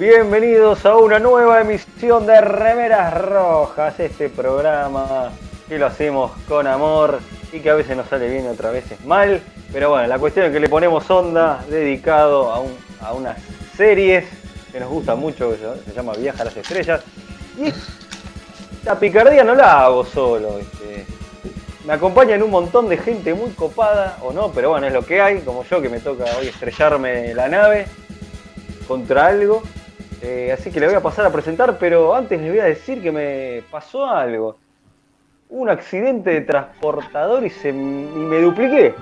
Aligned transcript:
Bienvenidos 0.00 0.86
a 0.86 0.96
una 0.96 1.18
nueva 1.18 1.60
emisión 1.60 2.24
de 2.24 2.40
Remeras 2.40 3.12
Rojas, 3.20 4.00
este 4.00 4.30
programa 4.30 5.30
que 5.68 5.78
lo 5.78 5.84
hacemos 5.84 6.32
con 6.48 6.66
amor 6.66 7.18
y 7.52 7.60
que 7.60 7.68
a 7.68 7.74
veces 7.74 7.98
nos 7.98 8.08
sale 8.08 8.26
bien 8.30 8.46
y 8.46 8.48
otras 8.48 8.72
veces 8.72 9.04
mal. 9.04 9.42
Pero 9.70 9.90
bueno, 9.90 10.06
la 10.08 10.18
cuestión 10.18 10.46
es 10.46 10.52
que 10.52 10.58
le 10.60 10.70
ponemos 10.70 11.10
onda 11.10 11.62
dedicado 11.68 12.50
a, 12.50 12.60
un- 12.60 12.78
a 13.02 13.12
unas 13.12 13.36
series 13.76 14.24
que 14.72 14.80
nos 14.80 14.88
gustan 14.88 15.18
mucho, 15.18 15.50
que 15.50 15.58
se, 15.84 15.92
llama 15.94 16.14
Viaja 16.14 16.40
a 16.40 16.46
las 16.46 16.56
Estrellas. 16.56 17.02
Y 17.58 17.70
la 18.86 18.98
picardía 18.98 19.44
no 19.44 19.54
la 19.54 19.84
hago 19.84 20.06
solo, 20.06 20.56
¿viste? 20.56 21.04
me 21.84 21.92
acompañan 21.92 22.42
un 22.42 22.50
montón 22.50 22.88
de 22.88 22.96
gente 22.96 23.34
muy 23.34 23.50
copada, 23.50 24.16
o 24.22 24.32
no, 24.32 24.50
pero 24.50 24.70
bueno, 24.70 24.86
es 24.86 24.94
lo 24.94 25.02
que 25.04 25.20
hay, 25.20 25.40
como 25.42 25.62
yo 25.64 25.82
que 25.82 25.90
me 25.90 26.00
toca 26.00 26.24
hoy 26.38 26.46
estrellarme 26.46 27.34
la 27.34 27.48
nave 27.48 27.84
contra 28.88 29.26
algo. 29.26 29.62
Eh, 30.22 30.50
así 30.52 30.70
que 30.70 30.80
le 30.80 30.86
voy 30.86 30.96
a 30.96 31.00
pasar 31.00 31.24
a 31.26 31.32
presentar, 31.32 31.78
pero 31.78 32.14
antes 32.14 32.40
les 32.40 32.50
voy 32.50 32.60
a 32.60 32.64
decir 32.64 33.02
que 33.02 33.10
me 33.10 33.62
pasó 33.70 34.06
algo. 34.06 34.58
Un 35.48 35.68
accidente 35.70 36.30
de 36.30 36.40
transportador 36.42 37.44
y, 37.44 37.50
se, 37.50 37.70
y 37.70 37.72
me 37.72 38.40
dupliqué. 38.40 38.94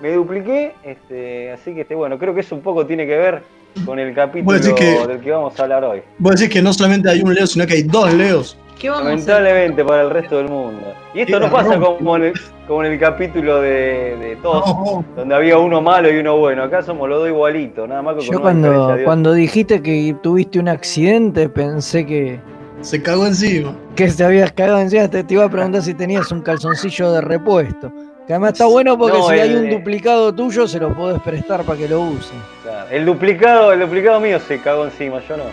Me 0.00 0.12
dupliqué, 0.12 0.72
este, 0.84 1.52
así 1.52 1.74
que 1.74 1.82
este, 1.82 1.94
bueno, 1.94 2.18
creo 2.18 2.34
que 2.34 2.40
eso 2.40 2.54
un 2.54 2.62
poco 2.62 2.86
tiene 2.86 3.06
que 3.06 3.16
ver 3.16 3.42
con 3.84 3.98
el 3.98 4.14
capítulo 4.14 4.58
que- 4.74 5.06
del 5.08 5.20
que 5.20 5.30
vamos 5.30 5.58
a 5.58 5.62
hablar 5.64 5.84
hoy. 5.84 6.02
Vos 6.18 6.38
decís 6.38 6.52
que 6.54 6.62
no 6.62 6.72
solamente 6.72 7.10
hay 7.10 7.20
un 7.22 7.34
Leo, 7.34 7.46
sino 7.46 7.66
que 7.66 7.74
hay 7.74 7.82
dos 7.82 8.12
Leos. 8.14 8.56
¿Qué 8.78 8.90
vamos 8.90 9.06
a 9.06 9.14
hacer? 9.14 9.28
Lamentablemente 9.28 9.84
para 9.84 10.02
el 10.02 10.10
resto 10.10 10.36
del 10.38 10.48
mundo. 10.48 10.82
Y 11.14 11.20
esto 11.20 11.38
no 11.40 11.50
pasa 11.50 11.78
como 11.78 12.16
en 12.16 12.24
el, 12.24 12.32
como 12.66 12.84
en 12.84 12.92
el 12.92 12.98
capítulo 12.98 13.60
de, 13.60 14.16
de 14.16 14.36
todos, 14.42 14.66
No, 14.66 15.04
donde 15.16 15.34
había 15.34 15.58
uno 15.58 15.80
malo 15.80 16.12
y 16.12 16.18
uno 16.18 16.36
bueno. 16.38 16.64
Acá 16.64 16.82
somos 16.82 17.08
los 17.08 17.20
dos 17.20 17.28
igualitos, 17.28 17.88
nada 17.88 18.02
más 18.02 18.16
que 18.16 18.22
Yo 18.22 18.40
cuando, 18.40 18.96
cuando 19.04 19.32
dijiste 19.32 19.80
que 19.80 20.16
tuviste 20.22 20.58
un 20.58 20.68
accidente 20.68 21.48
pensé 21.48 22.04
que, 22.04 22.40
se 22.80 23.02
cagó 23.02 23.26
encima. 23.26 23.74
que 23.96 24.08
te 24.08 24.24
habías 24.24 24.52
cagado 24.52 24.80
encima. 24.80 25.08
Te, 25.08 25.24
te 25.24 25.34
iba 25.34 25.44
a 25.44 25.48
preguntar 25.48 25.82
si 25.82 25.94
tenías 25.94 26.30
un 26.32 26.42
calzoncillo 26.42 27.12
de 27.12 27.20
repuesto. 27.20 27.92
Que 28.26 28.32
además 28.32 28.52
está 28.52 28.66
bueno 28.66 28.96
porque 28.96 29.18
No, 29.18 29.28
si 29.28 29.34
hay 29.34 29.54
un 29.54 29.68
duplicado 29.68 30.34
tuyo 30.34 30.66
se 30.66 30.78
lo 30.80 30.94
podés 30.94 31.20
prestar 31.20 31.62
para 31.62 31.78
que 31.78 31.86
lo 31.88 32.00
use. 32.00 32.32
Claro, 32.62 32.88
El 32.90 33.04
duplicado, 33.04 33.72
el 33.72 33.80
duplicado 33.80 34.18
mío 34.18 34.40
se 34.40 34.60
cagó 34.60 34.86
encima, 34.86 35.20
yo 35.28 35.36
no. 35.36 35.44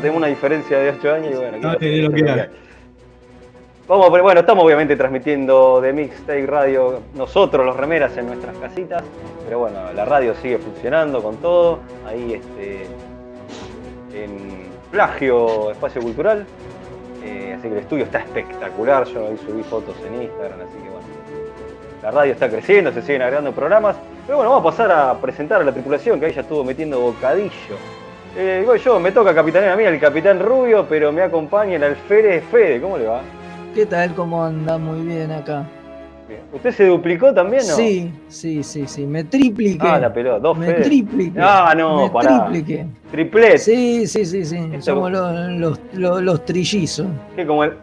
Tengo 0.00 0.16
una 0.16 0.26
diferencia 0.26 0.78
de 0.78 0.90
8 0.90 1.12
años 1.12 1.32
y 1.32 1.36
bueno, 1.36 1.58
No, 1.58 1.72
¿qué 1.72 1.78
que 1.78 2.02
lo 2.02 2.16
es 2.16 2.22
que 2.22 2.30
hay. 2.30 2.48
Vamos, 3.86 4.08
pero 4.10 4.22
bueno, 4.22 4.40
estamos 4.40 4.64
obviamente 4.64 4.96
transmitiendo 4.96 5.78
de 5.82 5.92
Mixtape 5.92 6.46
Radio 6.46 7.00
nosotros, 7.14 7.66
los 7.66 7.76
remeras, 7.76 8.16
en 8.16 8.28
nuestras 8.28 8.56
casitas. 8.56 9.02
Pero 9.44 9.58
bueno, 9.58 9.92
la 9.94 10.06
radio 10.06 10.34
sigue 10.36 10.56
funcionando 10.56 11.22
con 11.22 11.36
todo. 11.36 11.80
Ahí 12.06 12.32
este, 12.32 12.86
en 14.14 14.70
Plagio 14.90 15.70
Espacio 15.70 16.00
Cultural. 16.00 16.46
Eh, 17.22 17.54
así 17.58 17.68
que 17.68 17.74
el 17.74 17.80
estudio 17.80 18.04
está 18.04 18.20
espectacular. 18.20 19.04
Yo 19.04 19.28
ahí 19.28 19.36
subí 19.46 19.62
fotos 19.64 19.96
en 20.06 20.22
Instagram, 20.22 20.60
así 20.60 20.78
que 20.82 20.88
bueno. 20.88 21.06
La 22.02 22.10
radio 22.10 22.32
está 22.32 22.48
creciendo, 22.48 22.90
se 22.90 23.02
siguen 23.02 23.20
agregando 23.20 23.52
programas. 23.52 23.96
Pero 24.24 24.38
bueno, 24.38 24.50
vamos 24.50 24.66
a 24.66 24.70
pasar 24.70 24.92
a 24.92 25.20
presentar 25.20 25.60
a 25.60 25.64
la 25.64 25.72
tripulación 25.72 26.18
que 26.18 26.26
ahí 26.26 26.32
ya 26.32 26.40
estuvo 26.40 26.64
metiendo 26.64 26.98
bocadillo. 27.00 27.76
Eh, 28.36 28.58
digo 28.60 28.74
yo, 28.76 28.98
me 28.98 29.12
toca 29.12 29.34
capitanear 29.34 29.72
a 29.72 29.76
mí, 29.76 29.84
el 29.84 30.00
capitán 30.00 30.40
Rubio, 30.40 30.86
pero 30.88 31.12
me 31.12 31.22
acompaña 31.22 31.76
el 31.76 31.84
alférez 31.84 32.42
Fede. 32.50 32.80
¿Cómo 32.80 32.98
le 32.98 33.06
va? 33.06 33.20
¿Qué 33.74 33.86
tal? 33.86 34.12
¿Cómo 34.14 34.44
anda? 34.44 34.76
Muy 34.76 35.02
bien 35.02 35.30
acá. 35.30 35.64
Bien. 36.28 36.40
¿Usted 36.52 36.70
se 36.72 36.86
duplicó 36.86 37.32
también, 37.34 37.62
no? 37.68 37.74
Sí, 37.74 38.10
sí, 38.28 38.62
sí, 38.62 38.86
sí. 38.86 39.06
Me 39.06 39.24
tripliqué. 39.24 39.86
Ah, 39.86 39.98
la 39.98 40.12
pelota, 40.12 40.38
dos 40.40 40.56
me 40.58 40.66
Fede. 40.66 40.82
tripliqué. 40.82 41.38
Ah, 41.40 41.74
no, 41.76 42.02
me 42.04 42.10
pará. 42.10 42.46
tripliqué. 42.46 42.86
Triplet. 43.10 43.58
Sí, 43.58 44.06
sí, 44.06 44.24
sí, 44.24 44.44
sí. 44.44 44.56
Esto- 44.72 44.94
Somos 44.94 45.12
los, 45.12 45.50
los, 45.50 45.80
los, 45.92 46.22
los 46.22 46.44
trillizos. 46.44 47.06
¿Qué, 47.36 47.46
como, 47.46 47.62
el, 47.64 47.74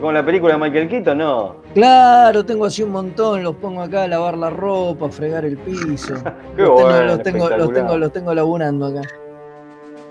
como 0.00 0.10
la 0.10 0.24
película 0.24 0.54
de 0.54 0.60
Michael 0.60 0.88
Keaton? 0.88 1.18
No. 1.18 1.56
Claro, 1.74 2.44
tengo 2.44 2.64
así 2.64 2.82
un 2.82 2.90
montón, 2.92 3.42
los 3.42 3.54
pongo 3.56 3.82
acá 3.82 4.04
a 4.04 4.08
lavar 4.08 4.36
la 4.38 4.50
ropa, 4.50 5.06
a 5.06 5.10
fregar 5.10 5.44
el 5.44 5.58
piso. 5.58 6.14
Qué 6.56 6.62
los, 6.62 6.70
bueno, 6.70 6.88
tengo, 6.88 7.04
los, 7.04 7.22
tengo, 7.22 7.48
los, 7.56 7.72
tengo, 7.72 7.98
los 7.98 8.12
tengo 8.12 8.34
laburando 8.34 8.86
acá. 8.86 9.02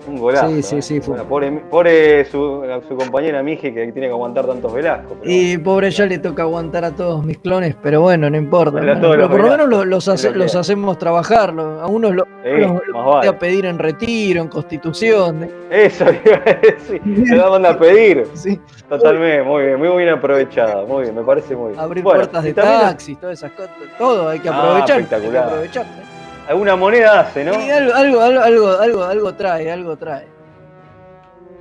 Un 0.08 0.18
golazo. 0.18 0.48
Sí, 0.48 0.62
sí, 0.62 0.76
¿eh? 0.76 0.82
sí, 0.82 1.00
fue- 1.00 1.14
Bueno, 1.16 1.28
pobre 1.28 1.50
pobre 1.70 2.24
su, 2.26 2.62
su 2.88 2.96
compañera 2.96 3.42
Miji 3.42 3.72
que 3.72 3.90
tiene 3.92 4.06
que 4.08 4.12
aguantar 4.12 4.46
tantos 4.46 4.72
Velasco. 4.72 5.16
pero 5.20 5.30
Y 5.30 5.58
pobre 5.58 5.90
ya 5.90 6.06
le 6.06 6.18
toca 6.18 6.42
aguantar 6.42 6.84
a 6.84 6.90
todos 6.92 7.24
mis 7.24 7.38
clones, 7.38 7.74
pero 7.82 8.00
bueno, 8.02 8.30
no 8.30 8.36
importa. 8.36 8.80
Pero 8.80 9.28
por 9.28 9.40
lo 9.40 9.48
menos 9.50 9.86
los, 9.86 10.08
hace- 10.08 10.30
hacemos 10.56 10.98
trabajar, 10.98 11.50
a 11.58 11.86
unos 11.86 12.14
lo, 12.14 12.24
Sí, 12.44 12.50
los, 12.60 12.72
más 12.74 12.82
los 12.86 13.04
vale. 13.04 13.18
voy 13.18 13.26
a 13.26 13.38
pedir 13.38 13.66
en 13.66 13.78
retiro, 13.78 14.42
en 14.42 14.48
constitución. 14.48 15.44
¿eh? 15.44 15.50
Eso 15.70 16.04
decir. 16.62 17.26
Se 17.26 17.34
la 17.36 17.48
manda 17.50 17.70
a 17.70 17.78
pedir. 17.78 18.26
Sí, 18.34 18.60
Totalmente, 18.88 19.42
muy 19.42 19.64
bien, 19.64 19.78
muy 19.80 19.88
bien 19.96 20.08
aprovechado. 20.10 20.86
Muy 20.86 21.02
bien, 21.02 21.14
me 21.16 21.22
parece 21.22 21.56
muy 21.56 21.70
bien. 21.70 21.80
abrir 21.80 22.04
Bueno, 22.04 22.20
puertas 22.20 22.44
de 22.44 22.54
taxis, 22.54 23.18
todas 23.18 23.38
esas 23.38 23.50
cosas, 23.52 23.70
todo 23.98 24.28
hay 24.28 24.38
que 24.38 24.48
Ah, 24.48 24.58
aprovechar. 24.60 24.96
hay 24.98 25.04
que 25.04 25.14
espectacular. 25.14 25.44
aprovechar, 25.48 25.84
¿eh? 25.86 26.05
Alguna 26.48 26.76
moneda 26.76 27.20
hace, 27.20 27.44
¿no? 27.44 27.52
Y 27.60 27.70
algo, 27.70 27.94
algo, 27.94 28.20
algo, 28.20 28.40
algo, 28.42 28.72
algo, 28.76 29.04
algo 29.04 29.34
trae, 29.34 29.70
algo 29.70 29.96
trae. 29.96 30.26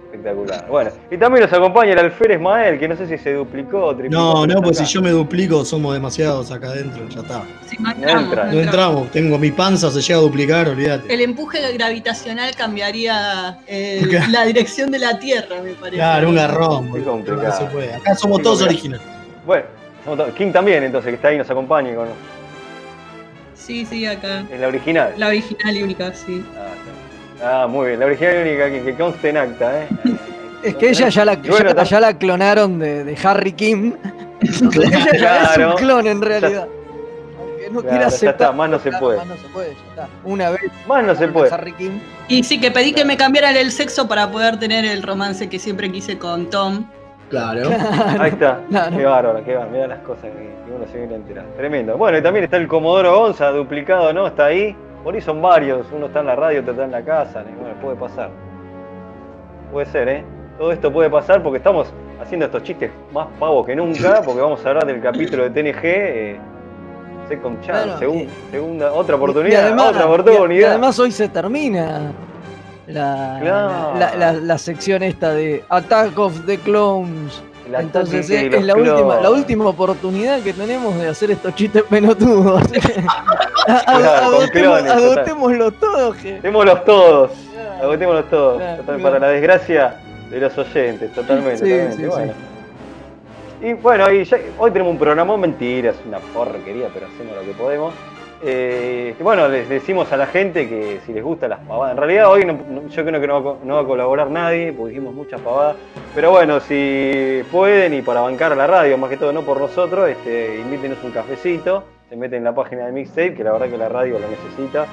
Espectacular. 0.06 0.68
Bueno, 0.70 0.92
y 1.12 1.18
también 1.18 1.44
nos 1.44 1.52
acompaña 1.52 1.92
el 1.94 2.00
alférez 2.00 2.40
Mael, 2.40 2.80
que 2.80 2.88
no 2.88 2.96
sé 2.96 3.08
si 3.08 3.18
se 3.18 3.34
duplicó 3.34 3.84
o 3.86 3.96
triplicó. 3.96 4.22
No, 4.22 4.48
no, 4.48 4.62
pues 4.62 4.78
si 4.78 4.86
yo 4.86 5.02
me 5.02 5.10
duplico, 5.10 5.66
somos 5.66 5.94
demasiados 5.94 6.52
acá 6.52 6.68
adentro, 6.68 7.06
ya 7.10 7.20
está. 7.22 7.44
Sí, 7.66 7.78
no 7.80 7.94
No 7.96 8.60
entramos, 8.62 9.02
no 9.06 9.10
tengo 9.12 9.38
mi 9.38 9.52
panza, 9.52 9.90
se 9.92 10.02
llega 10.02 10.20
a 10.20 10.22
duplicar, 10.22 10.70
olvídate. 10.70 11.14
El 11.14 11.22
empuje 11.22 11.60
gravitacional 11.74 12.56
cambiaría 12.56 13.58
eh, 13.68 14.06
la 14.32 14.46
dirección 14.46 14.90
de 14.92 15.00
la 15.00 15.20
Tierra, 15.20 15.62
me 15.62 15.74
parece. 15.74 15.98
Claro, 15.98 16.30
un 16.30 16.36
garrón, 16.36 16.92
boludo, 16.92 17.12
complicado. 17.12 17.48
no 17.50 17.58
se 17.58 17.66
puede. 17.74 17.94
Acá 17.96 18.16
somos 18.16 18.42
todos 18.42 18.60
complicado. 18.60 18.96
originales. 19.00 19.08
Bueno, 19.46 19.66
somos 20.06 20.20
todos- 20.20 20.34
King 20.36 20.52
también, 20.54 20.84
entonces, 20.84 21.10
que 21.10 21.16
está 21.16 21.28
ahí, 21.30 21.38
nos 21.38 21.50
acompaña. 21.50 21.94
Con... 21.94 22.08
Sí, 23.66 23.86
sí, 23.86 24.06
acá. 24.06 24.44
Es 24.52 24.60
la 24.60 24.68
original. 24.68 25.14
La 25.18 25.28
original 25.28 25.76
y 25.78 25.84
única, 25.84 26.14
sí. 26.14 26.44
Ah, 26.58 26.68
está. 27.38 27.64
Ah, 27.64 27.68
muy 27.68 27.88
bien. 27.88 28.00
La 28.00 28.06
original 28.06 28.36
y 28.38 28.50
única 28.50 28.70
que, 28.70 28.84
que 28.84 28.96
conste 28.96 29.30
en 29.30 29.38
acta, 29.38 29.84
¿eh? 29.84 29.88
Es 30.64 30.76
que 30.76 30.90
ella 30.90 31.10
ya 31.10 31.26
la, 31.26 31.36
bueno, 31.36 31.76
ya, 31.76 31.84
ya 31.84 32.00
la 32.00 32.18
clonaron 32.18 32.80
de, 32.80 33.04
de 33.04 33.18
Harry 33.24 33.52
Kim 33.54 33.96
Ella 34.42 34.90
ya 34.92 35.44
es 35.44 35.50
Claro. 35.52 35.72
un 35.72 35.76
clon 35.78 36.08
en 36.08 36.22
realidad. 36.22 36.68
Aunque 37.40 37.70
no 37.72 37.82
Claro, 37.82 37.90
quiera 37.90 38.02
ya 38.02 38.08
aceptar. 38.08 38.30
está, 38.48 38.52
más 38.52 38.70
no 38.70 38.80
se 38.80 38.90
Claro, 38.90 39.06
puede. 39.06 39.18
Más 39.20 39.28
no 39.28 39.36
se 39.38 39.48
puede, 39.50 39.70
ya 39.74 39.90
está. 39.90 40.08
Una 40.24 40.50
vez. 40.52 40.62
Más 40.88 41.04
no 41.04 41.16
se 41.16 41.28
puede. 41.28 41.54
Harry 41.54 41.74
King. 41.74 42.00
Y 42.28 42.44
sí, 42.44 42.60
que 42.60 42.72
pedí 42.72 42.94
que 42.94 43.06
me 43.06 43.18
cambiaran 43.18 43.56
el 43.56 43.72
sexo 43.72 44.08
para 44.08 44.32
poder 44.32 44.60
tener 44.60 44.86
el 44.86 45.04
romance 45.04 45.50
que 45.50 45.60
siempre 45.60 45.92
quise 45.92 46.18
con 46.18 46.50
Tom. 46.50 46.86
Claro. 47.30 47.70
Ahí 48.20 48.30
está. 48.32 48.60
Claro. 48.70 48.96
Qué 48.98 49.06
bárbaro, 49.06 49.44
qué 49.44 49.54
bárbaro. 49.56 49.72
Mirá 49.72 49.88
las 49.88 50.00
cosas 50.00 50.26
que, 50.26 50.30
que 50.66 50.72
uno 50.76 50.86
se 50.92 50.98
viene 50.98 51.14
a 51.14 51.18
enterar. 51.18 51.46
Tremendo. 51.58 51.98
Bueno, 51.98 52.18
y 52.18 52.22
también 52.22 52.44
está 52.46 52.58
el 52.58 52.68
Comodoro 52.68 53.18
Gonza 53.20 53.50
duplicado, 53.52 54.14
¿no? 54.14 54.28
Está 54.28 54.46
ahí. 54.46 54.76
Por 55.04 55.14
ahí 55.16 55.22
son 55.22 55.42
varios. 55.42 55.86
Uno 55.92 56.06
está 56.08 56.20
en 56.22 56.28
la 56.28 56.36
radio, 56.36 56.62
otro 56.62 56.72
está 56.74 56.86
en 56.86 56.92
la 56.92 57.02
casa. 57.04 57.44
y 57.48 57.60
Bueno, 57.60 57.76
puede 57.82 57.96
pasar. 57.98 58.30
Puede 59.72 59.86
ser, 59.88 60.08
¿eh? 60.10 60.24
Todo 60.58 60.72
esto 60.72 60.92
puede 60.92 61.10
pasar 61.10 61.42
porque 61.44 61.58
estamos 61.58 61.92
haciendo 62.22 62.46
estos 62.46 62.64
chistes 62.64 62.92
más 63.12 63.28
pavos 63.40 63.66
que 63.66 63.76
nunca, 63.76 64.22
porque 64.26 64.42
vamos 64.42 64.64
a 64.66 64.70
hablar 64.70 64.86
del 64.86 65.02
capítulo 65.02 65.50
de 65.50 65.50
TNG. 65.50 65.80
Eh, 65.84 66.40
Second 67.28 67.60
Chance, 67.62 67.84
Claro, 67.86 68.00
segun- 68.00 68.22
y- 68.28 68.52
segunda, 68.52 68.94
otra 68.94 69.16
Y 69.16 69.18
oportunidad, 69.18 69.64
además- 69.66 69.88
otra 69.90 70.02
y- 70.02 70.06
oportunidad. 70.06 70.62
Y 70.62 70.64
además 70.70 71.00
hoy 71.00 71.12
se 71.12 71.28
termina 71.28 72.12
la, 72.88 73.38
Claro. 73.42 74.00
la, 74.00 74.16
la- 74.16 74.34
la 74.34 74.58
sección 74.58 75.04
esta 75.04 75.34
de 75.34 75.64
Attack 75.70 76.18
of 76.20 76.46
the 76.46 76.58
Clones. 76.60 77.42
El 77.68 77.74
Entonces 77.76 78.28
de 78.28 78.46
es, 78.46 78.64
la 78.64 78.76
última, 78.76 79.20
la 79.20 79.32
última 79.32 79.66
oportunidad 79.66 80.40
que 80.42 80.54
tenemos 80.54 80.96
de 80.98 81.08
hacer 81.08 81.32
estos 81.32 81.56
chistes 81.56 81.82
pelotudos. 81.84 82.62
Agotémoslos 83.88 85.74
todos. 85.80 86.16
Agotémoslos 87.82 88.30
todos. 88.30 88.58
Claro, 88.58 88.78
total, 88.82 88.84
claro. 88.86 89.02
Para 89.04 89.20
la 89.20 89.28
desgracia 89.30 89.96
de 90.30 90.40
los 90.40 90.58
oyentes, 90.58 91.14
totalmente. 91.14 91.58
Sí, 91.58 91.64
totalmente. 91.64 91.96
sí, 91.96 92.02
sí. 92.04 92.08
bueno. 92.08 92.34
Y 93.62 93.74
bueno, 93.74 94.12
y 94.12 94.24
ya- 94.26 94.38
hoy 94.60 94.72
tenemos 94.72 94.92
un 94.92 95.00
programa, 95.00 95.38
mentira, 95.38 95.92
es 95.92 95.98
una 96.08 96.20
porquería, 96.20 96.88
pero 96.94 97.08
hacemos 97.08 97.36
lo 97.36 97.42
que 97.42 97.52
podemos. 97.58 97.94
Eh, 98.48 99.16
bueno, 99.22 99.48
les 99.48 99.68
decimos 99.68 100.12
a 100.12 100.18
la 100.18 100.28
gente 100.28 100.70
que 100.70 101.00
si 101.04 101.14
les 101.14 101.24
gusta 101.24 101.48
las 101.48 101.62
pavadas. 101.62 101.94
En 101.94 101.98
realidad 101.98 102.30
hoy 102.30 102.46
yo 102.90 103.04
creo 103.04 103.20
que 103.20 103.26
no 103.26 103.44
va, 103.74 103.80
a 103.80 103.86
colaborar 103.86 104.30
nadie, 104.30 104.72
porque 104.72 104.90
dijimos 104.90 105.16
muchas 105.16 105.42
pavadas. 105.42 105.78
Pero 106.14 106.30
bueno, 106.30 106.60
si 106.60 107.42
pueden 107.52 107.96
y 107.96 108.04
para 108.04 108.22
bancar 108.22 108.52
a 108.52 108.56
la 108.56 108.68
radio, 108.68 109.00
más 109.00 109.10
que 109.10 109.18
todo 109.18 109.34
no 109.34 109.42
por 109.42 109.60
nosotros, 109.60 110.08
este, 110.10 110.60
invítenos 110.60 111.04
un 111.04 111.10
cafecito, 111.10 111.86
se 112.08 112.16
meten 112.16 112.38
en 112.38 112.44
la 112.44 112.54
página 112.54 112.86
de 112.86 112.92
Mixtape, 112.92 113.34
que 113.34 113.44
la 113.44 113.52
verdad 113.54 113.68
que 113.68 113.78
la 113.80 113.90
radio 113.90 114.20
lo 114.20 114.28
necesita. 114.28 114.86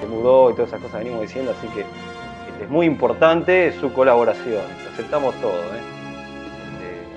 Se 0.00 0.06
mudó 0.06 0.48
y 0.48 0.54
todas 0.54 0.68
esas 0.68 0.80
cosas 0.80 1.00
venimos 1.00 1.20
diciendo, 1.20 1.52
así 1.58 1.68
que 1.74 1.80
este, 1.80 2.64
es 2.64 2.70
muy 2.70 2.86
importante 2.86 3.70
su 3.72 3.92
colaboración. 3.92 4.62
Aceptamos 4.94 5.34
todo, 5.42 5.52
¿eh? 5.52 5.82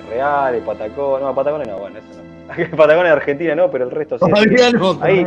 Este, 0.04 0.16
Reales, 0.16 0.62
Patagones, 0.64 1.26
no, 1.26 1.34
Patagones 1.34 1.68
no, 1.70 1.78
bueno, 1.78 2.00
eso 2.00 2.19
de 2.58 3.10
Argentina 3.10 3.56
no, 3.56 3.70
pero 3.70 3.86
el 3.86 3.92
resto 3.92 4.18
sí. 4.18 4.26
Todavía 4.30 4.72
no. 4.72 4.98
Ahí. 5.02 5.26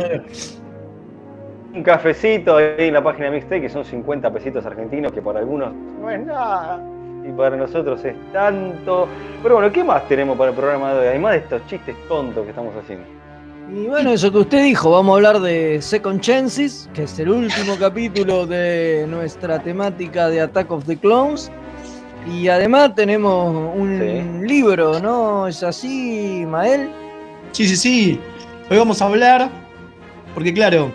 Un 1.73 1.81
cafecito 1.81 2.57
ahí 2.57 2.87
en 2.87 2.93
la 2.93 3.03
página 3.03 3.25
de 3.25 3.31
Mixtape, 3.31 3.61
que 3.61 3.69
son 3.69 3.83
50 3.83 4.31
pesitos 4.31 4.65
argentinos, 4.65 5.11
que 5.11 5.21
para 5.21 5.39
algunos 5.39 5.73
no 5.73 6.09
es 6.09 6.23
nada. 6.23 6.79
Y 7.27 7.31
para 7.31 7.55
nosotros 7.55 8.03
es 8.05 8.15
tanto. 8.31 9.07
Pero 9.41 9.55
bueno, 9.55 9.71
¿qué 9.71 9.83
más 9.83 10.07
tenemos 10.07 10.37
para 10.37 10.51
el 10.51 10.55
programa 10.55 10.93
de 10.93 10.99
hoy? 10.99 11.07
Además 11.07 11.31
de 11.33 11.37
estos 11.39 11.65
chistes 11.67 11.95
tontos 12.07 12.43
que 12.43 12.49
estamos 12.49 12.75
haciendo. 12.75 13.05
y 13.71 13.87
bueno, 13.87 14.11
eso 14.11 14.31
que 14.31 14.39
usted 14.39 14.63
dijo, 14.63 14.91
vamos 14.91 15.13
a 15.13 15.15
hablar 15.15 15.39
de 15.39 15.81
Second 15.81 16.19
Chances, 16.19 16.89
que 16.93 17.03
es 17.03 17.17
el 17.17 17.29
último 17.29 17.75
capítulo 17.79 18.45
de 18.45 19.07
nuestra 19.09 19.57
temática 19.59 20.27
de 20.27 20.41
Attack 20.41 20.69
of 20.69 20.85
the 20.85 20.97
Clones. 20.97 21.51
Y 22.29 22.49
además 22.49 22.93
tenemos 22.95 23.75
un 23.75 24.45
libro, 24.45 24.99
¿no? 24.99 25.47
¿Es 25.47 25.63
así, 25.63 26.45
Mael? 26.47 26.89
Sí, 27.53 27.67
sí, 27.67 27.75
sí. 27.77 28.19
Hoy 28.69 28.77
vamos 28.77 29.01
a 29.01 29.05
hablar, 29.05 29.49
porque 30.33 30.53
claro, 30.53 30.91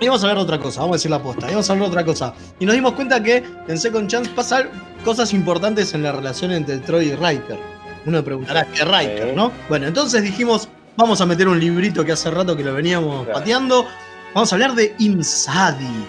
hoy 0.00 0.06
vamos 0.08 0.22
a 0.22 0.26
hablar 0.26 0.36
de 0.38 0.42
otra 0.44 0.58
cosa, 0.58 0.80
vamos 0.80 0.94
a 0.94 0.96
decir 0.98 1.10
la 1.10 1.22
posta, 1.22 1.46
hoy 1.46 1.52
vamos 1.52 1.68
a 1.70 1.72
hablar 1.72 1.88
de 1.88 1.92
otra 1.92 2.04
cosa. 2.04 2.34
Y 2.58 2.66
nos 2.66 2.74
dimos 2.74 2.92
cuenta 2.92 3.22
que 3.22 3.42
en 3.68 3.78
Second 3.78 4.08
Chance 4.08 4.30
pasan 4.34 4.68
cosas 5.04 5.32
importantes 5.32 5.94
en 5.94 6.02
la 6.02 6.12
relación 6.12 6.50
entre 6.52 6.78
Troy 6.78 7.06
y 7.10 7.14
Riker. 7.14 7.58
Uno 8.06 8.22
preguntará, 8.22 8.66
¿qué 8.66 8.84
Riker, 8.84 9.30
Sí. 9.30 9.36
no? 9.36 9.50
Bueno, 9.68 9.86
entonces 9.86 10.22
dijimos, 10.22 10.68
vamos 10.96 11.20
a 11.20 11.26
meter 11.26 11.48
un 11.48 11.58
librito 11.58 12.04
que 12.04 12.12
hace 12.12 12.30
rato 12.30 12.56
que 12.56 12.62
lo 12.64 12.74
veníamos 12.74 13.24
Claro. 13.24 13.38
pateando. 13.38 13.86
Vamos 14.34 14.52
a 14.52 14.56
hablar 14.56 14.74
de 14.74 14.94
Insadi. 14.98 16.04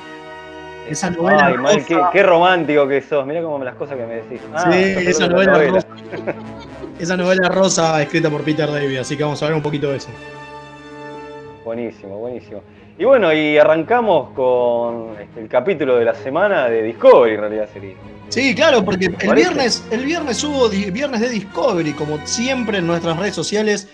Esa 0.90 1.10
novela 1.12 1.48
Ay, 1.48 1.54
rosa. 1.56 1.80
qué, 1.88 2.00
qué 2.12 2.24
romántico 2.24 2.88
que 2.88 3.02
sos. 3.02 3.26
Mirá 3.26 3.42
como 3.42 3.64
las 3.64 3.76
cosas 3.76 3.98
que 3.98 4.06
me 4.06 4.16
decís. 4.16 4.40
Ah, 4.54 4.72
Sí, 4.72 4.78
esa 5.08 5.28
novela, 5.28 5.54
rosa. 5.64 5.88
Esa 6.98 7.18
novela 7.18 7.50
rosa 7.50 8.02
escrita 8.02 8.30
por 8.30 8.42
Peter 8.44 8.72
David, 8.72 9.00
así 9.00 9.18
que 9.18 9.24
vamos 9.24 9.42
a 9.42 9.46
hablar 9.46 9.58
un 9.58 9.64
poquito 9.64 9.92
de 9.92 9.98
eso. 9.98 10.08
Buenísimo, 11.66 12.18
buenísimo. 12.20 12.62
Y 12.98 13.04
bueno, 13.04 13.34
y 13.34 13.58
arrancamos 13.58 14.30
con 14.30 15.20
este, 15.20 15.42
el 15.42 15.50
capítulo 15.50 15.98
de 15.98 16.06
la 16.06 16.16
semana 16.16 16.70
de 16.70 16.84
Discovery, 16.84 17.36
en 17.36 17.42
realidad 17.42 17.70
sería. 17.74 17.96
Sí, 18.30 18.56
claro, 18.56 18.86
porque 18.86 19.08
el 19.20 19.36
viernes, 19.36 19.86
el 19.92 20.06
viernes 20.06 20.42
hubo 20.46 20.70
viernes 20.70 21.20
de 21.20 21.30
Discovery, 21.30 21.92
como 21.94 22.26
siempre 22.26 22.78
en 22.78 22.88
nuestras 22.88 23.18
redes 23.18 23.36
sociales. 23.36 23.90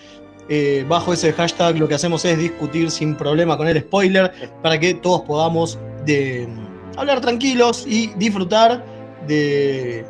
eh, 0.48 0.84
bajo 0.88 1.12
ese 1.12 1.32
hashtag 1.32 1.78
lo 1.78 1.88
que 1.88 1.94
hacemos 1.94 2.24
es 2.24 2.36
discutir 2.38 2.90
sin 2.90 3.16
problema 3.16 3.56
con 3.56 3.68
el 3.68 3.80
spoiler 3.80 4.32
para 4.60 4.78
que 4.78 4.94
todos 4.94 5.22
podamos 5.22 5.78
de, 6.04 6.48
hablar 6.96 7.20
tranquilos 7.20 7.84
y 7.86 8.08
disfrutar 8.16 8.84
de, 9.26 10.04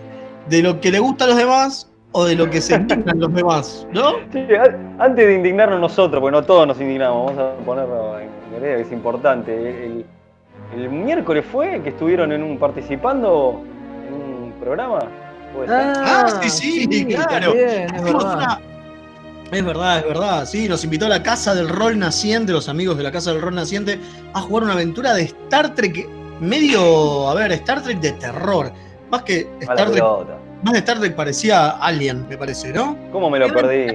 de 0.48 0.62
lo 0.62 0.80
que 0.80 0.90
le 0.90 0.98
gusta 0.98 1.24
a 1.24 1.28
los 1.28 1.36
demás 1.36 1.87
o 2.12 2.24
de 2.24 2.34
lo 2.34 2.48
que 2.48 2.60
se 2.60 2.74
indignan 2.74 3.20
los 3.20 3.32
demás, 3.34 3.86
¿no? 3.92 4.12
Sí, 4.32 4.46
antes 4.98 5.26
de 5.26 5.34
indignarnos 5.34 5.80
nosotros, 5.80 6.20
porque 6.20 6.32
no 6.36 6.42
todos 6.44 6.66
nos 6.66 6.80
indignamos, 6.80 7.36
vamos 7.36 7.52
a 7.60 7.64
ponerlo 7.64 8.18
en 8.20 8.28
que 8.60 8.80
es 8.80 8.92
importante. 8.92 9.86
El, 9.86 10.04
el 10.76 10.88
miércoles 10.90 11.44
fue 11.50 11.80
que 11.82 11.90
estuvieron 11.90 12.32
en 12.32 12.42
un 12.42 12.58
participando 12.58 13.62
en 14.06 14.14
un 14.14 14.52
programa. 14.60 15.00
¿Puede 15.54 15.68
ser? 15.68 15.92
Ah, 15.96 16.26
sí, 16.42 16.50
sí, 16.90 17.06
claro. 17.06 17.52
es 17.54 18.02
verdad. 18.02 18.36
una- 18.36 18.60
Es 19.50 19.64
verdad, 19.64 19.98
es 20.00 20.04
verdad, 20.06 20.44
sí, 20.46 20.68
nos 20.68 20.84
invitó 20.84 21.06
a 21.06 21.08
la 21.08 21.22
Casa 21.22 21.54
del 21.54 21.68
Rol 21.70 21.98
Naciente, 21.98 22.52
los 22.52 22.68
amigos 22.68 22.98
de 22.98 23.02
la 23.04 23.10
Casa 23.12 23.32
del 23.32 23.40
Rol 23.40 23.54
Naciente, 23.54 23.98
a 24.34 24.40
jugar 24.42 24.64
una 24.64 24.74
aventura 24.74 25.14
de 25.14 25.22
Star 25.22 25.74
Trek, 25.74 26.06
medio, 26.40 27.28
a 27.30 27.34
ver, 27.34 27.52
Star 27.52 27.82
Trek 27.82 27.98
de 28.00 28.12
terror. 28.12 28.70
Más 29.10 29.22
que 29.22 29.48
Star 29.60 29.76
Trek, 29.76 29.90
pelota. 29.92 30.36
Más 30.62 30.72
de 30.72 30.78
Star 30.80 30.98
Trek 30.98 31.14
parecía 31.14 31.70
Alien, 31.70 32.26
me 32.28 32.36
parece, 32.36 32.72
¿no? 32.72 32.96
¿Cómo 33.12 33.30
me 33.30 33.38
lo 33.38 33.48
perdí? 33.52 33.94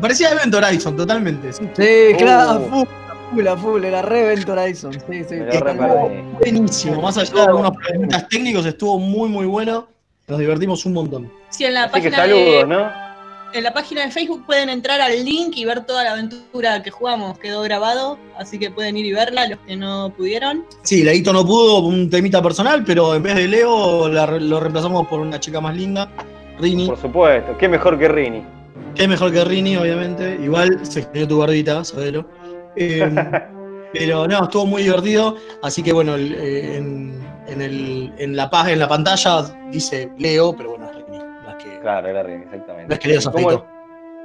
Parecía 0.00 0.30
Event 0.30 0.54
Horizon, 0.54 0.96
totalmente. 0.96 1.52
sí. 1.52 1.68
Sí, 1.76 2.14
claro, 2.18 2.60
Uh. 2.60 2.68
full, 2.70 3.44
full, 3.44 3.58
full, 3.58 3.84
era 3.84 4.02
re 4.02 4.20
Event 4.32 4.48
Horizon. 4.48 4.92
Sí, 4.92 5.24
sí. 5.28 5.36
Buenísimo, 6.40 7.00
más 7.02 7.16
allá 7.18 7.34
de 7.34 7.40
algunos 7.42 7.72
problemas 7.76 8.28
técnicos, 8.28 8.66
estuvo 8.66 8.98
muy, 8.98 9.28
muy 9.28 9.46
bueno. 9.46 9.88
Nos 10.28 10.38
divertimos 10.40 10.84
un 10.86 10.92
montón. 10.92 11.32
Sí, 11.50 11.64
en 11.64 11.74
la 11.74 11.84
Así 11.84 12.00
que 12.02 12.10
página 12.10 12.16
saludos, 12.16 12.44
de, 12.44 12.66
¿no? 12.66 13.05
En 13.52 13.62
la 13.64 13.72
página 13.72 14.04
de 14.04 14.10
Facebook 14.10 14.44
pueden 14.46 14.68
entrar 14.68 15.00
al 15.00 15.24
link 15.24 15.56
y 15.56 15.64
ver 15.64 15.84
toda 15.86 16.04
la 16.04 16.12
aventura 16.12 16.82
que 16.82 16.90
jugamos, 16.90 17.38
quedó 17.38 17.62
grabado, 17.62 18.18
así 18.38 18.58
que 18.58 18.70
pueden 18.70 18.96
ir 18.96 19.06
y 19.06 19.12
verla 19.12 19.48
los 19.48 19.58
que 19.60 19.76
no 19.76 20.12
pudieron. 20.16 20.64
Sí, 20.82 21.02
Leito 21.02 21.32
no 21.32 21.44
pudo, 21.46 21.78
un 21.80 22.10
temita 22.10 22.42
personal, 22.42 22.84
pero 22.84 23.14
en 23.14 23.22
vez 23.22 23.34
de 23.36 23.48
Leo 23.48 24.08
la 24.08 24.26
re- 24.26 24.40
lo 24.40 24.60
reemplazamos 24.60 25.06
por 25.06 25.20
una 25.20 25.40
chica 25.40 25.60
más 25.60 25.74
linda, 25.76 26.10
Rini. 26.60 26.86
Por 26.86 27.00
supuesto. 27.00 27.56
Qué 27.58 27.68
mejor 27.68 27.98
que 27.98 28.08
Rini. 28.08 28.42
Es 28.96 29.08
mejor 29.08 29.32
que 29.32 29.44
Rini, 29.44 29.76
obviamente. 29.76 30.38
Igual 30.42 30.80
se 30.86 31.00
extrañó 31.00 31.28
tu 31.28 31.38
barbita, 31.38 31.84
sabelo. 31.84 32.26
Eh, 32.76 33.08
pero 33.92 34.26
no, 34.26 34.44
estuvo 34.44 34.66
muy 34.66 34.82
divertido. 34.82 35.36
Así 35.62 35.82
que 35.82 35.92
bueno, 35.92 36.14
el- 36.14 36.34
eh, 36.34 36.76
en, 36.76 37.20
en 37.46 37.62
el, 37.62 38.12
en, 38.18 38.36
la, 38.36 38.50
en 38.68 38.78
la 38.78 38.88
pantalla 38.88 39.44
dice 39.70 40.10
Leo, 40.18 40.54
pero 40.56 40.70
bueno, 40.70 40.85
Claro, 41.86 42.08
era 42.08 42.20
Rini, 42.24 42.42
exactamente. 42.42 42.98
¿Cómo, 43.30 43.64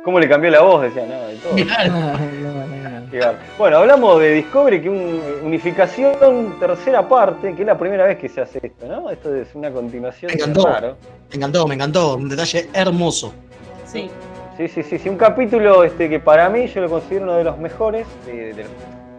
cómo 0.03 0.19
le 0.19 0.27
cambió 0.27 0.49
la 0.49 0.61
voz? 0.61 0.81
Decía, 0.81 1.05
no, 1.05 1.27
de 1.27 1.35
todo. 1.35 1.55
Claro. 3.11 3.37
Bueno, 3.59 3.77
hablamos 3.77 4.19
de 4.19 4.31
Discovery, 4.33 4.81
que 4.81 4.89
un, 4.89 5.21
unificación 5.43 6.57
tercera 6.59 7.07
parte, 7.07 7.53
que 7.53 7.61
es 7.61 7.67
la 7.67 7.77
primera 7.77 8.05
vez 8.07 8.17
que 8.17 8.29
se 8.29 8.41
hace 8.41 8.59
esto, 8.63 8.87
¿no? 8.87 9.11
Esto 9.11 9.35
es 9.35 9.53
una 9.53 9.69
continuación. 9.69 10.29
Me 10.31 10.41
encantó. 10.41 10.63
Claro. 10.63 10.95
Me 11.29 11.35
encantó, 11.35 11.67
me 11.67 11.75
encantó. 11.75 12.15
Un 12.15 12.29
detalle 12.29 12.67
hermoso. 12.73 13.31
Sí. 13.85 14.09
Sí, 14.57 14.67
sí, 14.67 14.81
sí, 14.81 14.97
sí. 14.97 15.07
Un 15.07 15.17
capítulo 15.17 15.83
este, 15.83 16.09
que 16.09 16.19
para 16.19 16.49
mí 16.49 16.65
yo 16.67 16.81
lo 16.81 16.89
considero 16.89 17.25
uno 17.25 17.35
de 17.35 17.43
los 17.43 17.59
mejores. 17.59 18.07
de- 18.25 18.53
de 18.55 18.63
los- 18.63 18.71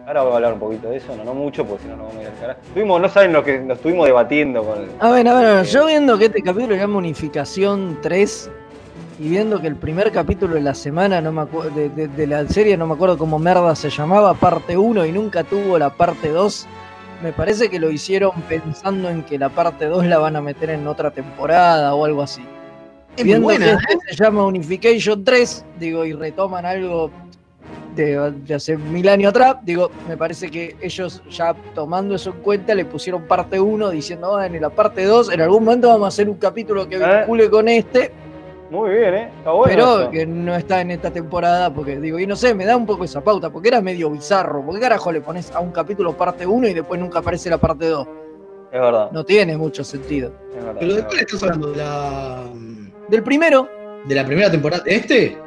Ahora 0.05 0.21
voy 0.23 0.33
a 0.33 0.35
hablar 0.35 0.53
un 0.53 0.59
poquito 0.59 0.89
de 0.89 0.97
eso, 0.97 1.15
no, 1.15 1.23
no 1.23 1.33
mucho, 1.33 1.65
porque 1.65 1.83
si 1.83 1.89
no 1.89 1.95
nos 1.95 2.07
vamos 2.07 2.19
a 2.19 2.21
ir 2.23 2.27
al 2.27 2.39
carajo. 2.39 2.59
Estuvimos, 2.67 3.01
no 3.01 3.09
saben 3.09 3.31
lo 3.33 3.43
que 3.43 3.59
nos 3.59 3.77
estuvimos 3.77 4.05
debatiendo 4.05 4.63
con 4.63 4.79
el- 4.79 4.89
A 4.99 5.11
ver, 5.11 5.27
a 5.29 5.33
ver, 5.39 5.65
yo 5.65 5.85
viendo 5.85 6.17
que 6.17 6.25
este 6.25 6.41
capítulo 6.41 6.75
se 6.75 6.81
llama 6.81 6.97
Unificación 6.97 7.99
3 8.01 8.49
y 9.19 9.29
viendo 9.29 9.61
que 9.61 9.67
el 9.67 9.77
primer 9.77 10.11
capítulo 10.11 10.55
de 10.55 10.61
la 10.61 10.73
semana, 10.73 11.21
no 11.21 11.31
me 11.31 11.43
acu- 11.43 11.71
de, 11.71 11.87
de- 11.89 12.09
de 12.09 12.27
la 12.27 12.45
serie, 12.49 12.75
no 12.75 12.85
me 12.85 12.95
acuerdo 12.95 13.17
cómo 13.17 13.39
merda 13.39 13.75
se 13.75 13.89
llamaba, 13.89 14.33
parte 14.33 14.75
1 14.77 15.05
y 15.05 15.11
nunca 15.13 15.45
tuvo 15.45 15.79
la 15.79 15.89
parte 15.91 16.29
2, 16.29 16.67
me 17.21 17.31
parece 17.31 17.69
que 17.69 17.79
lo 17.79 17.89
hicieron 17.89 18.31
pensando 18.49 19.09
en 19.09 19.23
que 19.23 19.39
la 19.39 19.47
parte 19.47 19.85
2 19.85 20.05
la 20.05 20.17
van 20.17 20.35
a 20.35 20.41
meter 20.41 20.69
en 20.71 20.85
otra 20.85 21.11
temporada 21.11 21.95
o 21.95 22.03
algo 22.03 22.21
así. 22.21 22.43
Es 23.15 23.23
Viendo 23.23 23.43
buena, 23.45 23.65
que 23.67 23.71
¿eh? 23.71 23.77
este 23.87 24.15
se 24.17 24.23
llama 24.23 24.43
Unification 24.45 25.23
3, 25.23 25.63
digo, 25.79 26.03
y 26.03 26.11
retoman 26.11 26.65
algo 26.65 27.09
de, 27.95 28.31
de 28.45 28.53
hace 28.55 28.77
mil 28.77 29.07
años 29.09 29.29
atrás, 29.29 29.57
digo, 29.63 29.89
me 30.07 30.17
parece 30.17 30.49
que 30.49 30.75
ellos 30.81 31.21
ya 31.29 31.55
tomando 31.75 32.15
eso 32.15 32.31
en 32.31 32.37
cuenta 32.41 32.73
le 32.75 32.85
pusieron 32.85 33.23
parte 33.23 33.59
1 33.59 33.89
diciendo, 33.89 34.35
"Ah, 34.35 34.45
en 34.45 34.59
la 34.61 34.69
parte 34.69 35.05
2 35.05 35.31
en 35.31 35.41
algún 35.41 35.63
momento 35.63 35.87
vamos 35.89 36.05
a 36.05 36.07
hacer 36.09 36.29
un 36.29 36.35
capítulo 36.37 36.87
que 36.87 36.95
¿Eh? 36.97 37.17
vincule 37.19 37.49
con 37.49 37.67
este, 37.67 38.11
Muy 38.69 38.89
bien, 38.91 39.13
¿eh? 39.13 39.29
Está 39.37 39.51
bueno. 39.51 39.71
pero 39.75 40.01
eso. 40.01 40.09
que 40.11 40.25
no 40.25 40.55
está 40.55 40.81
en 40.81 40.91
esta 40.91 41.11
temporada, 41.11 41.71
porque 41.71 41.99
digo, 41.99 42.17
y 42.19 42.25
no 42.25 42.35
sé, 42.35 42.55
me 42.55 42.65
da 42.65 42.75
un 42.75 42.85
poco 42.87 43.03
esa 43.03 43.21
pauta, 43.21 43.49
porque 43.51 43.67
era 43.67 43.81
medio 43.81 44.09
bizarro, 44.09 44.65
¿por 44.65 44.73
qué 44.73 44.79
carajo 44.81 45.11
le 45.11 45.21
pones 45.21 45.51
a 45.51 45.59
un 45.59 45.71
capítulo 45.71 46.13
parte 46.17 46.47
1 46.47 46.67
y 46.67 46.73
después 46.73 46.99
nunca 46.99 47.19
aparece 47.19 47.49
la 47.51 47.57
parte 47.59 47.85
2? 47.87 48.07
Es 48.71 48.81
verdad. 48.81 49.11
No 49.11 49.23
tiene 49.23 49.55
mucho 49.57 49.83
sentido. 49.83 50.31
es 50.57 50.63
verdad, 50.65 50.77
Pero 50.79 50.95
¿de 50.95 51.03
cuál 51.05 51.19
estás 51.19 51.43
hablando? 51.43 51.71
¿De 51.71 51.77
la, 51.77 52.43
Del 53.09 53.21
primero, 53.21 53.69
de 54.05 54.15
la 54.15 54.25
primera 54.25 54.49
temporada? 54.49 54.83
¿De 54.83 54.95
este? 54.95 55.37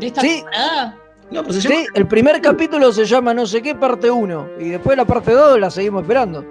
¿De 0.00 0.06
esta 0.06 0.20
Sí. 0.22 0.36
temporada? 0.42 0.98
No, 1.30 1.42
pero 1.42 1.54
se 1.54 1.60
llama. 1.60 1.74
Sí, 1.80 1.86
el 1.94 2.06
primer 2.06 2.40
capítulo 2.40 2.92
se 2.92 3.04
llama 3.04 3.32
no 3.34 3.46
sé 3.46 3.62
qué 3.62 3.74
parte 3.74 4.10
1 4.10 4.48
y 4.58 4.68
después 4.70 4.96
la 4.96 5.04
parte 5.04 5.32
2 5.32 5.60
la 5.60 5.70
seguimos 5.70 6.02
esperando. 6.02 6.44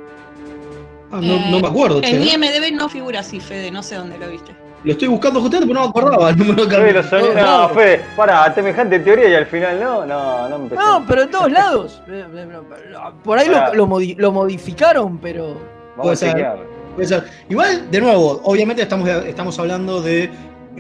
Ah, 1.12 1.20
no, 1.22 1.50
no 1.50 1.60
me 1.60 1.68
acuerdo. 1.68 2.02
En 2.04 2.20
mi 2.20 2.28
MDB 2.38 2.74
no 2.76 2.88
figura 2.88 3.22
así, 3.22 3.40
Fede, 3.40 3.72
no 3.72 3.82
sé 3.84 3.96
dónde 3.96 4.18
lo 4.18 4.30
viste. 4.30 4.56
Lo 4.84 4.94
estoy 4.94 5.10
buscando 5.10 5.42
justamente, 5.42 5.74
pero 5.74 5.80
no 5.86 5.86
me 5.88 5.90
acordaba 5.90 6.30
el 6.30 6.38
número 6.38 6.66
de 6.66 7.04
Sí, 7.04 7.16
No. 7.36 7.70
Fede, 7.70 8.02
pará, 8.16 8.54
semejante 8.56 9.00
teoría 9.00 9.28
y 9.30 9.34
al 9.36 9.46
final 9.48 9.80
no, 9.80 10.06
no, 10.06 10.48
no 10.48 10.58
me 10.58 10.64
empecé. 10.66 10.82
No, 10.82 11.04
pero 11.06 11.24
en 11.24 11.32
todos 11.32 11.52
lados. 11.52 12.02
Eh, 12.10 12.26
eh, 12.34 12.48
Por 13.24 13.38
ahí 13.38 13.50
lo, 13.50 13.74
lo 13.74 13.88
modi- 13.88 14.16
lo 14.18 14.32
modificaron, 14.32 15.18
pero. 15.18 15.56
Vamos 15.98 16.04
puede 16.04 16.14
a 16.14 16.16
ser. 16.16 16.30
chequear. 16.32 16.60
Puede 16.96 17.08
ser. 17.08 17.24
Igual, 17.50 17.92
de 17.92 18.00
nuevo, 18.02 18.40
obviamente 18.44 18.84
estamos, 18.84 19.10
estamos 19.10 19.60
hablando 19.60 20.02
de 20.02 20.30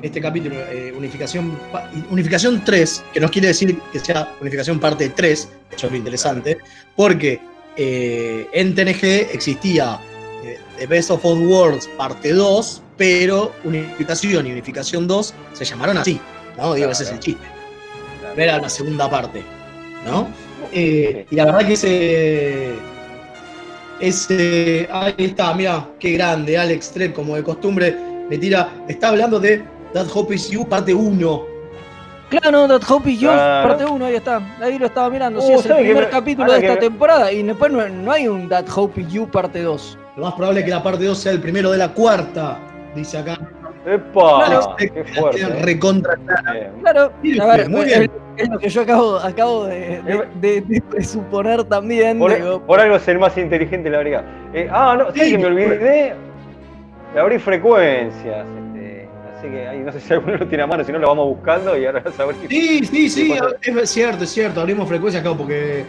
este 0.01 0.21
capítulo, 0.21 0.55
eh, 0.55 0.93
unificación, 0.95 1.57
unificación 2.09 2.63
3, 2.63 3.03
que 3.13 3.19
no 3.19 3.29
quiere 3.29 3.49
decir 3.49 3.77
que 3.91 3.99
sea 3.99 4.33
unificación 4.41 4.79
parte 4.79 5.09
3, 5.09 5.49
eso 5.71 5.85
es 5.85 5.91
lo 5.91 5.97
interesante, 5.97 6.57
porque 6.95 7.39
eh, 7.75 8.47
en 8.53 8.75
TNG 8.75 9.31
existía 9.33 9.99
eh, 10.43 10.59
The 10.77 10.87
Best 10.87 11.11
of 11.11 11.23
All 11.25 11.45
Worlds 11.45 11.87
parte 11.97 12.33
2, 12.33 12.81
pero 12.97 13.53
unificación 13.63 14.47
y 14.47 14.51
unificación 14.51 15.07
2 15.07 15.33
se 15.53 15.65
llamaron 15.65 15.97
así, 15.97 16.19
¿no? 16.57 16.73
Digo, 16.73 16.89
ese 16.91 17.03
es 17.03 17.11
el 17.11 17.19
chiste. 17.19 17.45
No 18.35 18.43
era 18.43 18.59
la 18.59 18.69
segunda 18.69 19.09
parte, 19.09 19.41
¿no? 20.05 20.27
Y 20.71 21.35
la 21.35 21.45
verdad 21.45 21.65
que 21.65 21.73
ese. 21.73 22.73
Ese. 23.99 24.87
Ahí 24.91 25.15
está, 25.17 25.53
mira, 25.53 25.87
qué 25.99 26.11
grande, 26.11 26.57
Alex 26.57 26.91
Trek, 26.91 27.13
como 27.13 27.35
de 27.35 27.43
costumbre, 27.43 27.95
me 28.29 28.37
tira. 28.37 28.83
Está 28.87 29.09
hablando 29.09 29.39
de 29.39 29.63
That 29.93 30.07
Hope 30.13 30.33
is 30.35 30.49
You, 30.49 30.65
parte 30.67 30.93
1. 30.93 31.41
Claro, 32.29 32.67
That 32.67 32.83
Hope 32.87 33.09
is 33.09 33.19
You, 33.19 33.29
Claro. 33.29 33.69
parte 33.69 33.85
1, 33.85 34.05
ahí 34.05 34.15
está. 34.15 34.39
Ahí 34.61 34.77
lo 34.77 34.85
estaba 34.85 35.09
mirando. 35.09 35.39
Uh, 35.39 35.41
sí, 35.41 35.53
es 35.53 35.61
el 35.65 35.67
¿sabe 35.67 35.79
que 35.81 35.85
primer 35.87 36.03
me- 36.05 36.09
capítulo 36.11 36.51
de 36.51 36.59
esta 36.59 36.73
me- 36.75 36.79
temporada. 36.79 37.31
Y 37.31 37.41
después 37.43 37.71
no, 37.71 37.87
no 37.89 38.11
hay 38.11 38.27
un 38.27 38.47
That 38.49 38.65
Hope 38.75 39.01
is 39.01 39.11
You, 39.11 39.27
parte 39.27 39.61
2. 39.63 39.97
Lo 40.15 40.25
más 40.25 40.33
probable 40.33 40.59
es 40.59 40.65
que 40.65 40.71
la 40.71 40.83
parte 40.83 41.05
2 41.05 41.17
sea 41.17 41.31
el 41.31 41.39
primero 41.41 41.71
de 41.71 41.77
la 41.79 41.89
cuarta, 41.93 42.59
dice 42.95 43.17
acá. 43.17 43.37
¡Epa! 43.85 44.45
Claro. 44.45 44.75
¡Qué 44.77 45.03
fuerte! 45.17 45.41
Eh. 45.41 45.47
recontra. 45.63 46.15
Claro, 46.81 47.11
a 47.41 47.45
ver, 47.55 47.69
muy 47.69 47.81
es, 47.91 47.99
bien. 47.99 48.11
es 48.37 48.49
lo 48.49 48.59
que 48.59 48.69
yo 48.69 48.81
acabo, 48.81 49.17
acabo 49.17 49.65
de, 49.65 50.01
de- 50.03 50.27
de- 50.41 50.61
de 50.61 50.81
presuponer 50.81 51.63
también. 51.63 52.19
Por, 52.19 52.35
digo, 52.35 52.61
por 52.61 52.79
algo 52.79 52.97
es 52.97 53.07
el 53.07 53.17
más 53.17 53.35
inteligente 53.37 53.89
la 53.89 53.99
brigada. 54.01 54.25
Eh, 54.53 54.69
ah, 54.71 54.95
no, 54.99 55.11
sí, 55.13 55.21
Sí, 55.21 55.31
que 55.31 55.37
me 55.39 55.45
olvidé 55.47 55.77
de 55.79 57.19
abrir 57.19 57.39
frecuencias. 57.39 58.45
Así 59.39 59.49
que 59.49 59.67
ahí 59.67 59.79
no 59.79 59.91
sé 59.91 59.99
si 59.99 60.13
alguno 60.13 60.37
lo 60.37 60.47
tiene 60.47 60.63
a 60.63 60.67
mano, 60.67 60.83
si 60.83 60.91
no 60.91 60.99
lo 60.99 61.07
vamos 61.07 61.27
buscando 61.27 61.77
y 61.77 61.85
ahora 61.85 62.03
abrir. 62.19 62.49
Sí, 62.49 62.85
sí, 62.85 63.09
sí, 63.09 63.33
es 63.61 63.89
cierto, 63.89 64.23
es 64.25 64.29
cierto. 64.29 64.61
Abrimos 64.61 64.87
frecuencias 64.87 65.21
acá 65.21 65.35
porque 65.35 65.85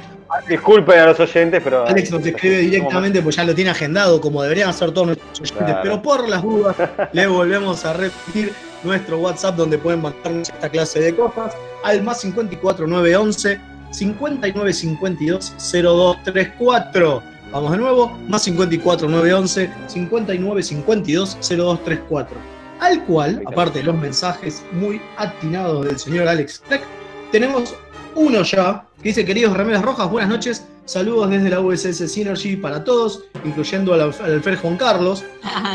Disculpen 0.49 0.99
a 0.99 1.07
los 1.07 1.21
oyentes, 1.21 1.61
pero. 1.62 1.87
Alex 1.87 2.12
nos 2.12 2.25
escribe 2.25 2.59
directamente, 2.59 3.21
pues 3.21 3.37
ya 3.37 3.45
lo 3.45 3.54
tiene 3.54 3.71
agendado, 3.71 4.21
como 4.21 4.42
deberían 4.42 4.71
hacer 4.71 4.92
todos 4.92 5.09
nuestros 5.09 5.40
oyentes. 5.40 5.66
Claro. 5.66 5.80
Pero 5.83 6.02
por 6.02 6.28
las 6.28 6.42
dudas, 6.42 6.76
le 7.12 7.26
volvemos 7.26 7.85
a 7.85 7.92
repetir 7.95 8.52
nuestro 8.85 9.19
WhatsApp 9.19 9.57
donde 9.57 9.76
pueden 9.76 10.02
mandarnos 10.02 10.49
esta 10.49 10.69
clase 10.69 11.00
de 11.00 11.16
cosas 11.16 11.54
al 11.83 12.02
más 12.02 12.21
54911 12.23 13.61
5952 13.90 15.54
0234. 15.59 17.23
Vamos 17.50 17.73
de 17.73 17.78
nuevo, 17.78 18.16
más 18.28 18.45
54911 18.45 19.71
5952 19.88 21.38
0234. 21.40 22.60
Al 22.80 23.02
cual, 23.04 23.42
aparte 23.46 23.80
de 23.80 23.84
los 23.84 23.94
mensajes 23.96 24.64
muy 24.72 25.00
atinados 25.16 25.84
del 25.87 25.99
señor 25.99 26.28
Alex 26.28 26.62
Tech, 26.68 26.82
tenemos 27.30 27.75
uno 28.14 28.42
ya 28.42 28.84
que 29.02 29.10
dice: 29.10 29.25
Queridos 29.25 29.56
remeras 29.56 29.82
rojas, 29.82 30.10
buenas 30.10 30.30
noches. 30.30 30.66
Saludos 30.87 31.30
desde 31.30 31.50
la 31.50 31.60
USS 31.60 32.10
Synergy 32.12 32.56
para 32.56 32.82
todos, 32.82 33.22
incluyendo 33.44 33.94
al, 33.94 34.00
al 34.00 34.32
Alfer 34.34 34.56
Juan 34.56 34.76
Carlos. 34.76 35.25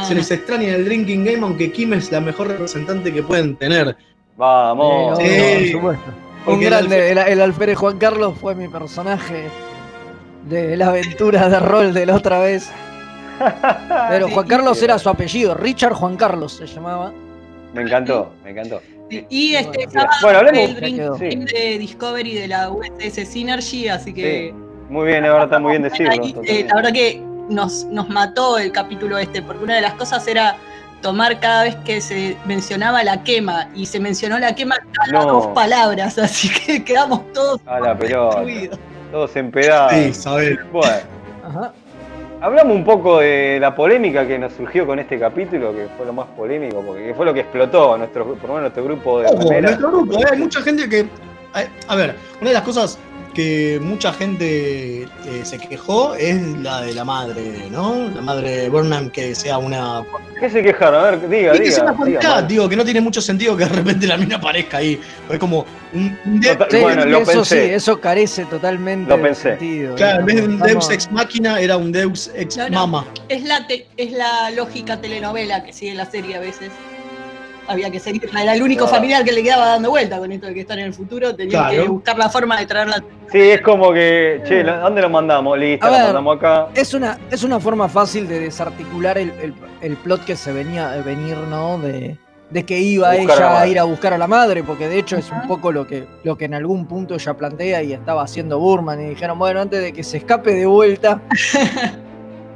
Se 0.08 0.14
les 0.14 0.30
extraña 0.32 0.68
en 0.70 0.74
el 0.76 0.86
Drinking 0.86 1.24
Game, 1.24 1.40
aunque 1.42 1.72
Kim 1.72 1.94
es 1.94 2.12
la 2.12 2.20
mejor 2.20 2.48
representante 2.50 3.14
que 3.14 3.24
pueden 3.24 3.56
tener. 3.56 3.96
Vamos. 4.36 5.18
Sí, 5.20 5.26
Sí. 5.26 5.72
por 5.72 5.72
supuesto. 5.96 6.12
Un 6.48 6.54
el 6.62 6.66
grande, 6.70 7.12
el, 7.12 7.18
el 7.18 7.42
alférez 7.42 7.78
Juan 7.78 7.98
Carlos 7.98 8.34
fue 8.42 8.56
mi 8.56 8.68
personaje 8.68 9.48
de 10.50 10.76
la 10.76 10.88
aventura 10.90 11.48
de 11.50 11.60
rol 11.60 11.94
de 11.94 12.06
la 12.06 12.16
otra 12.16 12.40
vez. 12.40 12.70
Pero 14.10 14.30
Juan 14.30 14.48
Carlos 14.48 14.82
era 14.82 14.98
su 15.00 15.10
apellido, 15.10 15.54
Richard 15.56 15.94
Juan 15.94 16.16
Carlos 16.18 16.54
se 16.54 16.68
llamaba. 16.68 17.12
Me 17.74 17.82
encantó, 17.82 18.32
me 18.44 18.52
encantó. 18.52 18.82
Y 19.30 19.56
este 19.56 19.86
Bueno, 19.86 19.92
sábado 19.92 20.12
bueno, 20.24 20.40
hablemos- 20.40 21.22
el 21.22 21.46
de 21.46 21.78
Discovery 21.80 22.34
de 22.36 22.48
la 22.48 22.70
USS 22.72 23.26
Synergy, 23.26 23.88
así 23.90 24.14
que. 24.14 24.54
Muy 24.90 25.08
bien, 25.08 25.26
ahora 25.26 25.46
está 25.46 25.60
muy 25.60 25.72
bien 25.72 25.84
decirlo. 25.84 26.12
Ahí, 26.12 26.36
eh, 26.46 26.66
la 26.68 26.76
verdad 26.76 26.92
que 26.94 27.22
nos, 27.50 27.86
nos 27.86 28.08
mató 28.10 28.58
el 28.58 28.72
capítulo 28.72 29.18
este, 29.18 29.42
porque 29.42 29.64
una 29.64 29.76
de 29.76 29.82
las 29.82 29.94
cosas 29.94 30.28
era 30.28 30.56
tomar 31.02 31.40
cada 31.40 31.64
vez 31.64 31.76
que 31.78 32.02
se 32.02 32.36
mencionaba 32.46 33.04
la 33.04 33.22
quema, 33.24 33.68
y 33.76 33.86
se 33.86 34.00
mencionó 34.00 34.40
la 34.40 34.56
quema 34.56 34.76
cada 34.94 35.24
No. 35.26 35.32
dos 35.34 35.48
palabras, 35.48 36.18
así 36.18 36.50
que 36.50 36.84
quedamos 36.86 37.32
todos 37.34 37.60
A 37.68 37.80
la 37.80 37.98
pelota. 37.98 38.38
destruidos. 38.42 38.80
Todos 39.12 39.36
empedados. 39.36 39.94
Sí, 39.94 40.00
Isabel. 40.10 40.60
Bueno, 40.72 40.94
Ajá. 41.48 41.74
Hablamos 42.42 42.76
un 42.76 42.84
poco 42.84 43.20
de 43.20 43.58
la 43.60 43.76
polémica 43.76 44.28
que 44.28 44.38
nos 44.38 44.54
surgió 44.54 44.86
con 44.86 45.00
este 45.00 45.20
capítulo, 45.20 45.74
que 45.74 45.88
fue 45.98 46.06
lo 46.06 46.14
más 46.14 46.28
polémico, 46.36 46.82
porque 46.86 47.14
fue 47.16 47.26
lo 47.26 47.34
que 47.34 47.42
explotó 47.42 47.94
a 47.94 47.98
nuestro, 47.98 48.26
por 48.26 48.50
lo 48.50 48.56
menos 48.56 48.62
nuestro 48.62 48.84
grupo 48.84 49.20
de 49.20 49.28
Ojo, 49.28 49.62
nuestro 49.62 49.92
grupo, 49.92 50.20
¿eh? 50.20 50.26
hay 50.32 50.40
mucha 50.40 50.62
gente 50.62 50.90
que. 50.90 51.06
A, 51.54 51.94
a 51.94 51.96
ver, 51.96 52.16
una 52.42 52.50
de 52.50 52.54
las 52.54 52.64
cosas 52.64 53.00
que 53.36 53.80
mucha 53.82 54.12
gente 54.14 55.04
eh, 55.04 55.08
se 55.44 55.60
quejó 55.60 56.16
es 56.16 56.42
la 56.60 56.82
de 56.82 56.94
la 56.94 57.04
madre, 57.06 57.68
¿no? 57.70 58.10
La 58.16 58.22
madre 58.22 58.58
de 58.58 58.70
Burnham 58.70 59.10
que 59.12 59.36
sea 59.36 59.58
una. 59.58 60.04
¿Qué 60.40 60.50
se 60.50 60.64
quejaron? 60.64 61.00
A 61.06 61.12
ver, 61.12 61.30
diga, 61.30 61.56
Y 61.56 61.60
que 61.60 61.72
sea 61.72 61.84
diga. 61.84 61.96
una 61.98 62.06
diga, 62.06 62.20
Mar. 62.24 62.48
digo, 62.48 62.68
que 62.70 62.76
no 62.76 62.84
tiene 62.86 63.02
mucho 63.02 63.22
sentido 63.22 63.56
que 63.56 63.66
de 63.66 63.70
repente 63.70 64.08
la 64.08 64.18
mina 64.18 64.38
aparezca 64.38 64.78
ahí. 64.78 65.00
Es 65.30 65.38
como 65.40 65.66
un, 65.94 66.18
Total- 66.42 66.68
Sí, 66.72 66.78
Bueno, 66.80 67.06
lo 67.06 67.20
eso 67.20 67.32
pensé. 67.32 67.68
sí, 67.68 67.74
eso 67.74 68.00
carece 68.02 68.46
totalmente 68.46 69.10
Lo 69.10 69.18
de 69.18 69.24
pensé. 69.24 69.50
sentido. 69.52 69.96
Claro, 69.96 70.22
en 70.22 70.26
vez 70.26 70.36
de 70.38 70.42
un 70.44 70.60
Deus 70.60 70.90
ex 70.90 71.12
máquina 71.12 71.60
era 71.60 71.78
un 71.78 71.92
Deus 71.92 72.32
ex 72.36 72.58
No, 72.58 72.70
no. 72.70 72.88
mama. 72.88 73.06
Es 73.30 73.44
la, 73.44 73.68
te- 73.68 73.86
es 73.98 74.12
la 74.12 74.50
lógica 74.52 75.00
telenovela 75.00 75.64
que 75.64 75.74
sigue 75.74 75.94
la 75.94 76.10
serie 76.10 76.36
a 76.36 76.40
veces. 76.40 76.72
Había 77.68 77.90
que 77.90 78.00
seguirla, 78.00 78.44
era 78.44 78.54
el 78.54 78.62
único 78.62 78.84
Claro. 78.86 78.96
familiar 78.98 79.24
que 79.24 79.32
le 79.32 79.42
quedaba 79.44 79.66
dando 79.68 79.90
vuelta 79.90 80.20
con 80.20 80.32
esto 80.32 80.48
de 80.48 80.54
que 80.54 80.62
están 80.62 80.80
en 80.80 80.86
el 80.86 80.94
futuro, 80.94 81.36
tenían 81.36 81.64
Claro. 81.70 81.84
que 81.84 81.90
buscar 81.90 82.18
la 82.18 82.30
forma 82.30 82.60
de 82.60 82.66
traerla. 82.66 83.04
Sí, 83.32 83.40
es 83.40 83.62
como 83.62 83.92
que, 83.92 84.42
che, 84.48 84.64
¿la- 84.64 84.78
¿dónde 84.80 85.02
lo 85.02 85.10
mandamos? 85.10 85.58
Listo, 85.58 85.86
A 85.86 85.90
lo 85.90 85.98
mandamos 85.98 86.38
acá. 86.38 86.68
Es 86.76 86.94
una, 86.94 87.18
es 87.32 87.44
una 87.44 87.60
forma 87.60 87.90
fácil 87.90 88.28
de 88.28 88.40
desarticular 88.40 89.18
el, 89.18 89.32
el- 89.42 89.56
el 89.82 89.98
plot 89.98 90.26
que 90.26 90.36
se 90.36 90.54
venía 90.54 90.92
a 90.92 90.98
venir, 91.02 91.36
¿no? 91.50 91.80
De, 91.80 92.18
de 92.52 92.64
que 92.64 92.78
iba 92.80 93.10
a 93.10 93.16
ella 93.18 93.36
a 93.50 93.54
madre. 93.54 93.70
ir 93.70 93.80
a 93.80 93.84
buscar 93.86 94.14
a 94.14 94.20
la 94.20 94.28
madre, 94.28 94.62
porque 94.64 94.88
de 94.88 95.00
hecho 95.00 95.18
es 95.18 95.32
un 95.32 95.48
poco 95.48 95.72
lo 95.72 95.88
que, 95.88 96.06
lo 96.24 96.38
que 96.38 96.46
en 96.46 96.54
algún 96.54 96.86
punto 96.86 97.16
ella 97.16 97.34
plantea 97.34 97.82
y 97.82 97.94
estaba 97.94 98.22
haciendo 98.24 98.60
Burman. 98.60 99.02
Y 99.02 99.10
dijeron, 99.10 99.40
bueno, 99.40 99.60
antes 99.62 99.82
de 99.82 99.92
que 99.92 100.04
se 100.04 100.18
escape 100.18 100.54
de 100.54 100.68
vuelta 100.68 101.22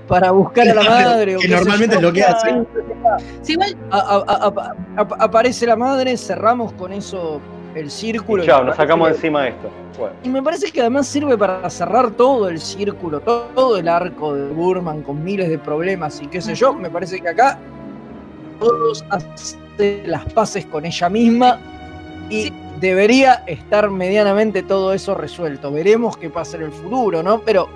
para 0.09 0.31
buscar 0.31 0.67
a 0.67 0.73
la 0.73 0.83
madre. 0.83 1.37
o 1.37 1.39
que 1.39 1.47
normalmente 1.47 1.95
es 1.95 2.01
lo 2.01 2.11
que 2.11 2.23
hace. 2.23 2.65
Sí, 3.43 3.53
igual 3.53 3.77
a- 3.91 3.97
a- 3.97 4.23
a- 4.27 4.47
a- 4.97 5.01
a- 5.01 5.23
aparece 5.23 5.65
la 5.67 5.75
madre, 5.75 6.17
cerramos 6.17 6.73
con 6.73 6.91
eso 6.91 7.39
el 7.75 7.89
círculo. 7.91 8.43
Y 8.43 8.47
chao, 8.47 8.61
me 8.61 8.67
nos 8.69 8.75
sacamos 8.75 9.07
que- 9.09 9.15
encima 9.15 9.43
de 9.43 9.49
esto. 9.49 9.69
Bueno, 9.97 10.15
Y 10.23 10.29
me 10.29 10.41
parece 10.41 10.71
que 10.71 10.81
además 10.81 11.07
sirve 11.07 11.37
para 11.37 11.69
cerrar 11.69 12.11
todo 12.11 12.49
el 12.49 12.59
círculo, 12.59 13.19
todo, 13.19 13.43
todo 13.53 13.77
el 13.77 13.87
arco 13.87 14.33
de 14.33 14.47
Burman 14.51 15.03
con 15.03 15.23
miles 15.23 15.47
de 15.49 15.59
problemas 15.59 16.19
y 16.21 16.27
qué 16.27 16.41
sé 16.41 16.55
yo. 16.55 16.73
Me 16.73 16.89
parece 16.89 17.19
que 17.19 17.29
acá 17.29 17.59
todos 18.59 19.05
hacen 19.09 19.59
las 20.05 20.25
paces 20.33 20.65
con 20.65 20.85
ella 20.85 21.09
misma 21.09 21.59
y 22.29 22.43
Sí. 22.45 22.53
debería 22.79 23.43
estar 23.45 23.89
medianamente 23.89 24.63
todo 24.63 24.93
eso 24.93 25.13
resuelto. 25.15 25.71
Veremos 25.71 26.17
qué 26.17 26.29
pasa 26.29 26.57
en 26.57 26.63
el 26.63 26.71
futuro, 26.71 27.21
¿no? 27.21 27.39
Pero 27.41 27.67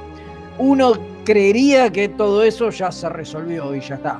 uno 0.58 0.94
creería 1.26 1.90
que 1.92 2.10
todo 2.10 2.44
eso 2.44 2.70
ya 2.70 2.92
se 2.92 3.10
resolvió 3.10 3.76
y 3.76 3.82
ya 3.82 3.96
está. 3.96 4.20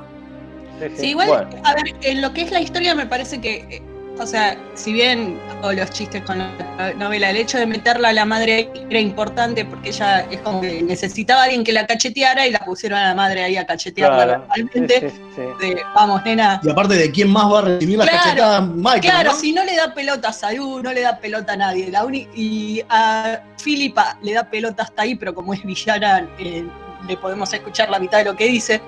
Sí, 0.96 1.10
igual, 1.10 1.28
Bueno, 1.28 1.62
a 1.64 1.74
ver, 1.74 1.94
en 2.02 2.20
lo 2.20 2.32
que 2.32 2.42
es 2.42 2.50
la 2.50 2.60
historia 2.60 2.94
me 2.94 3.06
parece 3.06 3.40
que, 3.40 3.56
eh, 3.70 3.82
o 4.18 4.26
sea, 4.26 4.56
si 4.74 4.92
bien, 4.92 5.38
o 5.62 5.72
los 5.72 5.90
chistes 5.90 6.22
con 6.22 6.38
la 6.38 6.92
novela, 6.96 7.30
el 7.30 7.36
hecho 7.36 7.58
de 7.58 7.66
meterla 7.66 8.10
a 8.10 8.12
la 8.12 8.24
madre 8.24 8.54
ahí 8.54 8.70
era 8.88 9.00
importante 9.00 9.64
porque 9.64 9.88
ella 9.88 10.20
es 10.30 10.40
como 10.40 10.60
que 10.60 10.82
necesitaba 10.82 11.40
a 11.40 11.44
alguien 11.44 11.64
que 11.64 11.72
la 11.72 11.86
cacheteara 11.86 12.46
y 12.46 12.52
la 12.52 12.60
pusieron 12.60 12.98
a 12.98 13.08
la 13.08 13.14
madre 13.14 13.42
ahí 13.44 13.56
a 13.56 13.66
cachetearla 13.66 14.24
claro. 14.24 14.44
Sí, 14.54 14.62
verbalmente. 14.70 15.10
sí, 15.10 15.16
sí. 15.34 15.66
de, 15.66 15.82
vamos, 15.94 16.24
nena. 16.24 16.60
Y 16.62 16.70
aparte 16.70 16.94
de 16.94 17.10
quién 17.10 17.28
más 17.30 17.52
va 17.52 17.58
a 17.58 17.62
recibir 17.62 17.98
las 17.98 18.08
Claro, 18.08 18.22
cachetadas, 18.24 18.68
Michael. 18.68 19.00
Claro, 19.00 19.32
¿no? 19.32 19.38
si 19.38 19.52
no 19.52 19.64
le 19.64 19.76
da 19.76 19.92
pelota 19.94 20.28
a 20.28 20.32
Saúl, 20.32 20.82
no 20.82 20.92
le 20.92 21.00
da 21.00 21.18
pelota 21.18 21.54
a 21.54 21.56
nadie. 21.56 21.90
La 21.90 22.04
uni- 22.04 22.28
y 22.34 22.82
a 22.88 23.40
Filipa 23.58 24.16
le 24.22 24.34
da 24.34 24.44
pelota 24.44 24.84
hasta 24.84 25.02
ahí, 25.02 25.16
pero 25.16 25.34
como 25.34 25.54
es 25.54 25.62
villana, 25.64 26.28
eh, 26.38 26.64
le 27.08 27.16
podemos 27.16 27.52
escuchar 27.52 27.90
la 27.90 27.98
mitad 27.98 28.18
de 28.18 28.24
lo 28.24 28.36
que 28.36 28.46
dice. 28.46 28.80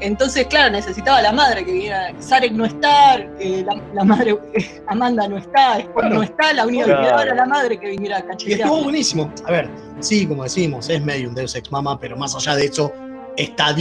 Entonces, 0.00 0.46
claro, 0.46 0.70
necesitaba 0.72 1.18
a 1.18 1.22
la 1.22 1.32
madre 1.32 1.64
que 1.64 1.72
viniera. 1.72 2.12
Sarek 2.20 2.52
no 2.52 2.64
está, 2.66 3.16
eh, 3.40 3.64
la, 3.66 3.80
la 3.94 4.04
madre 4.04 4.36
eh, 4.54 4.82
Amanda 4.88 5.26
no 5.26 5.38
está, 5.38 5.78
Claro. 5.94 6.14
no 6.16 6.22
está, 6.22 6.52
la 6.52 6.66
única 6.66 6.84
Claro. 6.84 7.00
que 7.00 7.06
quedaba 7.06 7.22
era 7.22 7.34
la 7.34 7.46
madre 7.46 7.78
que 7.80 7.88
viniera 7.90 8.18
a 8.18 8.24
Y 8.44 8.52
estuvo 8.52 8.82
buenísimo. 8.84 9.32
A 9.46 9.50
ver, 9.52 9.70
sí, 10.00 10.26
como 10.26 10.42
decimos, 10.44 10.88
es 10.90 11.02
medio 11.02 11.28
un 11.30 11.34
Deus 11.34 11.54
Ex 11.54 11.72
Mama, 11.72 11.98
pero 11.98 12.16
más 12.16 12.34
allá 12.36 12.54
de 12.56 12.66
eso, 12.66 12.92
está, 13.36 13.74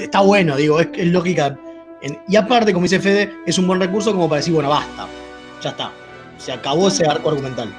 está 0.00 0.20
bueno, 0.20 0.56
digo, 0.56 0.80
es, 0.80 0.88
es 0.94 1.06
lógica. 1.06 1.56
En- 2.02 2.18
y 2.28 2.36
aparte, 2.36 2.72
como 2.72 2.84
dice 2.84 2.98
Fede, 2.98 3.32
es 3.46 3.56
un 3.58 3.66
buen 3.66 3.78
recurso 3.80 4.10
como 4.12 4.28
para 4.28 4.38
decir, 4.38 4.54
bueno, 4.54 4.70
basta, 4.70 5.06
ya 5.62 5.70
está. 5.70 5.92
Se 6.38 6.50
acabó 6.52 6.88
ese 6.88 7.06
arco 7.06 7.28
argumental. 7.28 7.72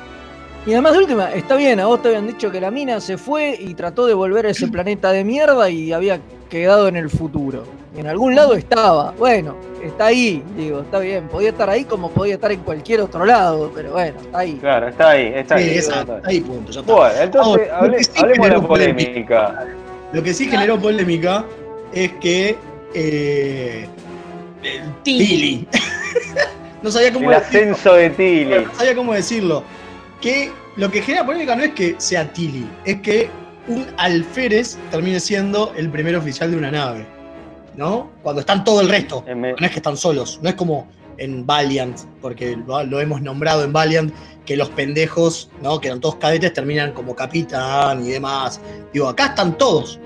Y 0.65 0.73
además 0.73 0.93
de 0.93 0.99
última, 0.99 1.31
está 1.33 1.55
bien, 1.55 1.79
a 1.79 1.87
vos 1.87 2.01
te 2.01 2.09
habían 2.09 2.27
dicho 2.27 2.51
que 2.51 2.61
la 2.61 2.69
mina 2.69 2.99
se 3.01 3.17
fue 3.17 3.57
y 3.59 3.73
trató 3.73 4.05
de 4.05 4.13
volver 4.13 4.45
a 4.45 4.51
ese 4.51 4.67
planeta 4.71 5.11
de 5.11 5.23
mierda 5.23 5.69
y 5.69 5.91
había 5.91 6.19
quedado 6.49 6.87
en 6.87 6.95
el 6.97 7.09
futuro. 7.09 7.63
En 7.97 8.07
algún 8.07 8.35
lado 8.35 8.53
estaba, 8.53 9.11
bueno, 9.17 9.55
está 9.83 10.05
ahí, 10.05 10.41
digo, 10.55 10.79
está 10.81 10.99
bien, 10.99 11.27
podía 11.27 11.49
estar 11.49 11.69
ahí 11.69 11.83
como 11.83 12.09
podía 12.11 12.35
estar 12.35 12.51
en 12.51 12.61
cualquier 12.61 13.01
otro 13.01 13.25
lado, 13.25 13.69
pero 13.75 13.91
bueno, 13.93 14.17
está 14.21 14.37
ahí. 14.39 14.53
Claro, 14.61 14.87
está 14.87 15.09
ahí, 15.09 15.31
está 15.35 15.57
Sí, 15.57 15.63
ahí. 15.63 15.77
esa- 15.77 15.99
está 16.01 16.21
ahí. 16.23 16.39
punto, 16.41 16.71
ya 16.71 16.79
está. 16.81 16.93
Bueno, 16.93 17.15
entonces 17.21 17.51
Ahora, 17.71 17.81
lo 17.81 17.87
hable- 17.87 17.97
que 17.97 18.03
sí 18.03 18.11
hablemos 18.15 18.27
de 18.37 18.37
la 18.37 18.43
generó 18.55 18.67
polémica. 18.67 19.47
polémica. 19.47 19.75
Lo 20.13 20.23
que 20.23 20.33
sí 20.33 20.47
generó 20.47 20.79
polémica 20.79 21.45
es 21.93 22.11
que. 22.13 22.55
Eh, 22.93 23.87
el 24.63 24.93
Tilly. 25.03 25.67
No 26.83 26.89
sabía 26.89 27.13
cómo 27.13 27.31
El 27.31 27.37
decirlo. 27.39 27.59
ascenso 27.75 27.93
de 27.93 28.09
Tilly. 28.09 28.65
No 28.65 28.73
sabía 28.75 28.95
cómo 28.95 29.13
decirlo. 29.13 29.63
Que 30.21 30.51
lo 30.77 30.89
que 30.91 31.01
genera 31.01 31.25
polémica 31.25 31.55
no 31.55 31.63
es 31.63 31.71
que 31.73 31.95
sea 31.97 32.31
Tilly, 32.31 32.67
es 32.85 33.01
que 33.01 33.29
un 33.67 33.85
alférez 33.97 34.77
termine 34.91 35.19
siendo 35.19 35.73
el 35.75 35.89
primer 35.89 36.15
oficial 36.15 36.51
de 36.51 36.57
una 36.57 36.71
nave. 36.71 37.05
¿No? 37.75 38.11
Cuando 38.21 38.41
están 38.41 38.63
todo 38.65 38.81
el 38.81 38.89
resto. 38.89 39.23
Me- 39.35 39.53
No 39.53 39.65
es 39.65 39.71
que 39.71 39.77
están 39.77 39.95
solos, 39.95 40.39
no 40.43 40.49
es 40.49 40.55
como 40.55 40.87
en 41.17 41.45
Valiant, 41.45 41.97
porque 42.21 42.57
lo, 42.67 42.83
lo 42.83 42.99
hemos 42.99 43.21
nombrado 43.21 43.63
en 43.63 43.71
Valiant, 43.71 44.13
que 44.45 44.57
los 44.57 44.69
pendejos, 44.71 45.49
¿no? 45.61 45.79
Que 45.79 45.87
eran 45.87 46.01
todos 46.01 46.15
cadetes, 46.15 46.51
terminan 46.53 46.91
como 46.93 47.15
capitán 47.15 48.03
y 48.05 48.09
demás. 48.09 48.59
Digo, 48.91 49.07
acá 49.07 49.27
están 49.27 49.57
todos. 49.57 49.99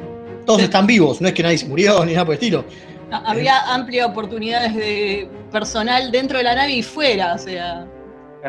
Todos 0.46 0.62
están 0.62 0.86
vivos, 0.86 1.22
no 1.22 1.28
es 1.28 1.34
que 1.34 1.42
nadie 1.42 1.58
se 1.58 1.66
murió 1.66 2.06
ni 2.06 2.14
nada 2.14 2.26
por 2.26 2.34
el 2.36 2.40
estilo. 2.40 2.66
No, 3.10 3.18
Había 3.26 3.62
amplias 3.74 4.08
oportunidades 4.10 4.76
de 4.76 5.28
personal 5.52 6.12
dentro 6.12 6.38
de 6.38 6.44
la 6.44 6.54
nave 6.56 6.72
y 6.74 6.84
fuera, 6.84 7.34
o 7.34 7.38
sea. 7.40 7.88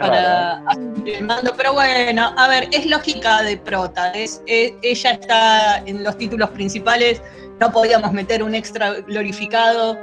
Para 0.01 0.55
raro, 0.61 0.69
asumir 0.69 1.15
el 1.17 1.25
mando. 1.25 1.53
Pero 1.57 1.73
bueno, 1.73 2.33
a 2.37 2.49
ver, 2.49 2.69
es 2.73 2.87
lógica 2.87 3.43
de 3.43 3.57
prota. 3.57 4.11
Es, 4.13 4.43
es- 4.47 4.75
ella 4.83 5.11
está 5.13 5.79
en 5.87 6.03
los 6.05 6.17
títulos 6.19 6.51
principales. 6.51 7.23
No 7.61 7.73
podíamos 7.73 8.13
meter 8.13 8.43
un 8.43 8.55
extra 8.55 8.93
glorificado 9.07 9.97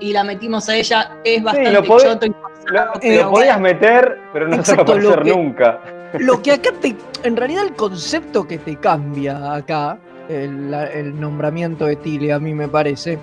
y 0.00 0.12
la 0.12 0.24
metimos 0.24 0.68
a 0.68 0.76
ella. 0.76 1.12
Es 1.24 1.42
bastante 1.42 1.72
lo 1.72 1.82
podés- 1.84 2.02
choto 2.04 2.26
y 2.26 2.28
Lo, 2.28 2.34
forzado, 2.36 2.94
lo 2.94 3.00
pero 3.00 3.30
podías 3.30 3.58
bueno. 3.60 3.74
meter, 3.74 4.18
pero 4.32 4.48
no 4.48 4.64
se 4.64 4.74
va 4.74 4.78
a 4.80 4.82
aparecer 4.82 5.22
que- 5.22 5.30
nunca. 5.30 5.80
Lo 6.18 6.42
que 6.42 6.52
acá 6.52 6.70
te. 6.80 6.96
En 7.22 7.36
realidad, 7.36 7.64
el 7.64 7.74
concepto 7.74 8.46
que 8.46 8.58
te 8.58 8.76
cambia 8.76 9.54
acá, 9.54 9.98
el, 10.28 10.72
el 10.72 11.18
nombramiento 11.20 11.84
de 11.86 11.96
Tilly, 11.96 12.30
a 12.30 12.38
mí 12.38 12.54
me 12.54 12.68
parece, 12.68 13.18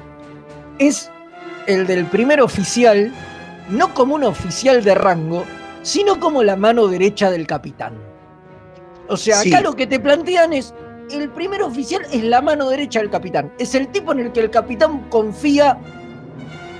es 0.79 1.09
el 1.67 1.87
del 1.87 2.05
primer 2.05 2.41
oficial, 2.41 3.11
no 3.69 3.93
como 3.93 4.13
un 4.15 4.23
oficial 4.23 4.83
de 4.83 4.93
rango, 4.93 5.45
sino 5.85 6.19
como 6.19 6.41
la 6.43 6.55
mano 6.55 6.87
derecha 6.87 7.29
del 7.29 7.45
capitán. 7.45 7.93
O 9.07 9.15
sea, 9.15 9.35
acá 9.39 9.57
Sí. 9.59 9.63
lo 9.63 9.75
que 9.75 9.85
te 9.85 9.99
plantean 9.99 10.51
es. 10.53 10.73
El 11.11 11.29
primer 11.29 11.61
oficial 11.61 12.01
es 12.11 12.23
la 12.23 12.41
mano 12.41 12.67
derecha 12.69 12.99
del 12.99 13.11
capitán. 13.11 13.51
Es 13.59 13.75
el 13.75 13.87
tipo 13.89 14.11
en 14.11 14.19
el 14.21 14.31
que 14.31 14.39
el 14.39 14.49
capitán 14.49 15.01
confía 15.11 15.77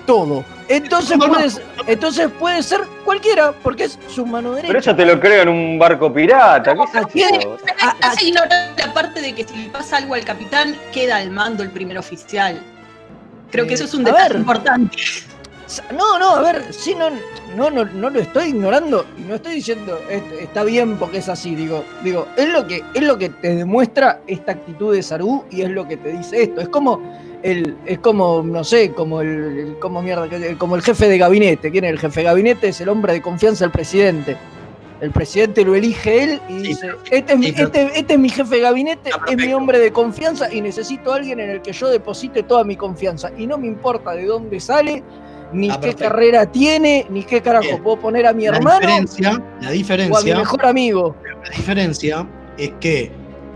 todo. 0.08 0.44
Entonces 0.68 1.16
No, 1.20 1.28
no. 1.28 1.34
puede, 1.34 1.52
ser- 1.52 1.64
entonces 1.86 2.30
puede 2.40 2.64
ser 2.64 2.82
cualquiera, 3.04 3.52
porque 3.62 3.84
es 3.84 4.00
su 4.08 4.26
mano 4.26 4.54
derecha. 4.54 4.68
Pero 4.70 4.80
eso 4.80 4.96
te 4.96 5.06
lo 5.06 5.20
creo 5.20 5.44
en 5.44 5.50
un 5.50 5.78
barco 5.78 6.12
pirata. 6.12 6.74
¿Qué 6.74 6.82
es 6.82 6.96
Aquí- 7.06 7.22
eso? 7.22 7.58
Ah, 7.80 7.96
ah, 8.02 8.14
Se 8.18 8.26
ignora 8.26 8.74
la 8.76 8.92
parte 8.92 9.22
de 9.22 9.36
que 9.36 9.44
si 9.44 9.56
le 9.56 9.70
pasa 9.70 9.98
algo 9.98 10.16
al 10.16 10.26
capitán, 10.26 10.76
queda 10.92 11.18
al 11.18 11.30
mando 11.30 11.62
el 11.62 11.70
primer 11.70 12.00
oficial. 12.00 12.60
Creo 13.52 13.68
que 13.68 13.76
eso 13.76 13.84
es 13.86 13.94
un 13.94 14.02
Eh, 14.02 14.06
detalle 14.06 14.30
ver. 14.30 14.38
importante. 14.40 14.98
No, 15.96 16.20
no, 16.20 16.36
a 16.36 16.42
ver, 16.42 16.72
sí, 16.72 16.94
no, 16.96 17.10
no, 17.56 17.70
no, 17.72 17.86
no 17.86 18.10
lo 18.10 18.20
estoy 18.20 18.50
ignorando 18.50 19.06
y 19.18 19.22
no 19.22 19.36
estoy 19.36 19.56
diciendo 19.56 20.00
"Est- 20.10 20.32
está 20.42 20.64
bien 20.64 20.98
porque 20.98 21.18
es 21.18 21.30
así, 21.30 21.56
digo, 21.56 21.84
digo, 22.04 22.28
es 22.38 22.50
lo 22.50 22.68
que, 22.68 22.84
es 22.94 23.02
lo 23.04 23.18
que 23.18 23.30
te 23.30 23.56
demuestra 23.56 24.22
esta 24.28 24.52
actitud 24.54 24.94
de 24.94 25.02
Saru 25.02 25.44
y 25.50 25.62
es 25.64 25.70
lo 25.70 25.88
que 25.88 25.98
te 25.98 26.12
dice 26.12 26.44
esto. 26.44 26.62
Es 26.62 26.70
como 26.70 27.02
el, 27.42 27.76
es 27.86 27.98
como, 28.00 28.44
no 28.44 28.64
sé, 28.64 28.92
como 28.92 29.22
el, 29.22 29.30
el- 29.30 29.80
como 29.80 30.02
mierda, 30.04 30.28
como 30.58 30.76
el 30.76 30.82
jefe 30.84 31.08
de 31.08 31.18
gabinete. 31.18 31.72
¿Quién 31.72 31.86
es 31.86 31.92
el 31.92 32.00
jefe 32.00 32.20
de 32.20 32.26
gabinete? 32.26 32.68
Es 32.68 32.82
el 32.82 32.90
hombre 32.90 33.14
de 33.14 33.22
confianza 33.22 33.66
del 33.66 33.72
presidente. 33.72 34.38
El 35.02 35.12
presidente 35.12 35.66
lo 35.66 35.76
elige 35.76 36.24
él 36.24 36.42
y 36.48 36.54
Sí, 36.54 36.68
dice, 36.68 36.90
este 37.12 37.34
es, 37.34 37.40
mi, 37.40 37.48
este, 37.48 38.00
este 38.00 38.14
es 38.14 38.20
mi 38.20 38.30
jefe 38.30 38.56
de 38.56 38.62
gabinete, 38.62 39.10
es 39.30 39.36
mi 39.36 39.52
hombre 39.54 39.78
de 39.78 39.92
confianza 39.92 40.52
y 40.54 40.62
necesito 40.62 41.12
a 41.12 41.18
alguien 41.18 41.40
en 41.42 41.50
el 41.50 41.62
que 41.62 41.74
yo 41.74 41.90
deposite 41.90 42.44
toda 42.44 42.64
mi 42.64 42.78
confianza. 42.78 43.30
Y 43.38 43.46
no 43.46 43.58
me 43.58 43.68
importa 43.68 44.14
de 44.14 44.26
dónde 44.26 44.58
sale, 44.62 45.04
ni 45.56 45.70
Ah, 45.70 45.76
qué 45.76 45.80
perfecto. 45.88 46.04
carrera 46.04 46.46
tiene, 46.52 47.06
ni 47.10 47.24
qué 47.24 47.42
carajo 47.42 47.64
Bien. 47.66 47.84
puedo 47.84 48.00
poner 48.00 48.28
a 48.28 48.34
mi 48.34 48.44
La 48.46 48.58
hermano 48.58 48.80
diferencia, 48.80 49.32
la 49.32 49.38
o 49.38 49.68
a 49.68 49.72
mi 49.72 49.78
diferencia, 49.78 50.38
mejor 50.38 50.66
amigo. 50.66 51.16
la 51.44 51.56
diferencia 51.56 52.28
es 52.58 52.72
que 52.80 53.12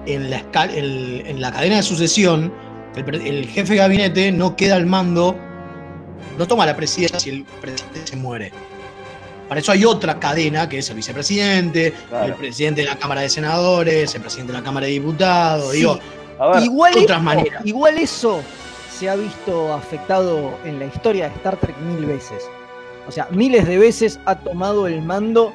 en 0.06 0.30
la, 0.30 0.42
esca- 0.42 0.74
el- 0.74 1.24
en 1.26 1.42
la 1.42 1.52
cadena 1.52 1.76
de 1.78 1.84
sucesión, 1.84 2.52
el, 2.96 3.48
jefe 3.48 3.74
de 3.74 3.80
gabinete 3.80 4.32
no 4.32 4.56
queda 4.56 4.76
al 4.76 4.86
mando, 4.86 5.36
no 6.38 6.48
toma 6.48 6.66
la 6.66 6.76
presidencia 6.76 7.20
si 7.20 7.30
el 7.30 7.44
presidente 7.62 8.02
se 8.06 8.16
muere. 8.16 8.52
Para 9.48 9.62
eso 9.62 9.72
hay 9.72 9.84
otra 9.86 10.20
cadena, 10.20 10.70
que 10.70 10.78
es 10.78 10.90
el 10.90 10.96
vicepresidente, 10.96 11.94
Claro. 12.08 12.26
el 12.28 12.34
presidente 12.36 12.82
de 12.82 12.88
la 12.88 12.96
Cámara 12.98 13.22
de 13.22 13.30
Senadores, 13.30 14.14
el 14.16 14.22
presidente 14.22 14.54
de 14.54 14.60
la 14.60 14.64
Cámara 14.64 14.86
de 14.86 14.92
Diputados, 14.94 15.72
Sí. 15.72 15.78
digo, 15.80 16.00
A 16.40 16.48
ver, 16.54 16.64
Igual 16.64 16.94
otras 16.94 17.18
eso, 17.18 17.24
maneras. 17.24 17.66
igual 17.66 17.98
eso 17.98 18.42
se 19.00 19.10
ha 19.10 19.16
visto 19.16 19.74
afectado 19.74 20.52
en 20.66 20.78
la 20.78 20.86
historia 20.86 21.30
de 21.30 21.36
Star 21.36 21.56
Trek 21.56 21.78
mil 21.78 22.06
veces. 22.06 22.50
O 23.08 23.12
sea, 23.12 23.30
miles 23.32 23.66
de 23.66 23.78
veces 23.78 24.20
ha 24.26 24.36
tomado 24.36 24.88
el 24.88 25.02
mando 25.02 25.54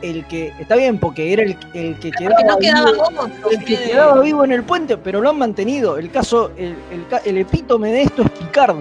el 0.00 0.26
que, 0.26 0.54
está 0.58 0.76
bien, 0.76 0.98
porque 0.98 1.30
era 1.30 1.42
el, 1.42 1.58
el 1.74 1.98
que 1.98 2.10
quedaba, 2.10 2.36
Porque 2.36 2.46
no 2.46 2.58
quedaba 2.58 2.92
vivo, 2.92 3.50
el 3.50 3.64
que 3.64 3.76
quedaba 3.76 4.20
vivo 4.22 4.44
en 4.44 4.52
el 4.52 4.62
puente, 4.62 4.96
pero 4.96 5.20
lo 5.20 5.28
han 5.28 5.38
mantenido. 5.38 5.98
El 5.98 6.10
caso, 6.10 6.52
el, 6.56 6.74
el 6.90 7.04
el 7.26 7.36
epítome 7.36 7.92
de 7.92 8.02
esto 8.02 8.22
es 8.22 8.30
Picard. 8.30 8.76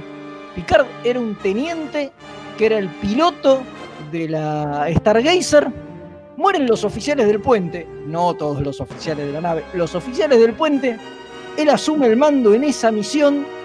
Picard 0.56 0.88
era 1.04 1.20
un 1.20 1.36
teniente 1.36 2.14
que 2.58 2.68
era 2.68 2.80
el 2.80 2.88
piloto 2.88 3.64
de 4.14 4.30
la 4.30 4.88
Stargazer. 4.96 5.68
Mueren 6.38 6.68
los 6.68 6.86
oficiales 6.86 7.28
del 7.28 7.42
puente, 7.42 7.86
no 8.06 8.34
todos 8.34 8.62
los 8.62 8.80
oficiales 8.80 9.28
de 9.28 9.34
la 9.34 9.42
nave, 9.42 9.66
los 9.74 9.94
oficiales 9.94 10.40
del 10.40 10.54
puente. 10.54 10.98
Él 11.58 11.70
asume 11.70 12.08
el 12.08 12.16
mando 12.16 12.54
en 12.54 12.64
esa 12.64 12.94
misión 12.94 13.59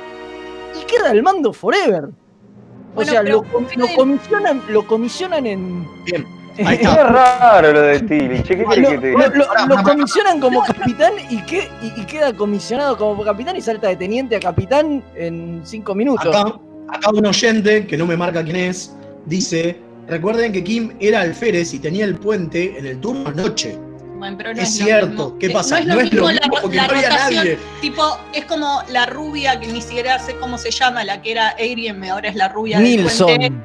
y 0.80 0.84
queda 0.84 1.10
el 1.12 1.22
mando 1.22 1.52
forever. 1.52 2.04
O 2.04 2.96
Bueno, 2.96 3.10
sea, 3.10 3.22
lo, 3.22 3.42
com- 3.42 3.66
lo 3.76 3.86
comisionan, 3.96 4.62
lo 4.68 4.86
comisionan 4.86 5.46
en. 5.46 5.86
Bien, 6.04 6.26
es 6.56 6.94
raro 6.96 7.72
lo 7.72 7.80
de 7.82 8.00
Tilly. 8.00 8.42
Che, 8.44 8.56
¿qué 8.56 8.62
lo, 8.62 8.70
que 8.70 8.98
te 8.98 9.12
lo- 9.12 9.18
lo- 9.18 9.46
pará, 9.48 9.66
pará. 9.66 9.82
comisionan 9.82 10.40
como 10.40 10.62
capitán 10.62 11.14
y, 11.28 11.42
que, 11.42 11.68
y, 11.82 12.00
y 12.00 12.04
queda 12.06 12.32
comisionado 12.32 12.96
como 12.96 13.24
capitán 13.24 13.56
y 13.56 13.60
salta 13.60 13.88
de 13.88 13.96
teniente 13.96 14.36
a 14.36 14.40
capitán 14.40 15.02
en 15.16 15.60
cinco 15.64 15.94
minutos. 15.94 16.34
Acá, 16.34 16.54
acá 16.88 17.10
un 17.12 17.26
oyente, 17.26 17.86
que 17.86 17.96
no 17.96 18.06
me 18.06 18.16
marca 18.16 18.44
quién 18.44 18.56
es, 18.56 18.94
dice, 19.26 19.80
recuerden 20.06 20.52
que 20.52 20.62
Kim 20.62 20.92
era 21.00 21.22
alférez 21.22 21.74
y 21.74 21.80
tenía 21.80 22.04
el 22.04 22.14
puente 22.14 22.78
en 22.78 22.86
el 22.86 23.00
turno 23.00 23.32
noche. 23.32 23.76
Bueno, 24.16 24.36
pero 24.36 24.54
no 24.54 24.62
es 24.62 24.74
cierto. 24.74 25.36
¿qué 25.38 25.50
pasa? 25.50 25.80
No 25.80 26.00
es 26.00 26.12
lo 26.12 26.28
mismo, 26.28 26.30
la, 26.30 26.40
porque 26.60 26.76
la 26.76 26.86
no 26.86 26.94
había 26.94 27.10
rotación. 27.10 27.44
nadie. 27.44 27.58
Tipo, 27.80 28.18
es 28.32 28.44
como 28.44 28.82
la 28.88 29.06
rubia 29.06 29.58
que 29.58 29.66
ni 29.66 29.80
siquiera 29.80 30.18
sé 30.18 30.36
cómo 30.36 30.56
se 30.58 30.70
llama, 30.70 31.04
la 31.04 31.20
que 31.20 31.32
era 31.32 31.48
Ariel, 31.50 32.02
ahora 32.04 32.28
es 32.28 32.34
la 32.34 32.48
rubia 32.48 32.78
del 32.78 33.02
puente. 33.04 33.38
Nilsson, 33.38 33.64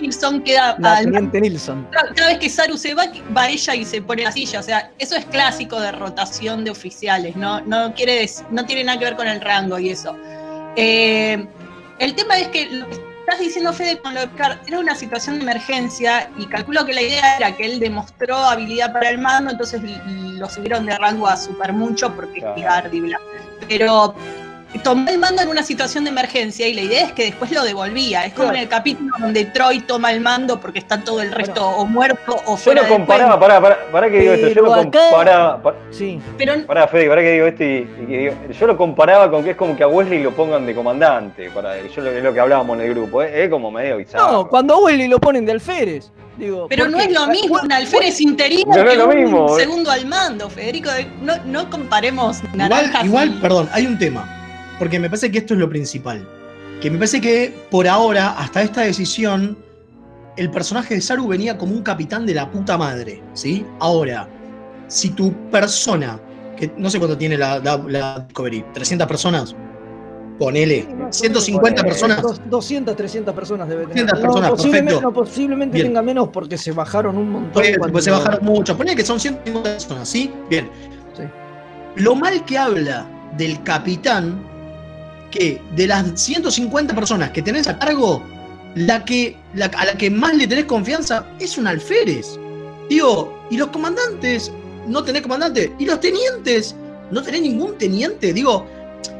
Nilsson 0.00 0.42
queda 0.42 0.76
la 0.78 0.98
al 0.98 1.30
Nilsson. 1.32 1.86
Cada 2.14 2.28
vez 2.28 2.38
que 2.38 2.48
Saru 2.48 2.76
se 2.76 2.94
va, 2.94 3.04
va 3.36 3.48
ella 3.48 3.74
y 3.74 3.84
se 3.84 4.00
pone 4.02 4.22
la 4.24 4.32
silla. 4.32 4.60
O 4.60 4.62
sea, 4.62 4.90
eso 4.98 5.16
es 5.16 5.24
clásico 5.26 5.80
de 5.80 5.92
rotación 5.92 6.64
de 6.64 6.70
oficiales, 6.70 7.36
no, 7.36 7.60
no, 7.62 7.92
quiere 7.94 8.28
no 8.50 8.64
tiene 8.66 8.84
nada 8.84 8.98
que 8.98 9.04
ver 9.06 9.16
con 9.16 9.28
el 9.28 9.40
rango 9.40 9.78
y 9.78 9.90
eso. 9.90 10.16
Eh, 10.76 11.46
El 11.98 12.14
tema 12.14 12.38
es 12.38 12.48
que 12.48 12.68
estás 13.30 13.46
diciendo, 13.46 13.72
Fede, 13.72 13.98
con 14.00 14.14
lo 14.14 14.20
de 14.20 14.28
Picard, 14.28 14.58
era 14.66 14.78
una 14.78 14.94
situación 14.94 15.36
de 15.36 15.42
emergencia 15.42 16.30
y 16.36 16.46
calculo 16.46 16.84
que 16.84 16.92
la 16.92 17.02
idea 17.02 17.36
era 17.36 17.56
que 17.56 17.64
él 17.64 17.78
demostró 17.80 18.36
habilidad 18.36 18.92
para 18.92 19.08
el 19.10 19.18
mando, 19.18 19.50
entonces 19.52 19.80
lo 20.06 20.48
subieron 20.48 20.86
de 20.86 20.96
rango 20.98 21.26
a 21.26 21.36
super 21.36 21.72
mucho 21.72 22.14
porque 22.14 22.40
Claro. 22.40 22.54
es 22.56 22.62
Picard 22.62 22.92
y 22.92 23.00
bla. 23.00 23.20
Pero 23.68 24.14
tomó 24.78 25.08
el 25.10 25.18
mando 25.18 25.42
en 25.42 25.48
una 25.48 25.62
situación 25.62 26.04
de 26.04 26.10
emergencia 26.10 26.66
y 26.68 26.74
la 26.74 26.82
idea 26.82 27.06
es 27.06 27.12
que 27.12 27.24
después 27.24 27.50
lo 27.50 27.64
devolvía. 27.64 28.24
Es 28.24 28.32
como 28.34 28.44
Claro. 28.48 28.56
en 28.56 28.62
el 28.62 28.68
capítulo 28.68 29.10
donde 29.18 29.44
Troy 29.46 29.80
toma 29.80 30.12
el 30.12 30.20
mando 30.20 30.60
porque 30.60 30.78
está 30.78 31.02
todo 31.02 31.20
el 31.20 31.32
resto 31.32 31.66
o 31.66 31.84
muerto 31.86 32.36
o 32.46 32.52
Yo 32.52 32.56
fuera 32.56 32.82
lo 32.82 32.88
del 32.88 32.96
comparaba, 32.98 33.38
pará, 33.40 33.60
pará, 33.60 33.78
pará 33.90 34.10
que 34.10 34.20
digo 34.20 34.32
esto, 34.34 34.48
yo 34.48 34.62
lo 34.62 34.74
comparaba, 34.74 35.62
pa- 35.62 35.74
Sí. 35.90 36.20
Pero 36.38 36.64
pará 36.66 36.86
Fede, 36.88 37.08
pará 37.08 37.20
que 37.22 37.32
digo 37.32 37.46
esto 37.46 37.64
y, 37.64 37.66
y 38.02 38.06
que 38.06 38.18
digo- 38.18 38.34
yo 38.58 38.66
lo 38.66 38.76
comparaba 38.76 39.30
con 39.30 39.42
que 39.44 39.50
es 39.50 39.56
como 39.56 39.76
que 39.76 39.82
a 39.82 39.88
Wesley 39.88 40.22
lo 40.22 40.30
pongan 40.32 40.64
de 40.64 40.74
comandante, 40.74 41.50
para, 41.50 41.76
yo 41.86 42.02
lo, 42.02 42.10
es 42.10 42.22
lo 42.22 42.32
que 42.32 42.40
hablábamos 42.40 42.78
en 42.78 42.84
el 42.86 42.90
grupo, 42.94 43.22
es, 43.22 43.32
es 43.34 43.50
como 43.50 43.70
medio 43.70 43.96
bizarro. 43.96 44.30
No, 44.32 44.48
cuando 44.48 44.74
a 44.74 44.78
Wesley 44.78 45.08
lo 45.08 45.18
ponen 45.18 45.44
de 45.44 45.52
alférez. 45.52 46.10
Digo, 46.36 46.66
Pero 46.68 46.84
¿por 46.84 46.92
no 46.92 46.98
qué? 46.98 47.04
es 47.04 47.12
lo 47.12 47.26
mismo 47.26 47.58
un 47.62 47.70
alférez 47.72 48.18
interino 48.20 48.74
No, 48.74 48.84
que 48.84 48.96
lo 48.96 49.08
un 49.08 49.14
mismo. 49.14 49.56
segundo 49.58 49.90
al 49.90 50.06
mando, 50.06 50.48
Federico. 50.48 50.88
No, 51.20 51.34
no 51.44 51.68
comparemos 51.68 52.38
Igual, 52.38 52.56
naranjas 52.56 53.04
igual, 53.04 53.28
y- 53.36 53.40
perdón, 53.42 53.68
hay 53.72 53.86
un 53.86 53.98
tema. 53.98 54.36
Porque 54.80 54.98
me 54.98 55.08
parece 55.08 55.30
que 55.30 55.38
esto 55.38 55.54
es 55.54 55.60
lo 55.60 55.68
principal. 55.68 56.26
Que 56.80 56.90
me 56.90 56.96
parece 56.98 57.20
que 57.20 57.54
por 57.70 57.86
ahora, 57.86 58.30
hasta 58.30 58.62
esta 58.62 58.80
decisión, 58.80 59.56
el 60.36 60.50
personaje 60.50 60.94
de 60.94 61.00
Saru 61.02 61.28
venía 61.28 61.56
como 61.58 61.72
un 61.74 61.82
capitán 61.82 62.26
de 62.26 62.34
la 62.34 62.50
puta 62.50 62.76
madre. 62.78 63.22
¿Sí? 63.34 63.64
Ahora, 63.78 64.26
si 64.88 65.10
tu 65.10 65.32
persona, 65.50 66.18
que 66.56 66.72
no 66.76 66.90
sé 66.90 66.98
cuánto 66.98 67.16
tiene 67.16 67.36
la, 67.36 67.58
la, 67.60 67.76
la 67.86 68.20
Discovery, 68.20 68.64
300 68.74 69.06
personas, 69.06 69.54
ponele, 70.38 70.80
Sí, 70.80 70.86
más 70.86 70.94
o 70.94 70.96
menos, 70.96 71.16
150 71.44 71.80
eh, 71.80 71.84
personas. 71.84 72.22
dos- 72.22 72.40
200, 72.48 72.96
300 72.96 73.34
personas 73.34 73.68
debe 73.68 73.82
tener. 73.86 74.06
200 74.06 74.20
personas, 74.20 74.50
posiblemente, 74.50 74.92
perfecto. 74.94 75.08
no, 75.10 75.12
posiblemente 75.14 75.74
Bien. 75.74 75.86
tenga 75.88 76.02
menos 76.02 76.28
porque 76.32 76.56
se 76.56 76.72
bajaron 76.72 77.18
un 77.18 77.30
montón. 77.30 77.52
Pues, 77.52 77.76
cuando- 77.76 77.92
pues 77.92 78.04
se 78.06 78.10
bajaron 78.10 78.42
mucho. 78.44 78.74
Ponele 78.76 78.96
que 78.96 79.04
son 79.04 79.20
150 79.20 79.70
personas, 79.72 80.08
¿sí? 80.08 80.32
Bien. 80.48 80.70
Sí. 81.14 81.24
Lo 81.96 82.14
mal 82.14 82.42
que 82.46 82.56
habla 82.56 83.06
del 83.36 83.62
capitán, 83.62 84.42
que 85.30 85.60
de 85.76 85.86
las 85.86 86.20
150 86.20 86.94
personas 86.94 87.30
que 87.30 87.42
tenés 87.42 87.68
a 87.68 87.78
cargo, 87.78 88.22
la 88.74 89.04
que, 89.04 89.36
la- 89.54 89.66
a 89.66 89.86
la 89.86 89.94
que 89.94 90.10
más 90.10 90.34
le 90.34 90.46
tenés 90.46 90.64
confianza 90.66 91.26
es 91.38 91.58
un 91.58 91.66
alférez. 91.66 92.38
Digo, 92.88 93.44
y 93.50 93.56
los 93.56 93.68
comandantes, 93.68 94.52
no 94.86 95.02
tenés 95.04 95.22
comandante. 95.22 95.72
Y 95.78 95.86
los 95.86 96.00
tenientes, 96.00 96.74
no 97.10 97.22
tenés 97.22 97.42
ningún 97.42 97.76
teniente. 97.78 98.32
Digo, 98.32 98.66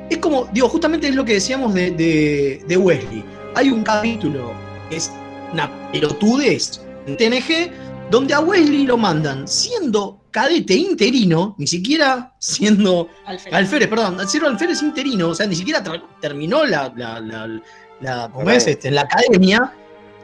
es 0.08 0.18
como, 0.18 0.48
digo, 0.52 0.68
justamente 0.68 1.08
es 1.08 1.14
lo 1.14 1.24
que 1.24 1.34
decíamos 1.34 1.74
de, 1.74 1.90
de- 1.92 2.62
de 2.66 2.76
Wesley. 2.76 3.24
Hay 3.54 3.70
un 3.70 3.82
capítulo 3.82 4.52
es 4.90 5.10
una 5.52 5.70
pelotudez 5.92 6.80
en 7.06 7.16
TNG, 7.16 7.70
donde 8.10 8.34
a 8.34 8.40
Wesley 8.40 8.86
lo 8.86 8.96
mandan 8.96 9.46
siendo 9.46 10.19
cadete 10.30 10.74
interino, 10.74 11.54
ni 11.58 11.66
siquiera 11.66 12.32
siendo 12.38 13.08
Alférez. 13.26 13.54
alférez, 13.54 13.88
perdón, 13.88 14.28
siendo 14.28 14.48
alférez 14.48 14.82
interino, 14.82 15.28
o 15.28 15.34
sea, 15.34 15.46
ni 15.46 15.56
siquiera 15.56 15.82
terminó 16.20 16.64
la, 16.64 16.92
la, 16.96 17.20
la- 17.20 17.60
la- 18.00 18.28
¿cómo 18.32 18.44
Ok. 18.46 18.52
es? 18.52 18.66
Este, 18.66 18.88
en 18.88 18.94
la 18.94 19.02
academia, 19.02 19.72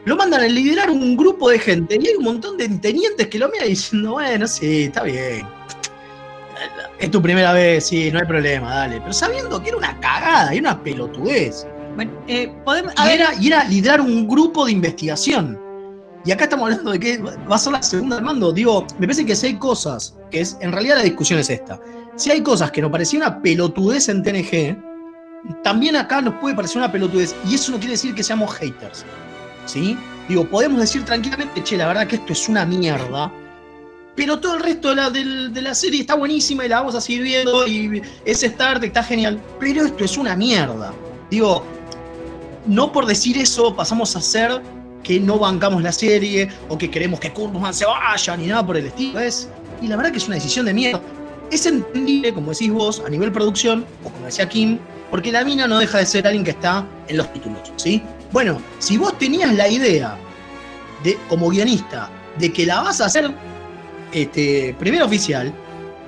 lo 0.04 0.16
mandan 0.16 0.42
a 0.42 0.46
liderar 0.48 0.90
un 0.90 1.16
grupo 1.16 1.50
de 1.50 1.58
gente 1.58 1.98
y 2.00 2.06
hay 2.06 2.14
un 2.14 2.24
montón 2.24 2.56
de 2.56 2.68
tenientes 2.68 3.26
que 3.26 3.38
lo 3.38 3.48
miran 3.48 3.68
diciendo, 3.68 4.12
bueno, 4.12 4.46
sí, 4.46 4.84
está 4.84 5.02
bien. 5.02 5.46
Es 6.98 7.10
tu 7.10 7.20
primera 7.20 7.52
vez, 7.52 7.86
sí, 7.86 8.10
no 8.10 8.18
hay 8.20 8.24
problema, 8.26 8.74
dale. 8.74 9.00
Pero 9.00 9.12
sabiendo 9.12 9.62
que 9.62 9.68
era 9.68 9.76
una 9.78 10.00
cagada, 10.00 10.52
era 10.52 10.60
una 10.60 10.82
pelotudez. 10.82 11.66
Bueno, 11.94 12.12
eh, 12.26 12.50
podemos, 12.64 12.92
a 12.96 13.04
Y 13.04 13.08
ver, 13.08 13.20
era, 13.20 13.34
y 13.40 13.46
era 13.48 13.64
liderar 13.64 14.00
un 14.00 14.26
grupo 14.26 14.64
de 14.64 14.72
investigación. 14.72 15.58
Y 16.26 16.32
acá 16.32 16.44
estamos 16.44 16.64
hablando 16.68 16.90
de 16.90 16.98
que 16.98 17.18
va 17.18 17.54
a 17.54 17.58
ser 17.58 17.72
la 17.72 17.82
segunda 17.82 18.16
del 18.16 18.24
mando. 18.24 18.52
Digo, 18.52 18.84
me 18.98 19.06
parece 19.06 19.24
que 19.24 19.36
si 19.36 19.46
hay 19.46 19.54
cosas, 19.54 20.16
que 20.32 20.40
es, 20.40 20.56
en 20.60 20.72
realidad 20.72 20.96
la 20.96 21.04
discusión 21.04 21.38
es 21.38 21.48
esta. 21.48 21.80
Si 22.16 22.32
hay 22.32 22.42
cosas 22.42 22.72
que 22.72 22.82
nos 22.82 22.90
parecía 22.90 23.20
una 23.20 23.40
pelotudez 23.40 24.08
en 24.08 24.24
TNG, 24.24 24.76
también 25.62 25.94
acá 25.94 26.20
nos 26.20 26.34
puede 26.34 26.56
parecer 26.56 26.78
una 26.78 26.90
pelotudez. 26.90 27.36
Y 27.48 27.54
eso 27.54 27.70
no 27.70 27.78
quiere 27.78 27.92
decir 27.92 28.12
que 28.12 28.24
seamos 28.24 28.52
haters. 28.54 29.04
¿Sí? 29.66 29.96
Digo, 30.28 30.44
podemos 30.48 30.80
decir 30.80 31.04
tranquilamente, 31.04 31.62
che, 31.62 31.76
la 31.76 31.86
verdad 31.86 32.08
que 32.08 32.16
esto 32.16 32.32
es 32.32 32.48
una 32.48 32.66
mierda. 32.66 33.30
Pero 34.16 34.40
todo 34.40 34.54
el 34.54 34.64
resto 34.64 34.88
de 34.88 34.96
la, 34.96 35.10
de 35.10 35.62
la 35.62 35.74
serie 35.76 36.00
está 36.00 36.16
buenísima 36.16 36.64
y 36.64 36.68
la 36.68 36.80
vamos 36.80 36.96
a 36.96 37.00
seguir 37.00 37.22
viendo. 37.22 37.68
Y 37.68 38.02
ese 38.24 38.48
start 38.48 38.82
está 38.82 39.04
genial. 39.04 39.40
Pero 39.60 39.84
esto 39.84 40.04
es 40.04 40.18
una 40.18 40.34
mierda. 40.34 40.92
Digo, 41.30 41.64
no 42.66 42.90
por 42.90 43.06
decir 43.06 43.38
eso 43.38 43.76
pasamos 43.76 44.16
a 44.16 44.20
ser 44.20 44.60
que 45.06 45.20
no 45.20 45.38
bancamos 45.38 45.80
la 45.84 45.92
serie 45.92 46.48
o 46.68 46.76
que 46.76 46.90
queremos 46.90 47.20
que 47.20 47.32
Kurtzman 47.32 47.72
se 47.72 47.86
vaya 47.86 48.36
ni 48.36 48.48
nada 48.48 48.66
por 48.66 48.76
el 48.76 48.86
estilo. 48.86 49.20
Es, 49.20 49.48
y 49.80 49.86
la 49.86 49.94
verdad 49.94 50.10
que 50.10 50.18
es 50.18 50.26
una 50.26 50.34
decisión 50.34 50.66
de 50.66 50.74
mierda. 50.74 51.00
Es 51.52 51.64
entendible, 51.64 52.34
como 52.34 52.50
decís 52.50 52.72
vos, 52.72 53.00
a 53.06 53.08
nivel 53.08 53.30
producción, 53.30 53.86
o 54.02 54.10
como 54.10 54.26
decía 54.26 54.48
Kim, 54.48 54.80
porque 55.08 55.30
la 55.30 55.44
mina 55.44 55.68
no 55.68 55.78
deja 55.78 55.98
de 55.98 56.06
ser 56.06 56.26
alguien 56.26 56.42
que 56.42 56.50
está 56.50 56.84
en 57.06 57.18
los 57.18 57.32
títulos, 57.32 57.60
¿sí? 57.76 58.02
Bueno, 58.32 58.60
si 58.80 58.98
vos 58.98 59.16
tenías 59.16 59.54
la 59.54 59.68
idea 59.68 60.18
de, 61.04 61.16
como 61.28 61.50
guionista, 61.50 62.10
de 62.36 62.52
que 62.52 62.66
la 62.66 62.80
vas 62.80 63.00
a 63.00 63.04
hacer 63.04 63.32
este, 64.10 64.74
primera 64.76 65.04
oficial, 65.04 65.54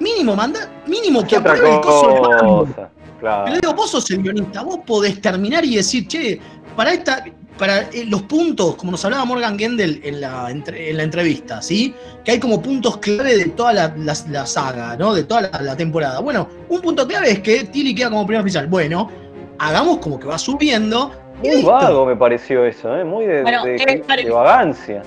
mínimo 0.00 0.34
manda, 0.34 0.68
mínimo 0.88 1.24
que 1.24 1.36
apruebe 1.36 1.72
el 1.72 1.80
coso 1.80 2.08
del 2.08 2.88
claro. 3.20 3.44
Pero 3.44 3.58
digo, 3.60 3.74
vos 3.74 3.90
sos 3.92 4.10
el 4.10 4.24
guionista, 4.24 4.62
vos 4.62 4.80
podés 4.84 5.20
terminar 5.20 5.64
y 5.64 5.76
decir, 5.76 6.08
che, 6.08 6.40
para 6.74 6.92
esta, 6.92 7.24
para 7.58 7.80
eh, 7.82 8.04
los 8.08 8.22
puntos, 8.22 8.76
como 8.76 8.92
nos 8.92 9.04
hablaba 9.04 9.24
Morgan 9.24 9.58
Gendel 9.58 10.00
en 10.04 10.20
la, 10.20 10.50
entre- 10.50 10.90
en 10.90 10.96
la 10.96 11.02
entrevista, 11.02 11.60
¿sí? 11.60 11.94
Que 12.24 12.30
hay 12.32 12.38
como 12.38 12.62
puntos 12.62 12.96
clave 12.98 13.36
de 13.36 13.44
toda 13.50 13.72
la, 13.72 13.94
la- 13.98 14.16
la 14.30 14.46
saga, 14.46 14.96
¿no? 14.96 15.12
De 15.12 15.24
toda 15.24 15.42
la, 15.42 15.60
la 15.62 15.76
temporada. 15.76 16.20
Bueno, 16.20 16.48
un 16.68 16.80
punto 16.80 17.06
clave 17.06 17.32
es 17.32 17.40
que 17.40 17.64
Tilly 17.64 17.94
queda 17.94 18.08
como 18.10 18.24
primer 18.26 18.42
oficial. 18.42 18.66
Bueno, 18.68 19.10
hagamos 19.58 19.98
como 19.98 20.18
que 20.18 20.26
va 20.26 20.38
subiendo. 20.38 21.12
Muy 21.42 21.50
listo. 21.56 21.70
vago 21.70 22.06
me 22.06 22.16
pareció 22.16 22.64
eso, 22.64 22.96
¿eh? 22.96 23.04
muy 23.04 23.26
de, 23.26 23.42
Bueno, 23.42 23.64
de- 23.64 23.76
eh, 23.76 24.04
de 24.24 24.30
vagancia. 24.30 25.02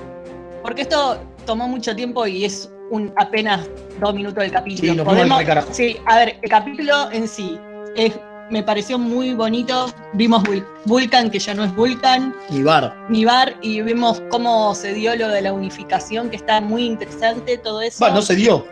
porque 0.61 0.83
esto 0.83 1.17
tomó 1.45 1.67
mucho 1.67 1.95
tiempo 1.95 2.25
y 2.27 2.45
es 2.45 2.71
un 2.89 3.11
apenas 3.17 3.69
dos 3.99 4.13
minutos 4.13 4.41
del 4.43 4.51
capítulo. 4.51 4.93
Sí, 4.93 5.45
carajo. 5.45 5.67
sí, 5.71 5.97
a 6.05 6.17
ver, 6.17 6.35
el 6.41 6.49
capítulo 6.49 7.09
en 7.11 7.27
sí 7.27 7.57
es, 7.95 8.13
me 8.51 8.61
pareció 8.63 8.99
muy 8.99 9.33
bonito. 9.33 9.91
Vimos 10.13 10.43
Vul- 10.43 10.65
Vulcan, 10.85 11.31
que 11.31 11.39
ya 11.39 11.53
no 11.53 11.63
es 11.63 11.73
Vulcan, 11.75 12.35
Y 12.49 12.61
bar. 12.61 12.95
ni 13.09 13.25
Bar, 13.25 13.55
y 13.61 13.81
vimos 13.81 14.21
cómo 14.29 14.75
se 14.75 14.93
dio 14.93 15.15
lo 15.15 15.29
de 15.29 15.41
la 15.41 15.53
unificación, 15.53 16.29
que 16.29 16.35
está 16.35 16.61
muy 16.61 16.85
interesante 16.85 17.57
todo 17.57 17.81
eso. 17.81 18.03
Va, 18.03 18.11
no 18.11 18.21
se 18.21 18.35
dio. 18.35 18.65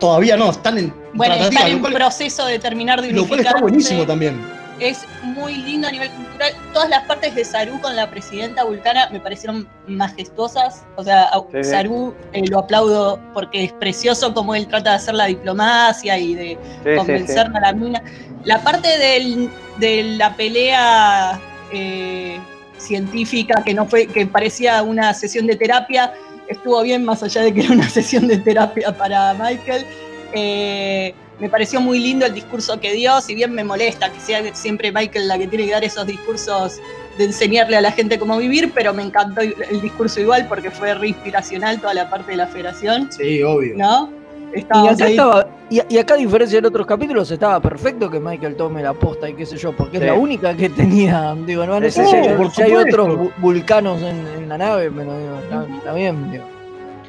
Todavía 0.00 0.36
no, 0.36 0.50
están 0.50 0.78
en 0.78 0.94
bueno, 1.12 1.34
están 1.34 1.68
en 1.68 1.78
cual, 1.80 1.92
proceso 1.94 2.46
de 2.46 2.58
terminar 2.58 3.00
de 3.00 3.12
lo 3.12 3.26
cual 3.26 3.40
está 3.40 3.60
buenísimo 3.60 4.04
también. 4.06 4.40
Es 4.80 5.06
muy 5.22 5.54
lindo 5.56 5.86
a 5.88 5.92
nivel 5.92 6.10
cultural. 6.10 6.52
Todas 6.72 6.88
las 6.88 7.04
partes 7.04 7.34
de 7.34 7.44
Saru 7.44 7.80
con 7.80 7.94
la 7.94 8.10
presidenta 8.10 8.64
vulcana 8.64 9.08
me 9.12 9.20
parecieron 9.20 9.68
majestuosas. 9.86 10.82
O 10.96 11.04
sea, 11.04 11.24
a 11.24 11.38
Sí, 11.52 11.58
sí. 11.62 11.70
Saru 11.70 12.14
eh, 12.32 12.42
lo 12.48 12.58
aplaudo 12.58 13.20
porque 13.32 13.64
es 13.64 13.72
precioso 13.72 14.34
como 14.34 14.54
él 14.54 14.66
trata 14.66 14.90
de 14.90 14.96
hacer 14.96 15.14
la 15.14 15.26
diplomacia 15.26 16.18
y 16.18 16.34
de 16.34 16.48
Sí, 16.48 16.58
sí, 16.84 16.90
sí. 16.90 16.96
convencer 16.96 17.46
a 17.54 17.60
la 17.60 17.72
mina. 17.72 18.02
La 18.44 18.58
parte 18.62 18.88
del- 18.98 19.48
de 19.78 20.02
la 20.16 20.34
pelea 20.36 21.40
eh, 21.72 22.38
científica 22.78 23.62
que 23.64 23.74
no 23.74 23.86
fue, 23.86 24.06
que 24.06 24.26
parecía 24.26 24.82
una 24.82 25.14
sesión 25.14 25.46
de 25.46 25.56
terapia, 25.56 26.12
estuvo 26.48 26.82
bien 26.82 27.04
más 27.04 27.22
allá 27.22 27.42
de 27.42 27.54
que 27.54 27.60
era 27.62 27.72
una 27.72 27.88
sesión 27.88 28.28
de 28.28 28.38
terapia 28.38 28.96
para 28.96 29.34
Michael. 29.34 29.86
Eh, 30.32 31.14
me 31.40 31.48
pareció 31.48 31.80
muy 31.80 31.98
lindo 31.98 32.26
el 32.26 32.34
discurso 32.34 32.78
que 32.80 32.92
dio, 32.92 33.20
si 33.20 33.34
bien 33.34 33.52
me 33.52 33.64
molesta 33.64 34.10
que 34.12 34.20
sea 34.20 34.54
siempre 34.54 34.92
Michael 34.92 35.26
la 35.28 35.36
que 35.38 35.46
tiene 35.48 35.66
que 35.66 35.72
dar 35.72 35.84
esos 35.84 36.06
discursos 36.06 36.80
de 37.18 37.24
enseñarle 37.24 37.76
a 37.76 37.80
la 37.80 37.90
gente 37.92 38.18
cómo 38.18 38.36
vivir, 38.38 38.72
pero 38.74 38.92
me 38.94 39.02
encantó 39.02 39.40
el 39.40 39.80
discurso 39.80 40.20
igual 40.20 40.46
porque 40.48 40.70
fue 40.70 40.94
re 40.94 41.08
inspiracional 41.08 41.80
toda 41.80 41.94
la 41.94 42.08
parte 42.10 42.32
de 42.32 42.36
la 42.36 42.46
federación, 42.46 43.10
Sí, 43.12 43.42
obvio. 43.42 43.74
¿no? 43.76 44.10
Y 44.56 44.60
acá, 44.60 45.08
estaba, 45.08 45.48
y, 45.68 45.80
y 45.92 45.98
acá, 45.98 46.14
a 46.14 46.16
diferencia 46.16 46.60
de 46.60 46.68
otros 46.68 46.86
capítulos, 46.86 47.28
estaba 47.28 47.58
perfecto 47.60 48.08
que 48.08 48.20
Michael 48.20 48.54
tome 48.54 48.84
la 48.84 48.92
posta 48.92 49.28
y 49.28 49.34
qué 49.34 49.44
sé 49.44 49.56
yo, 49.56 49.72
porque 49.72 49.98
Sí. 49.98 50.04
es 50.04 50.10
la 50.10 50.14
única 50.14 50.56
que 50.56 50.68
tenía. 50.70 51.34
Digo, 51.44 51.66
no, 51.66 51.80
no 51.80 51.90
sé 51.90 52.04
Sí, 52.04 52.10
si, 52.54 52.62
hay- 52.62 52.72
otros 52.76 53.08
vu- 53.18 53.32
vulcanos 53.38 54.00
en, 54.00 54.24
en 54.38 54.48
la 54.48 54.56
nave, 54.56 54.92
pero 54.94 55.18
digo, 55.18 55.38
está, 55.42 55.66
está 55.76 55.94
bien. 55.94 56.30
Digo. 56.30 56.44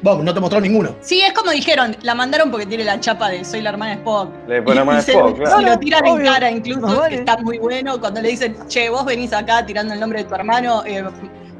Vamos, 0.02 0.24
no 0.24 0.34
te 0.34 0.40
mostró 0.40 0.60
ninguno. 0.60 0.94
Sí, 1.00 1.20
es 1.22 1.32
como 1.32 1.50
dijeron, 1.50 1.96
la 2.02 2.14
mandaron 2.14 2.50
porque 2.50 2.66
tiene 2.66 2.84
la 2.84 3.00
chapa 3.00 3.30
de 3.30 3.44
soy 3.44 3.62
la 3.62 3.70
hermana 3.70 3.92
de 3.92 3.96
Spock. 3.98 4.28
Le 4.46 4.62
pone 4.62 4.80
Y 4.80 4.84
más 4.84 5.04
se, 5.06 5.12
Spock, 5.12 5.36
claro. 5.38 5.60
lo 5.62 5.78
tiran 5.78 6.02
Obvio. 6.06 6.16
en 6.26 6.32
cara 6.32 6.50
incluso, 6.50 6.80
Más 6.80 6.96
vale. 6.98 7.08
que 7.14 7.20
está 7.20 7.36
muy 7.38 7.58
bueno. 7.58 7.98
Cuando 7.98 8.20
le 8.20 8.28
dicen, 8.28 8.56
che, 8.68 8.90
vos 8.90 9.04
venís 9.04 9.32
acá 9.32 9.64
tirando 9.64 9.94
el 9.94 10.00
nombre 10.00 10.22
de 10.22 10.28
tu 10.28 10.34
hermano, 10.34 10.82
eh, 10.84 11.02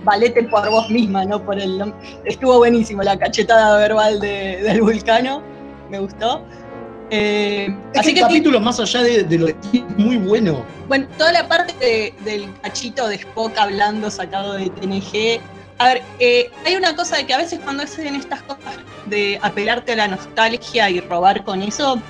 valete 0.04 0.42
por 0.44 0.68
vos 0.70 0.88
misma, 0.90 1.24
no 1.24 1.42
por 1.42 1.58
el 1.58 1.78
nombre. 1.78 1.98
Estuvo 2.24 2.58
buenísimo 2.58 3.02
la 3.02 3.18
cachetada 3.18 3.78
verbal 3.78 4.20
de- 4.20 4.62
del 4.62 4.82
vulcano, 4.82 5.42
me 5.90 5.98
gustó. 5.98 6.42
Eh, 7.10 7.74
Es 7.92 8.00
así 8.00 8.14
que 8.14 8.20
el 8.20 8.26
capítulo, 8.26 8.60
más 8.60 8.78
allá 8.80 9.00
de, 9.02 9.22
de 9.22 9.38
lo 9.38 9.46
de 9.46 9.56
muy 9.96 10.16
bueno. 10.18 10.64
Bueno, 10.88 11.06
toda 11.16 11.32
la 11.32 11.48
parte 11.48 11.72
de- 11.80 12.14
del 12.24 12.52
cachito 12.60 13.08
de 13.08 13.14
Spock 13.16 13.56
hablando 13.56 14.10
sacado 14.10 14.54
de 14.54 14.68
TNG. 14.70 15.40
A 15.78 15.88
ver, 15.88 16.02
eh, 16.20 16.50
hay 16.64 16.74
una 16.74 16.96
cosa 16.96 17.16
de 17.16 17.26
que 17.26 17.34
a 17.34 17.38
veces 17.38 17.60
cuando 17.62 17.82
hacen 17.82 18.14
estas 18.14 18.40
cosas 18.42 18.76
de 19.06 19.38
apelarte 19.42 19.92
a 19.92 19.96
la 19.96 20.08
nostalgia 20.08 20.88
y 20.88 21.00
robar 21.00 21.44
con 21.44 21.62
eso, 21.62 22.00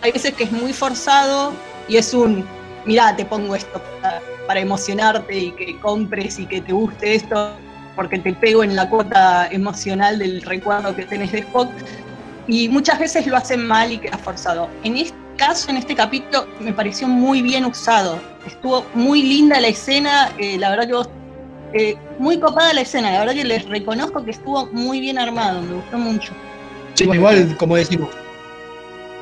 hay 0.00 0.12
veces 0.12 0.32
que 0.34 0.44
es 0.44 0.52
muy 0.52 0.72
forzado 0.72 1.52
y 1.88 1.96
es 1.96 2.14
un, 2.14 2.46
mirá, 2.86 3.14
te 3.14 3.24
pongo 3.24 3.54
esto 3.54 3.82
para, 4.00 4.60
emocionarte 4.60 5.34
y 5.34 5.50
que 5.52 5.80
compres 5.80 6.38
y 6.38 6.44
que 6.44 6.60
te 6.60 6.74
guste 6.74 7.14
esto 7.14 7.52
porque 7.96 8.18
te 8.18 8.34
pego 8.34 8.62
en 8.62 8.76
la 8.76 8.86
cuota 8.86 9.48
emocional 9.50 10.18
del 10.18 10.42
recuerdo 10.42 10.94
que 10.94 11.06
tenés 11.06 11.32
de 11.32 11.38
Spock. 11.38 11.70
Y 12.46 12.68
muchas 12.68 12.98
veces 12.98 13.26
lo 13.26 13.38
hacen 13.38 13.66
mal 13.66 13.92
y 13.92 13.98
queda 13.98 14.18
forzado. 14.18 14.68
En 14.84 14.98
este 14.98 15.16
caso, 15.38 15.70
en 15.70 15.78
este 15.78 15.94
capítulo, 15.94 16.46
me 16.60 16.72
pareció 16.74 17.08
muy 17.08 17.40
bien 17.40 17.64
usado. 17.64 18.20
Estuvo 18.46 18.84
muy 18.92 19.22
linda 19.22 19.58
la 19.58 19.68
escena, 19.68 20.30
eh, 20.38 20.58
la 20.58 20.68
verdad 20.68 20.86
que 20.86 20.92
vos, 20.92 21.08
eh, 21.72 21.96
muy 22.18 22.38
copada 22.38 22.72
la 22.72 22.82
escena, 22.82 23.10
la 23.12 23.20
verdad 23.20 23.34
que 23.34 23.44
les 23.44 23.68
reconozco 23.68 24.24
que 24.24 24.32
estuvo 24.32 24.66
muy 24.66 25.00
bien 25.00 25.18
armado, 25.18 25.62
me 25.62 25.74
gustó 25.74 25.98
mucho. 25.98 26.32
Sí, 26.94 27.06
bueno, 27.06 27.20
igual, 27.20 27.56
como 27.56 27.76
decimos, 27.76 28.10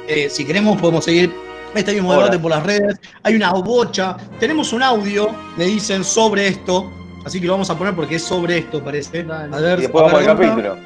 eh, 0.08 0.28
si 0.28 0.44
queremos 0.44 0.80
podemos 0.80 1.04
seguir 1.04 1.32
este 1.74 1.92
mismo 1.92 2.12
debate 2.12 2.38
por 2.38 2.50
las 2.50 2.64
redes. 2.64 2.98
Hay 3.22 3.36
una 3.36 3.52
bocha. 3.52 4.16
Tenemos 4.40 4.72
un 4.72 4.82
audio, 4.82 5.30
me 5.56 5.64
dicen, 5.66 6.02
sobre 6.02 6.48
esto. 6.48 6.90
Así 7.24 7.40
que 7.40 7.46
lo 7.46 7.52
vamos 7.52 7.70
a 7.70 7.78
poner 7.78 7.94
porque 7.94 8.16
es 8.16 8.24
sobre 8.24 8.58
esto, 8.58 8.82
parece. 8.82 9.22
Dale. 9.22 9.54
A 9.56 9.60
ver, 9.60 9.78
Y 9.78 9.82
después 9.82 10.04
vamos 10.04 10.18
al 10.20 10.26
capítulo. 10.26 10.76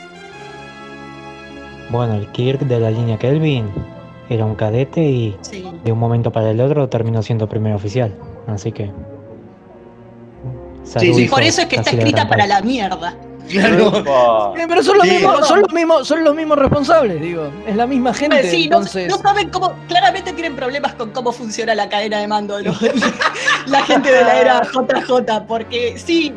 Bueno, 1.90 2.14
el 2.14 2.26
Kirk 2.32 2.60
de 2.60 2.80
la 2.80 2.90
línea 2.90 3.18
Kelvin 3.18 3.66
era 4.28 4.44
un 4.44 4.54
cadete 4.54 5.00
y 5.00 5.36
Sí. 5.42 5.64
de 5.84 5.92
un 5.92 5.98
momento 5.98 6.32
para 6.32 6.50
el 6.50 6.60
otro 6.60 6.88
terminó 6.88 7.22
siendo 7.22 7.48
primer 7.48 7.72
oficial. 7.74 8.12
Así 8.46 8.72
que. 8.72 8.90
Sí, 10.84 11.12
sí, 11.14 11.24
Por 11.28 11.42
eso 11.42 11.62
es 11.62 11.66
que 11.68 11.76
está 11.76 11.90
escrita 11.90 12.28
para 12.28 12.46
la 12.46 12.60
mierda. 12.62 13.14
Claro. 13.48 14.54
Eh, 14.56 14.64
pero 14.66 14.82
son 14.82 14.96
los, 14.96 15.06
Sí. 15.06 15.12
mismos, 15.16 15.46
son, 15.46 15.60
los 15.60 15.72
mismos, 15.72 16.08
son 16.08 16.24
los 16.24 16.34
mismos 16.34 16.58
responsables, 16.58 17.20
digo. 17.20 17.50
Es 17.66 17.76
la 17.76 17.86
misma 17.86 18.14
gente, 18.14 18.38
Pues 18.38 18.50
sí, 18.50 18.68
no, 18.68 18.76
entonces. 18.78 19.08
no 19.08 19.18
saben 19.18 19.50
cómo, 19.50 19.74
claramente 19.86 20.32
tienen 20.32 20.56
problemas 20.56 20.94
con 20.94 21.10
cómo 21.10 21.30
funciona 21.30 21.74
la 21.74 21.88
cadena 21.90 22.20
de 22.20 22.26
mando 22.26 22.56
de 22.56 22.62
los- 22.64 22.80
la 23.66 23.82
gente 23.82 24.10
de 24.10 24.22
la 24.22 24.40
era 24.40 24.62
JJ, 24.62 25.46
porque 25.46 25.94
sí, 25.98 26.34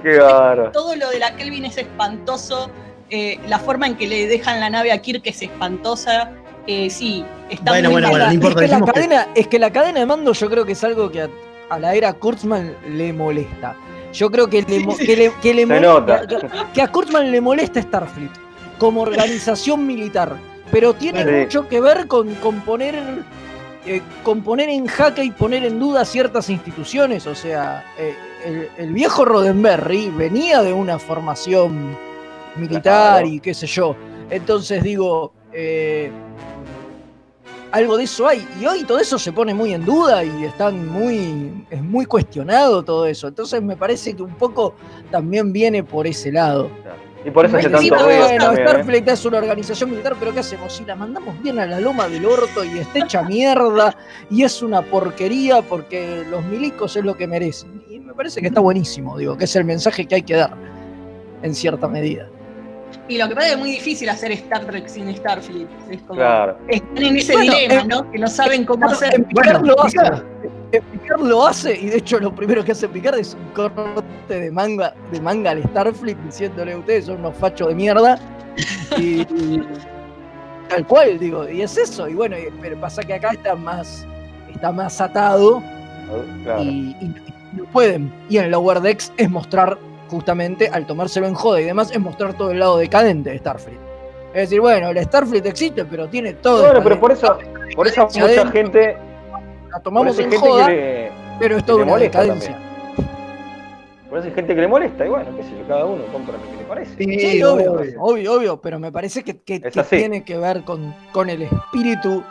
todo 0.74 0.96
lo 0.98 1.10
de 1.10 1.20
la 1.20 1.34
Kelvin 1.38 1.64
es 1.66 1.78
espantoso, 1.78 2.70
eh, 3.10 3.40
la 3.48 3.60
forma 3.60 3.88
en 3.88 3.96
que 3.96 4.06
le 4.06 4.28
dejan 4.28 4.60
la 4.60 4.70
nave 4.70 4.92
a 4.92 5.02
Kirk 5.02 5.22
es 5.26 5.42
espantosa, 5.42 6.32
eh, 6.68 6.90
sí, 6.90 7.24
está 7.50 7.72
Bueno, 7.72 7.90
muy 7.90 8.02
bueno, 8.02 8.08
mal. 8.10 8.38
bueno, 8.38 8.42
no 8.42 8.50
es, 8.50 8.56
que 8.56 8.68
la 8.68 8.80
que- 8.86 8.92
cadena, 8.92 9.28
es 9.34 9.48
que 9.48 9.60
la 9.60 9.72
cadena 9.72 10.00
de 10.02 10.06
mando 10.06 10.34
yo 10.34 10.50
creo 10.50 10.66
que 10.66 10.74
es 10.74 10.84
algo 10.84 11.10
que 11.10 11.22
a, 11.22 11.30
a 11.70 11.80
la 11.80 11.94
era 11.96 12.12
Kurtzman 12.12 12.76
le 12.92 13.14
molesta. 13.14 13.78
Yo 14.18 14.32
creo 14.32 14.50
que 14.50 14.62
le, 14.64 14.86
que 14.98 15.16
le, 15.16 15.32
que 15.42 15.54
le 15.54 16.82
a 16.82 16.88
Kurtzman 16.92 17.32
le 17.32 17.40
molesta 17.40 17.82
Starfleet 17.82 18.32
como 18.80 19.02
organización 19.02 19.86
militar, 19.86 20.36
pero 20.72 20.94
tiene 20.94 21.24
Sí. 21.24 21.32
mucho 21.32 21.68
que 21.68 21.80
ver 21.82 22.08
con, 22.08 22.34
con 22.36 22.62
poner 22.62 22.96
eh, 23.86 24.02
con 24.24 24.42
poner 24.42 24.70
en 24.70 24.86
jaque 24.88 25.24
y 25.24 25.32
poner 25.32 25.64
en 25.66 25.80
duda 25.80 26.04
ciertas 26.04 26.50
instituciones. 26.50 27.26
O 27.28 27.36
sea, 27.36 27.86
eh, 27.98 28.16
el, 28.46 28.70
el 28.78 28.94
viejo 28.94 29.24
Roddenberry 29.24 30.10
venía 30.10 30.62
de 30.62 30.74
una 30.74 31.00
formación 31.00 31.96
militar 32.56 33.22
Claro. 33.22 33.28
y 33.28 33.40
qué 33.40 33.54
sé 33.54 33.66
yo. 33.68 33.96
Entonces 34.30 34.84
digo, 34.84 35.32
eh, 35.54 36.12
algo 37.72 37.98
de 37.98 38.04
eso 38.04 38.28
hay. 38.28 38.48
Y 38.60 38.66
hoy 38.66 38.84
todo 38.84 39.00
eso 39.00 39.20
se 39.20 39.32
pone 39.32 39.54
muy 39.54 39.74
en 39.74 39.86
duda 39.86 40.24
y 40.24 40.46
están 40.46 40.88
muy, 40.88 41.66
es 41.70 41.82
muy 41.82 42.06
cuestionado 42.06 42.84
todo 42.84 43.06
eso. 43.06 43.28
Entonces 43.28 43.62
me 43.62 43.76
parece 43.76 44.16
que 44.16 44.24
un 44.24 44.36
poco 44.36 44.76
también 45.12 45.52
viene 45.54 45.84
por 45.84 46.08
ese 46.08 46.32
lado. 46.32 46.70
Y 47.26 47.32
por 47.32 47.46
eso 47.46 47.58
hace 47.58 47.70
tanto 47.70 47.96
ruido 47.96 48.06
Bueno, 48.06 48.46
también, 48.46 48.68
¿eh? 48.68 48.70
Starfleet 48.70 49.08
es 49.10 49.26
una 49.26 49.40
organización 49.40 49.90
militar, 49.90 50.16
pero 50.18 50.34
¿qué 50.34 50.40
hacemos? 50.40 50.72
Si 50.74 50.86
la 50.86 50.96
mandamos 50.96 51.42
bien 51.42 51.60
a 51.60 51.66
la 51.66 51.80
loma 51.80 52.08
del 52.08 52.26
orto 52.26 52.64
y 52.64 52.80
está 52.80 53.00
hecha 53.00 53.24
mierda 53.24 53.98
y 54.30 54.44
es 54.44 54.62
una 54.62 54.82
porquería 54.82 55.62
porque 55.62 56.26
los 56.30 56.46
milicos 56.46 56.96
es 56.96 57.04
lo 57.04 57.18
que 57.18 57.28
merecen. 57.28 57.84
Y 57.90 58.00
me 58.00 58.14
parece 58.14 58.40
que 58.40 58.48
está 58.48 58.62
buenísimo, 58.62 59.18
digo, 59.18 59.38
que 59.38 59.44
es 59.44 59.56
el 59.56 59.66
mensaje 59.66 60.06
que 60.06 60.16
hay 60.16 60.24
que 60.24 60.36
dar 60.36 60.56
en 61.42 61.54
cierta 61.54 61.88
medida. 61.88 62.30
Y 63.10 63.18
lo 63.18 63.30
que 63.30 63.36
pasa 63.36 63.48
es 63.48 63.54
que 63.54 63.60
es 63.60 63.60
muy 63.66 63.72
difícil 63.72 64.10
hacer 64.10 64.32
Star 64.34 64.66
Trek 64.66 64.88
sin 64.88 65.16
Starfleet. 65.16 65.68
Es 65.90 66.02
como, 66.02 66.20
Claro. 66.20 66.58
Están 66.68 67.04
en 67.04 67.18
ese 67.18 67.34
Bueno, 67.34 67.54
dilema, 67.54 67.82
em- 67.82 67.88
¿no? 67.88 68.12
Que 68.12 68.20
no 68.20 68.28
saben 68.28 68.66
cómo 68.66 68.86
hacer. 68.90 69.14
en 69.16 69.24
Picard 69.26 69.60
Bueno, 69.62 69.76
lo 69.76 69.84
hace. 69.84 69.98
En 70.74 70.84
Picard 70.84 71.22
lo 71.22 71.48
hace, 71.48 71.76
y 71.80 71.86
de 71.88 71.98
hecho 71.98 72.20
lo 72.20 72.36
primero 72.36 72.64
que 72.66 72.74
hace 72.74 72.90
Picard 72.90 73.18
es 73.20 73.34
un 73.36 73.46
corte 73.54 74.40
de 74.42 74.52
manga, 74.52 74.94
de 75.12 75.22
manga 75.22 75.52
al 75.52 75.64
Starfleet 75.64 76.18
diciéndole 76.26 76.76
ustedes 76.76 77.06
son 77.06 77.20
unos 77.20 77.36
fachos 77.38 77.70
de 77.70 77.76
mierda. 77.76 78.20
Y, 78.98 79.22
y 79.22 79.64
tal 80.68 80.86
cual, 80.86 81.18
digo, 81.20 81.48
y 81.50 81.62
es 81.62 81.78
eso. 81.78 82.10
Y 82.10 82.14
bueno, 82.16 82.38
y- 82.38 82.50
pero 82.62 82.78
pasa 82.82 83.02
que 83.04 83.14
acá 83.14 83.30
está 83.32 83.56
más, 83.56 84.06
está 84.54 84.72
más 84.74 85.00
atado 85.00 85.64
Claro. 86.44 86.62
y, 86.64 86.96
y- 87.00 87.06
y 87.54 87.58
no 87.58 87.64
pueden. 87.66 88.12
Y 88.30 88.38
en 88.38 88.52
Lower 88.52 88.82
Decks 88.82 89.14
es 89.16 89.30
mostrar, 89.30 89.78
justamente, 90.10 90.70
al 90.72 90.86
tomárselo 90.86 91.28
en 91.28 91.34
joda 91.34 91.62
y 91.62 91.66
demás, 91.66 91.92
es 91.92 92.00
mostrar 92.00 92.34
todo 92.34 92.52
el 92.52 92.60
lado 92.60 92.78
decadente 92.78 93.30
de 93.32 93.38
Starfleet. 93.40 93.80
Es 94.34 94.50
decir, 94.50 94.62
bueno, 94.62 94.90
el 94.90 95.04
Starfleet 95.04 95.46
existe, 95.46 95.86
pero 95.86 96.08
tiene 96.08 96.34
todo. 96.34 96.64
Bueno, 96.66 96.82
pero 96.84 97.00
por 97.00 97.12
eso, 97.12 97.38
por 97.76 97.88
eso 97.88 98.04
mucha 98.06 98.24
adentro. 98.24 98.52
gente, 98.52 98.98
la 99.72 99.80
tomamos 99.80 100.18
en 100.20 100.30
gente 100.32 100.38
joda, 100.38 100.70
le, 100.70 101.12
pero 101.40 101.58
es 101.58 101.68
le 101.68 101.74
una 101.74 101.98
decadencia. 101.98 102.58
por 104.10 104.20
eso 104.20 104.28
hay 104.28 104.34
gente 104.34 104.56
que 104.56 104.62
le 104.62 104.68
molesta 104.68 105.06
y 105.06 105.10
bueno, 105.10 105.36
qué 105.36 105.44
sé 105.44 105.50
yo, 105.58 105.68
cada 105.68 105.86
uno 105.86 106.04
compra 106.12 106.34
lo 106.38 106.44
que 106.52 106.58
le 106.58 106.64
parece. 106.64 106.96
Sí, 106.98 107.20
Sí, 107.20 107.44
obvio, 107.44 107.74
obvio. 107.74 108.02
obvio, 108.02 108.34
obvio, 108.34 108.62
pero 108.62 108.80
me 108.80 108.92
parece 108.92 109.24
que, 109.24 109.42
que- 109.42 109.62
que 109.62 109.84
tiene 109.84 110.24
que 110.24 110.38
ver 110.38 110.64
con, 110.64 110.94
con 111.12 111.30
el 111.30 111.42
espíritu 111.44 112.24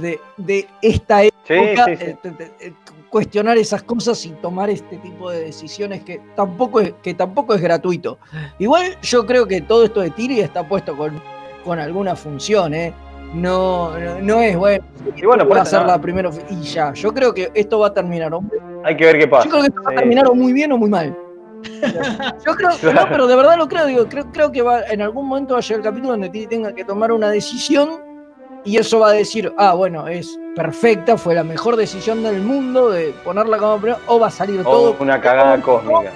de, 0.00 0.20
de 0.36 0.66
esta 0.82 1.22
época, 1.24 1.84
sí, 1.86 1.96
sí. 1.96 2.04
eh, 2.04 2.16
eh, 2.60 2.72
cuestionar 3.10 3.56
esas 3.58 3.82
cosas 3.82 4.24
y 4.26 4.30
tomar 4.30 4.70
este 4.70 4.96
tipo 4.98 5.30
de 5.30 5.40
decisiones 5.40 6.02
que 6.02 6.20
tampoco 6.34 6.80
es, 6.80 6.92
que 7.02 7.14
tampoco 7.14 7.54
es 7.54 7.60
gratuito. 7.60 8.18
Igual 8.58 8.96
yo 9.02 9.24
creo 9.26 9.46
que 9.46 9.60
todo 9.60 9.84
esto 9.84 10.00
de 10.00 10.10
Tiri 10.10 10.40
está 10.40 10.66
puesto 10.66 10.96
con, 10.96 11.20
con 11.64 11.78
alguna 11.78 12.16
función, 12.16 12.74
¿eh? 12.74 12.92
No, 13.34 13.98
no, 13.98 14.20
no 14.20 14.40
es 14.40 14.56
bueno. 14.56 14.84
Y 15.16 15.26
bueno, 15.26 15.46
por 15.48 15.64
ser 15.66 15.80
no. 15.82 15.88
la 15.88 16.00
primera 16.00 16.30
y 16.50 16.60
ya. 16.62 16.92
Yo 16.92 17.12
creo 17.12 17.34
que 17.34 17.50
esto 17.54 17.80
va 17.80 17.88
a 17.88 17.94
terminar 17.94 18.32
o 18.32 18.40
Hay 18.84 18.96
que 18.96 19.04
ver 19.04 19.18
qué 19.18 19.26
pasa. 19.26 19.44
Yo 19.44 19.50
creo 19.50 19.62
que 19.62 19.68
esto 19.68 19.82
va 19.82 19.90
a 19.90 19.94
terminar 19.96 20.26
o 20.28 20.34
muy 20.34 20.52
bien 20.52 20.70
o 20.72 20.78
muy 20.78 20.88
mal. 20.88 21.16
Yo 22.46 22.54
creo, 22.54 22.70
Claro. 22.80 23.00
no, 23.00 23.08
pero 23.08 23.26
de 23.26 23.36
verdad 23.36 23.56
lo 23.56 23.66
creo, 23.68 23.86
digo, 23.86 24.06
creo, 24.08 24.30
creo 24.32 24.52
que 24.52 24.60
va, 24.62 24.82
en 24.82 25.00
algún 25.00 25.26
momento 25.26 25.54
va 25.54 25.60
a 25.60 25.62
llegar 25.62 25.78
el 25.78 25.84
capítulo 25.84 26.10
donde 26.12 26.28
Tiri 26.28 26.46
tenga 26.46 26.74
que 26.74 26.84
tomar 26.84 27.10
una 27.10 27.30
decisión 27.30 28.03
y 28.64 28.76
eso 28.78 28.98
va 29.00 29.08
a 29.10 29.12
decir, 29.12 29.52
ah, 29.58 29.74
bueno, 29.74 30.06
es 30.08 30.38
perfecta, 30.56 31.16
fue 31.18 31.34
la 31.34 31.44
mejor 31.44 31.76
decisión 31.76 32.22
del 32.22 32.40
mundo 32.40 32.90
de 32.90 33.14
ponerla 33.24 33.58
como 33.58 33.76
primera, 33.78 34.00
o 34.06 34.18
va 34.18 34.28
a 34.28 34.30
salir 34.30 34.60
O 34.60 34.62
todo 34.64 34.96
una 35.00 35.20
cagada 35.20 35.60
cósmica. 35.60 36.10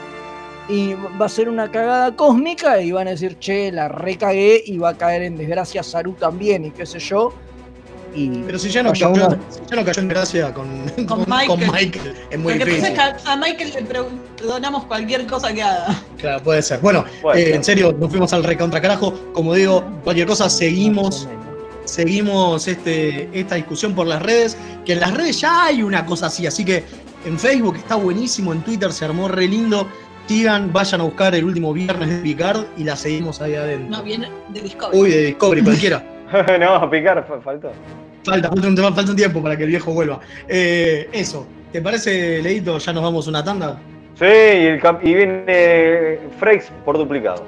y 0.69 0.95
va 1.21 1.27
a 1.27 1.29
ser 1.29 1.49
una 1.49 1.71
cagada 1.71 2.15
cósmica 2.15 2.81
y 2.81 2.93
van 2.93 3.09
a 3.09 3.11
decir, 3.13 3.39
che, 3.39 3.71
la 3.73 3.89
recagué 3.89 4.63
y 4.65 4.79
va 4.79 4.91
a 4.91 4.95
caer 4.97 5.23
en 5.23 5.37
desgracia 5.37 5.83
Saru 5.83 6.13
también 6.13 6.65
y 6.67 6.71
qué 6.71 6.87
sé 6.87 6.99
yo. 6.99 7.33
Y 8.15 8.31
Pero 8.41 8.59
si 8.59 8.71
ya 8.71 8.83
no, 8.83 8.91
cayó, 8.93 9.11
uno- 9.11 9.37
si 9.51 9.61
ya 9.71 9.77
no 9.77 9.85
cayó 9.85 10.01
en 10.01 10.09
gracia 10.09 10.55
con, 10.55 10.67
con, 11.07 11.21
Michael. 11.29 11.47
con 11.47 11.61
Michael, 11.61 12.15
es 12.31 12.39
muy 12.39 12.55
Lo 12.59 12.65
que 12.65 12.73
pasa 12.73 12.89
es 12.89 12.95
que 12.95 13.01
a 13.29 13.33
a 13.33 13.37
Michael 13.37 13.73
le 13.75 13.83
perdonamos 13.83 14.85
cualquier 14.87 15.27
cosa 15.27 15.53
que 15.53 15.63
haga. 15.63 15.95
Claro, 16.17 16.43
puede 16.43 16.63
ser. 16.63 16.81
Bueno, 16.81 17.05
Puede 17.21 17.43
eh, 17.43 17.45
ser. 17.47 17.55
en 17.57 17.65
serio, 17.65 17.93
nos 17.99 18.09
fuimos 18.11 18.33
al 18.33 18.45
recontra 18.45 18.81
carajo. 18.81 19.13
Como 19.35 19.53
digo, 19.55 19.85
cualquier 20.05 20.27
cosa, 20.27 20.49
seguimos, 20.49 21.29
seguimos 21.89 22.69
este, 22.69 23.29
esta 23.33 23.57
discusión 23.57 23.95
por 23.95 24.07
las 24.07 24.23
redes. 24.23 24.57
Que 24.85 24.93
en 24.93 25.01
las 25.01 25.15
redes 25.15 25.41
ya 25.41 25.65
hay 25.67 25.83
una 25.83 26.07
cosa 26.07 26.27
así, 26.27 26.47
así 26.47 26.65
que 26.65 26.85
en 27.25 27.39
Facebook 27.39 27.77
está 27.77 27.97
buenísimo, 27.97 28.53
en 28.53 28.63
Twitter 28.63 28.93
se 28.93 29.05
armó 29.05 29.29
re 29.29 29.49
lindo. 29.49 29.89
Sigan, 30.27 30.73
vayan 30.75 31.01
a 31.01 31.05
buscar 31.05 31.35
el 31.35 31.45
último 31.45 31.73
viernes 31.73 32.11
de 32.11 32.17
Picard 32.19 32.65
y 32.77 32.85
la 32.85 32.97
seguimos 32.97 33.41
ahí 33.41 33.55
adentro. 33.55 33.97
No, 33.97 34.03
viene 34.03 34.29
de 34.51 34.61
Discovery. 34.61 35.01
Uy, 35.01 35.11
de 35.11 35.23
Discovery, 35.27 35.63
cualquiera. 35.63 36.05
no, 36.61 36.91
picar 36.91 37.27
fa- 37.27 37.41
faltó. 37.41 37.73
Falta, 38.25 38.49
falta 38.49 38.69
un, 38.69 38.77
falta 38.77 39.11
un 39.11 39.17
tiempo 39.17 39.43
para 39.43 39.57
que 39.57 39.63
el 39.65 39.71
viejo 39.71 39.93
vuelva. 39.93 40.21
Eh, 40.47 41.09
eso, 41.13 41.47
¿te 41.73 41.81
parece, 41.81 42.43
Leito? 42.43 42.77
Ya 42.77 42.93
nos 42.93 43.03
vamos 43.03 43.27
una 43.27 43.43
tanda. 43.43 43.81
Sí, 44.19 44.25
y, 44.27 44.67
el 44.67 44.81
y 45.03 45.15
viene 45.15 46.19
Frex 46.39 46.71
por 46.85 46.99
duplicado. 46.99 47.47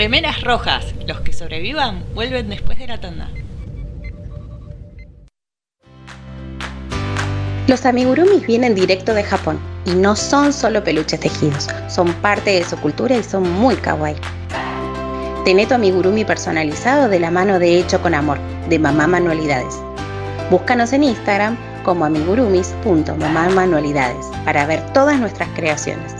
Remeras 0.00 0.40
rojas. 0.40 0.94
Los 1.06 1.20
que 1.20 1.34
sobrevivan 1.34 2.02
vuelven 2.14 2.48
después 2.48 2.78
de 2.78 2.86
la 2.86 2.98
tanda. 2.98 3.28
Los 7.66 7.84
amigurumis 7.84 8.46
vienen 8.46 8.74
directo 8.74 9.12
de 9.12 9.22
Japón 9.22 9.60
y 9.84 9.90
no 9.90 10.16
son 10.16 10.54
solo 10.54 10.82
peluches 10.82 11.20
tejidos, 11.20 11.68
son 11.90 12.14
parte 12.14 12.48
de 12.48 12.64
su 12.64 12.78
cultura 12.78 13.14
y 13.14 13.22
son 13.22 13.42
muy 13.42 13.76
kawaii. 13.76 14.16
Tené 15.44 15.66
tu 15.66 15.74
amigurumi 15.74 16.24
personalizado 16.24 17.10
de 17.10 17.20
la 17.20 17.30
mano 17.30 17.58
de 17.58 17.78
Hecho 17.78 18.00
con 18.00 18.14
Amor, 18.14 18.38
de 18.70 18.78
Mamá 18.78 19.06
Manualidades. 19.06 19.74
Búscanos 20.50 20.94
en 20.94 21.04
Instagram 21.04 21.58
como 21.84 22.06
amigurumis.mamamanualidades 22.06 24.24
para 24.46 24.64
ver 24.64 24.80
todas 24.94 25.20
nuestras 25.20 25.50
creaciones. 25.50 26.14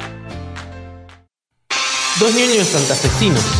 Dos 2.21 2.35
niños 2.35 2.67
santafesinos. 2.67 3.60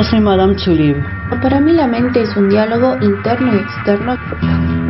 Yo 0.00 0.04
soy 0.04 0.20
Madame 0.20 0.54
Tulib. 0.54 0.96
Para 1.42 1.60
mí 1.60 1.74
la 1.74 1.86
mente 1.86 2.22
es 2.22 2.34
un 2.34 2.48
diálogo 2.48 2.96
interno 3.02 3.52
y 3.54 3.58
externo. 3.58 4.16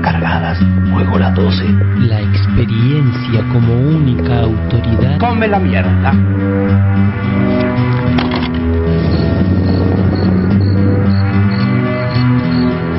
Cargadas, 0.03 0.57
juego 0.93 1.19
las 1.19 1.35
12. 1.35 1.65
La 1.99 2.21
experiencia 2.21 3.43
como 3.53 3.75
única 3.75 4.43
autoridad. 4.43 5.19
Come 5.19 5.49
la 5.49 5.59
mierda. 5.59 6.13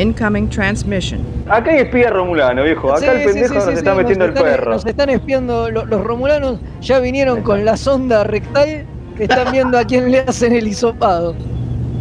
Incoming 0.02 0.48
transmission. 0.48 1.20
Acá 1.48 1.70
hay 1.72 1.78
espía 1.78 2.10
romulano, 2.10 2.62
viejo. 2.62 2.90
Acá 2.92 3.00
Sí, 3.00 3.06
el 3.06 3.24
pendejo 3.24 3.48
sí, 3.48 3.54
nos 3.54 3.64
sí, 3.64 3.70
está 3.72 3.90
sí, 3.92 3.96
metiendo 3.98 4.26
nos 4.26 4.32
el 4.36 4.36
están- 4.38 4.52
perro. 4.58 4.70
Nos 4.72 4.86
están 4.86 5.10
espiando, 5.10 5.70
lo- 5.70 5.84
los 5.86 6.04
romulanos 6.04 6.60
ya 6.80 7.00
vinieron 7.00 7.42
con 7.42 7.64
la 7.64 7.76
sonda 7.76 8.22
rectal 8.22 8.84
que 9.16 9.24
están 9.24 9.50
viendo 9.50 9.76
a 9.76 9.84
quién 9.84 10.10
le 10.12 10.20
hacen 10.20 10.52
el 10.52 10.68
hisopado. 10.68 11.34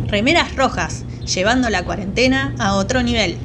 Remeras 0.09 0.55
rojas, 0.55 1.05
llevando 1.25 1.69
la 1.71 1.83
cuarentena 1.83 2.53
a 2.59 2.75
otro 2.75 3.01
nivel. 3.01 3.37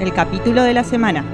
El 0.00 0.12
capítulo 0.12 0.62
de 0.64 0.74
la 0.74 0.82
semana. 0.84 1.24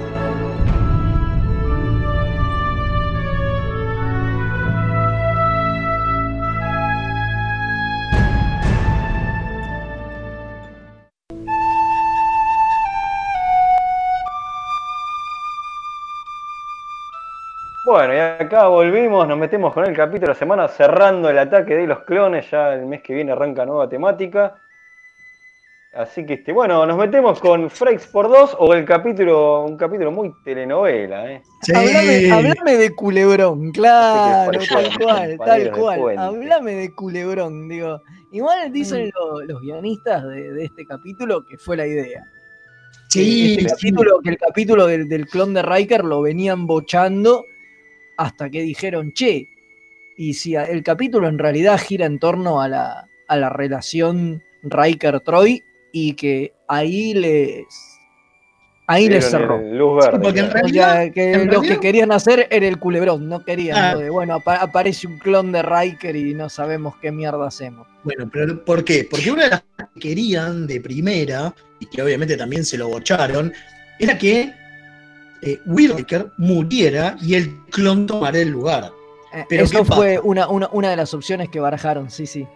Bueno, 17.99 18.15
y 18.15 18.19
acá 18.19 18.69
volvimos, 18.69 19.27
nos 19.27 19.37
metemos 19.37 19.75
con 19.75 19.85
el 19.85 19.93
capítulo 19.93 20.29
de 20.29 20.35
la 20.35 20.35
semana 20.37 20.69
cerrando 20.69 21.29
el 21.31 21.37
ataque 21.37 21.75
de 21.75 21.85
los 21.85 22.05
clones. 22.05 22.49
Ya 22.49 22.75
el 22.75 22.87
mes 22.87 23.03
que 23.03 23.13
viene 23.13 23.33
arranca 23.33 23.67
nueva 23.67 23.89
temática. 23.89 24.55
Así 25.93 26.25
que 26.25 26.35
este, 26.35 26.53
bueno, 26.53 26.87
nos 26.87 26.97
metemos 26.97 27.41
con 27.41 27.69
Frakes 27.69 28.07
por 28.07 28.29
dos 28.29 28.55
o 28.57 28.73
el 28.73 28.85
capítulo, 28.85 29.65
un 29.65 29.77
capítulo 29.77 30.13
muy 30.13 30.33
telenovela, 30.45 31.29
¿eh? 31.29 31.43
Hablame, 31.75 32.31
hablame 32.31 32.77
de 32.77 32.95
culebrón, 32.95 33.73
claro, 33.73 34.53
tal 34.69 34.96
cual, 34.96 35.37
tal 35.44 35.73
cual. 35.73 36.19
Hablame 36.19 36.75
de 36.75 36.94
culebrón, 36.94 37.69
digo. 37.69 38.01
Igual 38.31 38.71
dicen 38.73 39.11
lo- 39.13 39.40
los 39.42 39.61
guionistas 39.61 40.23
de, 40.23 40.53
de 40.53 40.65
este 40.67 40.87
capítulo 40.87 41.44
que 41.44 41.59
fue 41.59 41.77
la 41.77 41.85
idea. 41.88 42.23
Sí, 43.09 43.57
que, 43.57 43.63
este 43.65 43.75
sí. 43.77 43.90
capítulo, 43.90 44.21
que 44.21 44.31
el 44.31 44.38
capítulo 44.38 44.87
del, 44.87 45.09
del 45.09 45.27
clon 45.27 45.53
de 45.53 45.63
Riker 45.63 46.05
lo 46.05 46.23
venían 46.23 46.65
bochando 46.65 47.42
hasta 48.19 48.50
que 48.50 48.60
dijeron, 48.62 49.12
che, 49.14 49.48
y 50.19 50.35
si 50.35 50.54
el 50.56 50.83
capítulo 50.83 51.27
en 51.29 51.38
realidad 51.38 51.79
gira 51.79 52.04
en 52.04 52.19
torno 52.19 52.60
a 52.60 52.69
la, 52.69 53.08
a 53.29 53.37
la 53.37 53.48
relación 53.48 54.42
Riker-Troy 54.64 55.62
y 55.92 56.12
que 56.14 56.52
ahí 56.69 57.14
les... 57.14 57.64
Ahí 58.90 59.06
les 59.10 59.31
cerró. 59.31 59.58
luz 59.60 60.02
verde, 60.02 60.19
porque 60.19 60.40
en 60.40 60.46
claro. 60.48 60.64
O 60.66 60.69
sea, 60.71 60.87
realidad- 60.94 61.12
que 61.14 61.33
en 61.35 61.46
lo 61.46 61.52
realidad- 61.52 61.75
que 61.75 61.81
querían 61.81 62.10
hacer 62.10 62.48
era 62.50 62.66
el 62.66 62.79
culebrón, 62.79 63.29
no 63.29 63.44
querían. 63.44 63.77
Ah. 63.77 63.92
lo 63.92 63.98
de, 64.00 64.08
bueno, 64.10 64.35
apa- 64.37 64.56
aparece 64.62 65.06
un 65.06 65.19
clon 65.19 65.52
de 65.52 65.60
Riker 65.62 66.16
y 66.16 66.33
no 66.33 66.48
sabemos 66.48 66.96
qué 66.96 67.12
mierda 67.12 67.46
hacemos. 67.46 67.87
Bueno, 68.02 68.31
pero 68.33 68.64
¿por 68.64 68.83
qué? 68.85 69.06
Porque 69.08 69.31
una 69.31 69.44
de 69.44 69.50
las 69.50 69.60
cosas 69.62 69.90
que 69.92 70.00
querían 70.00 70.66
de 70.66 70.81
primera, 70.81 71.54
y 71.79 71.85
que 71.87 72.00
obviamente 72.02 72.35
también 72.38 72.64
se 72.64 72.79
lo 72.79 72.88
bocharon, 72.88 73.52
era 73.98 74.16
que 74.16 74.52
eh, 75.43 75.61
Whittaker 75.67 76.31
muriera 76.37 77.17
y 77.21 77.35
el 77.35 77.57
clon 77.71 78.07
tomara 78.07 78.39
el 78.39 78.49
lugar. 78.49 78.93
Eh, 79.33 79.45
Pero 79.49 79.65
Eso 79.65 79.79
¿qué 79.79 79.85
fue 79.85 80.19
una, 80.19 80.49
una, 80.49 80.69
una 80.73 80.91
de 80.91 80.97
las 80.97 81.13
opciones 81.15 81.49
que 81.49 81.61
barajaron, 81.61 82.11
sí, 82.11 82.27
sí. 82.27 82.47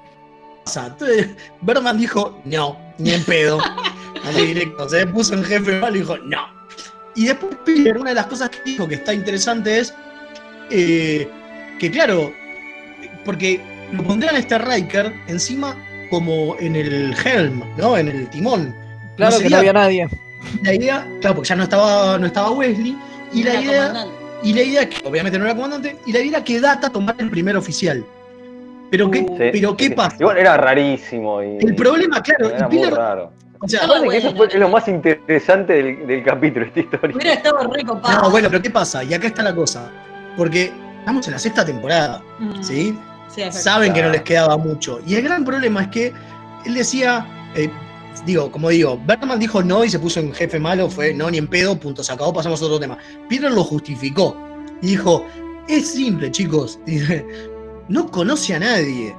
Entonces, 0.76 1.28
Berman 1.60 1.98
dijo, 1.98 2.40
no, 2.44 2.78
ni 2.98 3.12
en 3.12 3.24
pedo. 3.24 3.58
Así 4.24 4.46
directo. 4.46 4.88
Se 4.88 5.06
puso 5.06 5.34
en 5.34 5.44
jefe 5.44 5.78
mal 5.80 5.96
y 5.96 6.00
dijo, 6.00 6.16
no. 6.18 6.38
Y 7.14 7.26
después 7.26 7.56
Peter, 7.64 7.98
una 7.98 8.10
de 8.10 8.16
las 8.16 8.26
cosas 8.26 8.50
que 8.50 8.58
dijo 8.64 8.88
que 8.88 8.94
está 8.94 9.12
interesante 9.12 9.80
es 9.80 9.94
eh, 10.70 11.28
que, 11.78 11.90
claro, 11.90 12.32
porque 13.24 13.60
lo 13.92 14.02
pondrían 14.04 14.36
a 14.36 14.38
este 14.38 14.58
Riker 14.58 15.12
encima 15.26 15.76
como 16.10 16.56
en 16.58 16.76
el 16.76 17.14
helm, 17.24 17.62
¿no? 17.76 17.98
En 17.98 18.08
el 18.08 18.28
timón. 18.30 18.74
Claro 19.16 19.38
que 19.38 19.50
no 19.50 19.58
había 19.58 19.72
nadie. 19.72 20.08
La 20.62 20.74
idea, 20.74 21.06
claro, 21.20 21.36
porque 21.36 21.48
ya 21.48 21.56
no 21.56 21.62
estaba, 21.64 22.18
no 22.18 22.26
estaba 22.26 22.50
Wesley. 22.50 22.96
Y 23.32 23.42
la 23.42 23.60
idea. 23.60 23.86
comandante. 23.88 24.22
Y 24.44 24.52
la 24.54 24.62
idea, 24.62 24.88
que 24.88 25.06
obviamente 25.06 25.38
no 25.38 25.44
era 25.44 25.54
comandante, 25.54 25.96
y 26.04 26.12
la 26.12 26.18
idea 26.18 26.30
era 26.30 26.44
que 26.44 26.60
Data 26.60 26.90
tomara 26.90 27.16
el 27.20 27.30
primer 27.30 27.56
oficial. 27.56 28.04
Pero 28.90 29.10
qué, 29.10 29.20
Sí, 29.20 29.26
pero 29.52 29.76
qué 29.76 29.84
sí. 29.86 29.90
pasa? 29.94 30.16
Igual 30.20 30.38
era 30.38 30.56
rarísimo. 30.56 31.42
Y, 31.42 31.58
El 31.64 31.74
problema, 31.76 32.20
claro, 32.22 32.50
era 32.50 32.58
y 32.58 32.62
muy 32.76 32.78
Piller- 32.88 32.94
raro. 32.96 33.32
O 33.60 33.68
sea, 33.68 33.80
que 34.10 34.16
eso 34.16 34.34
fue 34.34 34.48
es 34.48 34.54
lo 34.56 34.68
más 34.68 34.88
interesante 34.88 35.72
del, 35.74 36.06
del 36.08 36.24
capítulo, 36.24 36.66
esta 36.66 36.80
historia. 36.80 37.14
Hubiera 37.16 37.32
estado 37.34 37.58
re 37.72 37.84
copado. 37.84 38.22
No, 38.22 38.30
bueno, 38.30 38.48
pero 38.50 38.60
¿qué 38.60 38.70
pasa? 38.70 39.04
Y 39.04 39.14
acá 39.14 39.28
está 39.28 39.42
la 39.44 39.54
cosa. 39.54 39.88
Porque 40.36 40.72
estamos 40.98 41.24
en 41.28 41.32
la 41.34 41.38
sexta 41.38 41.64
temporada, 41.64 42.20
Mm. 42.40 42.62
¿sí? 42.62 42.98
Saben 43.50 43.92
que 43.94 44.02
no 44.02 44.10
les 44.10 44.22
quedaba 44.22 44.56
mucho. 44.58 45.00
Y 45.06 45.14
el 45.14 45.22
gran 45.22 45.44
problema 45.44 45.82
es 45.82 45.88
que 45.88 46.12
él 46.66 46.74
decía, 46.74 47.24
eh, 47.54 47.70
digo, 48.24 48.50
como 48.50 48.68
digo, 48.68 49.00
Berman 49.06 49.38
dijo 49.38 49.62
no 49.62 49.84
y 49.84 49.90
se 49.90 49.98
puso 49.98 50.20
en 50.20 50.32
jefe 50.32 50.58
malo, 50.58 50.88
fue 50.88 51.14
no, 51.14 51.30
ni 51.30 51.38
en 51.38 51.48
pedo, 51.48 51.78
punto, 51.78 52.02
se 52.02 52.12
acabó, 52.12 52.32
pasamos 52.32 52.60
a 52.62 52.66
otro 52.66 52.80
tema. 52.80 52.98
Peter 53.28 53.50
lo 53.50 53.64
justificó 53.64 54.36
y 54.80 54.88
dijo, 54.88 55.24
es 55.68 55.92
simple, 55.92 56.30
chicos, 56.30 56.78
no 57.88 58.10
conoce 58.10 58.54
a 58.54 58.60
nadie. 58.60 59.14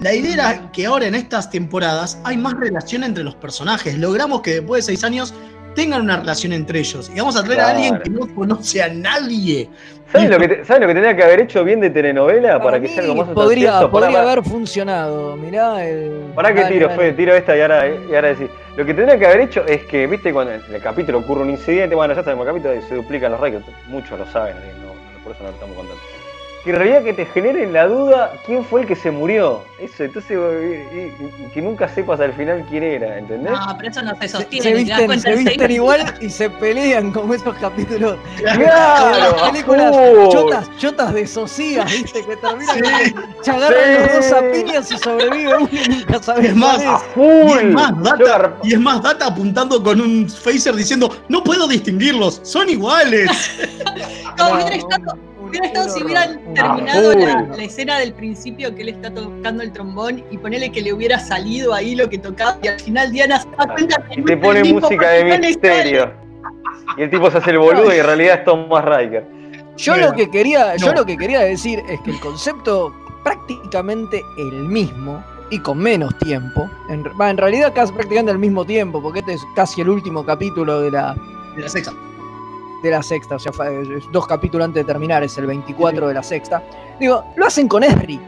La 0.00 0.12
idea 0.12 0.32
era 0.34 0.72
que 0.72 0.86
ahora 0.86 1.06
en 1.06 1.14
estas 1.14 1.50
temporadas 1.50 2.18
hay 2.24 2.36
más 2.36 2.54
relación 2.54 3.04
entre 3.04 3.24
los 3.24 3.34
personajes. 3.36 3.96
Logramos 3.98 4.42
que 4.42 4.54
después 4.54 4.84
de 4.84 4.92
seis 4.92 5.04
años 5.04 5.32
tengan 5.74 6.02
una 6.02 6.16
relación 6.18 6.52
entre 6.52 6.78
ellos. 6.80 7.10
Y 7.14 7.18
vamos 7.18 7.36
a 7.36 7.42
traer 7.44 7.60
a 7.60 7.68
alguien 7.70 7.98
que 8.02 8.10
no 8.10 8.34
conoce 8.34 8.82
a 8.82 8.88
nadie. 8.88 9.68
¿Sabes 10.12 10.30
lo, 10.30 10.38
que 10.38 10.48
te- 10.48 10.64
¿sabes 10.64 10.82
lo 10.82 10.86
que 10.88 10.94
tenía 10.94 11.16
que 11.16 11.24
haber 11.24 11.40
hecho 11.40 11.64
bien 11.64 11.80
de 11.80 11.90
telenovela 11.90 12.52
para, 12.58 12.64
Para 12.64 12.80
que 12.80 12.88
sea 12.88 13.02
algo 13.02 13.16
más 13.16 13.28
podría, 13.30 13.88
podría 13.88 14.20
haber 14.22 14.44
funcionado. 14.44 15.36
Mirá 15.36 15.84
el. 15.84 16.26
Que 16.36 16.60
Dale, 16.62 16.72
tiro, 16.74 16.88
dale. 16.88 17.00
Fede, 17.00 17.12
tiro 17.14 17.34
esta 17.34 17.56
y 17.56 17.60
ahora, 17.62 17.88
y 17.88 18.14
ahora 18.14 18.28
decir. 18.28 18.48
Lo 18.76 18.84
que 18.84 18.94
tendría 18.94 19.18
que 19.18 19.26
haber 19.26 19.40
hecho 19.40 19.64
es 19.66 19.84
que, 19.84 20.06
viste, 20.06 20.32
cuando 20.32 20.52
en 20.54 20.60
el 20.72 20.80
capítulo 20.82 21.18
ocurre 21.18 21.42
un 21.42 21.50
incidente, 21.50 21.94
bueno, 21.94 22.14
ya 22.14 22.22
sabemos 22.22 22.46
el 22.46 22.52
capítulo 22.54 22.74
y 22.76 22.82
se 22.82 22.94
duplican 22.94 23.32
los 23.32 23.40
reyes, 23.40 23.62
muchos 23.88 24.18
lo 24.18 24.26
saben, 24.26 24.54
no- 24.56 25.22
por 25.22 25.32
eso 25.32 25.42
no 25.42 25.48
lo 25.48 25.54
estamos 25.54 25.76
contando. 25.76 26.00
Que 26.64 26.70
en 26.70 26.76
realidad 26.76 27.02
que 27.04 27.12
te 27.12 27.26
genere 27.26 27.70
la 27.70 27.86
duda 27.86 28.32
quién 28.46 28.64
fue 28.64 28.80
el 28.80 28.86
que 28.86 28.96
se 28.96 29.10
murió. 29.10 29.62
Eso, 29.78 30.02
entonces, 30.04 30.30
y, 30.32 30.96
y- 30.96 31.44
y 31.46 31.50
que 31.52 31.60
nunca 31.60 31.86
sepas 31.88 32.20
al 32.20 32.32
final 32.32 32.64
quién 32.70 32.82
era, 32.82 33.18
¿entendés? 33.18 33.52
No, 33.52 33.76
pero 33.76 33.90
eso 33.90 34.00
no 34.02 34.16
se 34.18 34.28
sostiene. 34.28 34.62
Se 34.64 34.70
¿te 34.84 34.90
das 34.90 34.98
visten, 35.00 35.20
se 35.20 35.36
visten 35.44 35.70
igual 35.70 36.14
y 36.22 36.30
se 36.30 36.48
pelean 36.48 37.12
como 37.12 37.34
esos 37.34 37.54
capítulos. 37.56 38.16
Claro, 38.40 39.04
Como 39.04 39.16
las 39.18 39.42
a 39.42 39.50
películas 39.50 39.94
full. 39.96 40.28
chotas, 40.32 40.76
chotas 40.78 41.12
de 41.14 41.26
socias, 41.26 41.92
¿viste? 41.92 42.24
Que 42.24 42.36
terminan 42.36 42.78
se 43.42 43.50
agarran 43.50 43.78
Sí. 43.84 44.00
los 44.00 44.30
dos 44.30 44.32
a 44.32 44.52
piñas 44.52 44.92
y 44.92 44.98
sobrevive 44.98 45.54
uno 45.58 45.68
y 45.70 45.88
nunca 45.90 46.22
sabes 46.22 46.46
Es 46.50 46.56
más. 46.56 46.80
Y 46.82 47.58
es 47.58 47.64
más, 47.74 48.02
Data, 48.02 48.54
y 48.62 48.72
es 48.72 48.80
más, 48.80 49.02
Data 49.02 49.26
apuntando 49.26 49.82
con 49.82 50.00
un 50.00 50.28
phaser 50.30 50.74
diciendo, 50.74 51.14
no 51.28 51.44
puedo 51.44 51.68
distinguirlos, 51.68 52.40
son 52.42 52.70
iguales. 52.70 53.30
No, 54.36 54.58
estado, 54.58 55.16
hubiera 55.58 55.66
estado 55.66 55.88
si 55.88 56.02
hubieran 56.02 56.54
terminado 56.54 57.10
Ah, 57.10 57.14
la, 57.14 57.38
full. 57.46 57.56
la 57.56 57.62
escena 57.64 57.98
del 57.98 58.12
principio 58.14 58.74
que 58.74 58.82
él 58.82 58.88
está 58.90 59.12
tocando 59.12 59.62
el 59.62 59.72
trombón 59.72 60.24
y 60.30 60.38
ponerle 60.38 60.70
que 60.70 60.82
le 60.82 60.92
hubiera 60.92 61.18
salido 61.18 61.74
ahí 61.74 61.94
lo 61.94 62.08
que 62.08 62.18
tocaba 62.18 62.58
y 62.62 62.68
al 62.68 62.80
final 62.80 63.12
Diana 63.12 63.40
se 63.40 63.48
da 63.50 63.66
cuenta 63.66 64.02
que 64.10 64.22
te 64.22 64.36
pone 64.36 64.60
el 64.60 64.74
música 64.74 65.10
de 65.10 65.38
misterio. 65.38 66.12
Y 66.96 67.02
el 67.02 67.10
tipo 67.10 67.30
se 67.30 67.38
hace 67.38 67.50
el 67.50 67.58
boludo 67.58 67.94
y 67.94 67.98
en 67.98 68.06
realidad 68.06 68.38
es 68.40 68.44
Thomas 68.44 68.84
Riker. 68.84 69.26
Yo 69.76 69.96
lo 69.96 70.12
que 70.12 70.30
quería, 70.30 70.76
yo 70.76 70.92
lo 70.92 71.04
que 71.04 71.16
quería 71.16 71.40
decir 71.40 71.80
es 71.88 72.00
que 72.02 72.10
el 72.12 72.20
concepto 72.20 72.94
prácticamente 73.24 74.22
el 74.38 74.64
mismo 74.68 75.22
y 75.50 75.58
con 75.58 75.78
menos 75.78 76.16
tiempo. 76.18 76.70
En, 76.88 77.02
va, 77.20 77.30
en 77.30 77.36
realidad 77.36 77.72
casi 77.74 77.92
prácticamente 77.92 78.32
al 78.32 78.38
mismo 78.38 78.64
tiempo, 78.64 79.02
porque 79.02 79.20
este 79.20 79.34
es 79.34 79.42
casi 79.56 79.80
el 79.80 79.88
último 79.88 80.24
capítulo 80.24 80.80
de 80.80 80.90
la, 80.92 81.14
De 81.56 81.62
la 81.62 81.68
sexta. 81.68 81.92
De 82.84 82.90
la 82.96 83.02
sexta, 83.02 83.36
o 83.36 83.38
sea, 83.38 83.52
dos 84.12 84.26
capítulos 84.26 84.66
antes 84.66 84.84
de 84.86 84.92
terminar, 84.92 85.22
es 85.24 85.36
el 85.38 85.46
24 85.46 86.08
de 86.08 86.14
la 86.14 86.22
sexta. 86.22 86.62
Digo, 87.00 87.24
lo 87.36 87.46
hacen 87.46 87.66
con 87.68 87.82
Esri. 87.82 88.20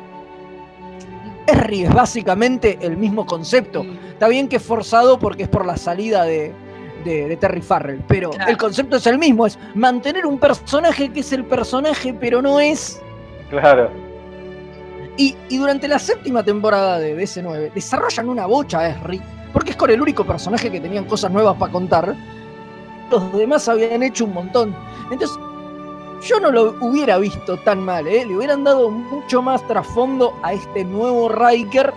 Esri 1.47 1.85
es 1.85 1.95
básicamente 1.95 2.79
el 2.81 2.97
mismo 2.97 3.25
concepto. 3.25 3.85
Está 4.11 4.29
bien 4.29 4.49
que 4.49 4.57
es 4.57 4.63
forzado 4.63 5.19
porque 5.19 5.45
es 5.45 5.49
por 5.49 5.65
la 5.65 5.77
salida 5.77 6.25
de, 6.25 6.53
de- 7.05 7.29
de 7.29 7.37
Terry 7.37 7.63
Farrell, 7.63 8.03
pero 8.09 8.31
Claro. 8.31 8.51
el 8.51 8.57
concepto 8.57 8.97
es 8.97 9.07
el 9.07 9.19
mismo, 9.19 9.47
es 9.47 9.57
mantener 9.75 10.27
un 10.27 10.39
personaje 10.39 11.11
que 11.11 11.21
es 11.21 11.33
el 11.33 11.45
personaje, 11.45 12.13
pero 12.19 12.43
no 12.43 12.59
es. 12.59 13.01
Claro. 13.51 13.91
Y, 15.17 15.37
y 15.49 15.57
durante 15.59 15.87
la 15.89 15.99
séptima 15.99 16.43
temporada 16.43 16.99
de 16.99 17.17
DC9 17.17 17.73
desarrollan 17.73 18.29
una 18.29 18.47
bocha 18.47 18.81
a 18.81 18.89
Esri, 18.89 19.21
porque 19.53 19.71
es 19.71 19.77
con 19.77 19.89
el 19.91 20.03
único 20.03 20.25
personaje 20.27 20.71
que 20.71 20.81
tenían 20.81 21.05
cosas 21.05 21.31
nuevas 21.31 21.57
para 21.57 21.71
contar. 21.73 22.15
Los 23.11 23.33
demás 23.33 23.69
habían 23.69 24.03
hecho 24.03 24.25
un 24.25 24.35
montón. 24.35 24.75
Entonces, 25.11 25.39
yo 26.23 26.41
no 26.41 26.51
lo 26.51 26.75
hubiera 26.81 27.19
visto 27.19 27.57
tan 27.59 27.81
mal, 27.85 28.07
¿eh? 28.07 28.25
Le 28.27 28.37
hubieran 28.37 28.65
dado 28.65 28.91
mucho 28.91 29.43
más 29.43 29.67
trasfondo 29.69 30.35
a 30.43 30.53
este 30.53 30.85
nuevo 30.85 31.29
Riker. 31.29 31.93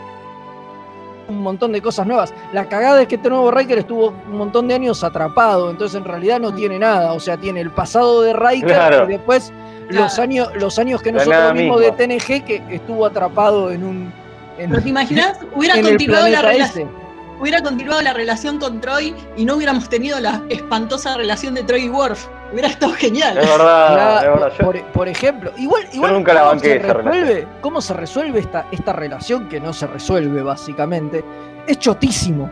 Un 1.28 1.42
montón 1.42 1.72
de 1.72 1.82
cosas 1.82 2.08
nuevas. 2.08 2.34
La 2.54 2.68
cagada 2.68 3.02
es 3.02 3.08
que 3.08 3.16
este 3.16 3.30
nuevo 3.30 3.52
Riker 3.52 3.80
estuvo 3.80 4.14
un 4.30 4.38
montón 4.38 4.68
de 4.68 4.74
años 4.74 5.04
atrapado, 5.04 5.70
entonces 5.70 5.96
en 5.98 6.06
realidad 6.06 6.40
no 6.40 6.54
tiene 6.54 6.80
nada. 6.80 7.14
O 7.14 7.20
sea, 7.20 7.38
tiene 7.38 7.62
el 7.62 7.72
pasado 7.72 8.22
de 8.22 8.34
Riker 8.34 8.68
Claro. 8.68 9.06
y 9.06 9.14
después 9.14 9.54
los 9.90 10.20
años, 10.20 10.50
los 10.56 10.78
años 10.80 11.02
que 11.02 11.12
nosotros 11.12 11.54
vimos 11.54 11.82
de. 11.82 11.92
TNG 11.92 12.44
que 12.46 12.64
estuvo 12.70 13.06
atrapado 13.06 13.72
en 13.72 13.84
un. 13.84 14.14
En, 14.58 14.70
¿Pero 14.72 14.82
te 14.84 14.90
imaginas? 14.90 15.40
Hubiera 15.56 15.82
continuado 15.82 16.28
la 16.28 16.42
relación. 16.42 16.90
Hubiera 17.40 17.62
continuado 17.64 18.02
la 18.02 18.14
relación 18.14 18.60
con 18.60 18.82
Troy 18.82 19.16
y 19.38 19.46
no 19.46 19.56
hubiéramos 19.56 19.88
tenido 19.88 20.20
la 20.20 20.42
espantosa 20.50 21.16
relación 21.16 21.54
de 21.56 21.64
Troy 21.64 21.86
y 21.86 21.90
Worf. 21.90 22.28
Hubiera 22.52 22.68
estado 22.68 22.94
genial. 22.94 23.38
Es 23.38 23.48
verdad, 23.48 23.94
Claro, 23.94 24.20
es 24.34 24.40
verdad. 24.42 24.54
Yo- 24.60 24.66
por, 24.66 24.84
por 24.92 25.08
ejemplo, 25.08 25.52
igual, 25.58 25.84
igual 25.94 26.14
nunca 26.14 26.34
la 26.34 26.42
¿cómo 26.42 26.52
banqué 26.52 26.68
se 26.68 26.76
esa 26.78 26.94
resuelve, 26.94 27.48
¿Cómo 27.62 27.82
se 27.82 27.94
resuelve 27.94 28.40
esta, 28.40 28.66
esta 28.72 28.92
relación 28.94 29.48
que 29.48 29.60
no 29.60 29.72
se 29.72 29.88
resuelve 29.88 30.42
básicamente? 30.42 31.24
Es 31.68 31.80
chotísimo. 31.80 32.50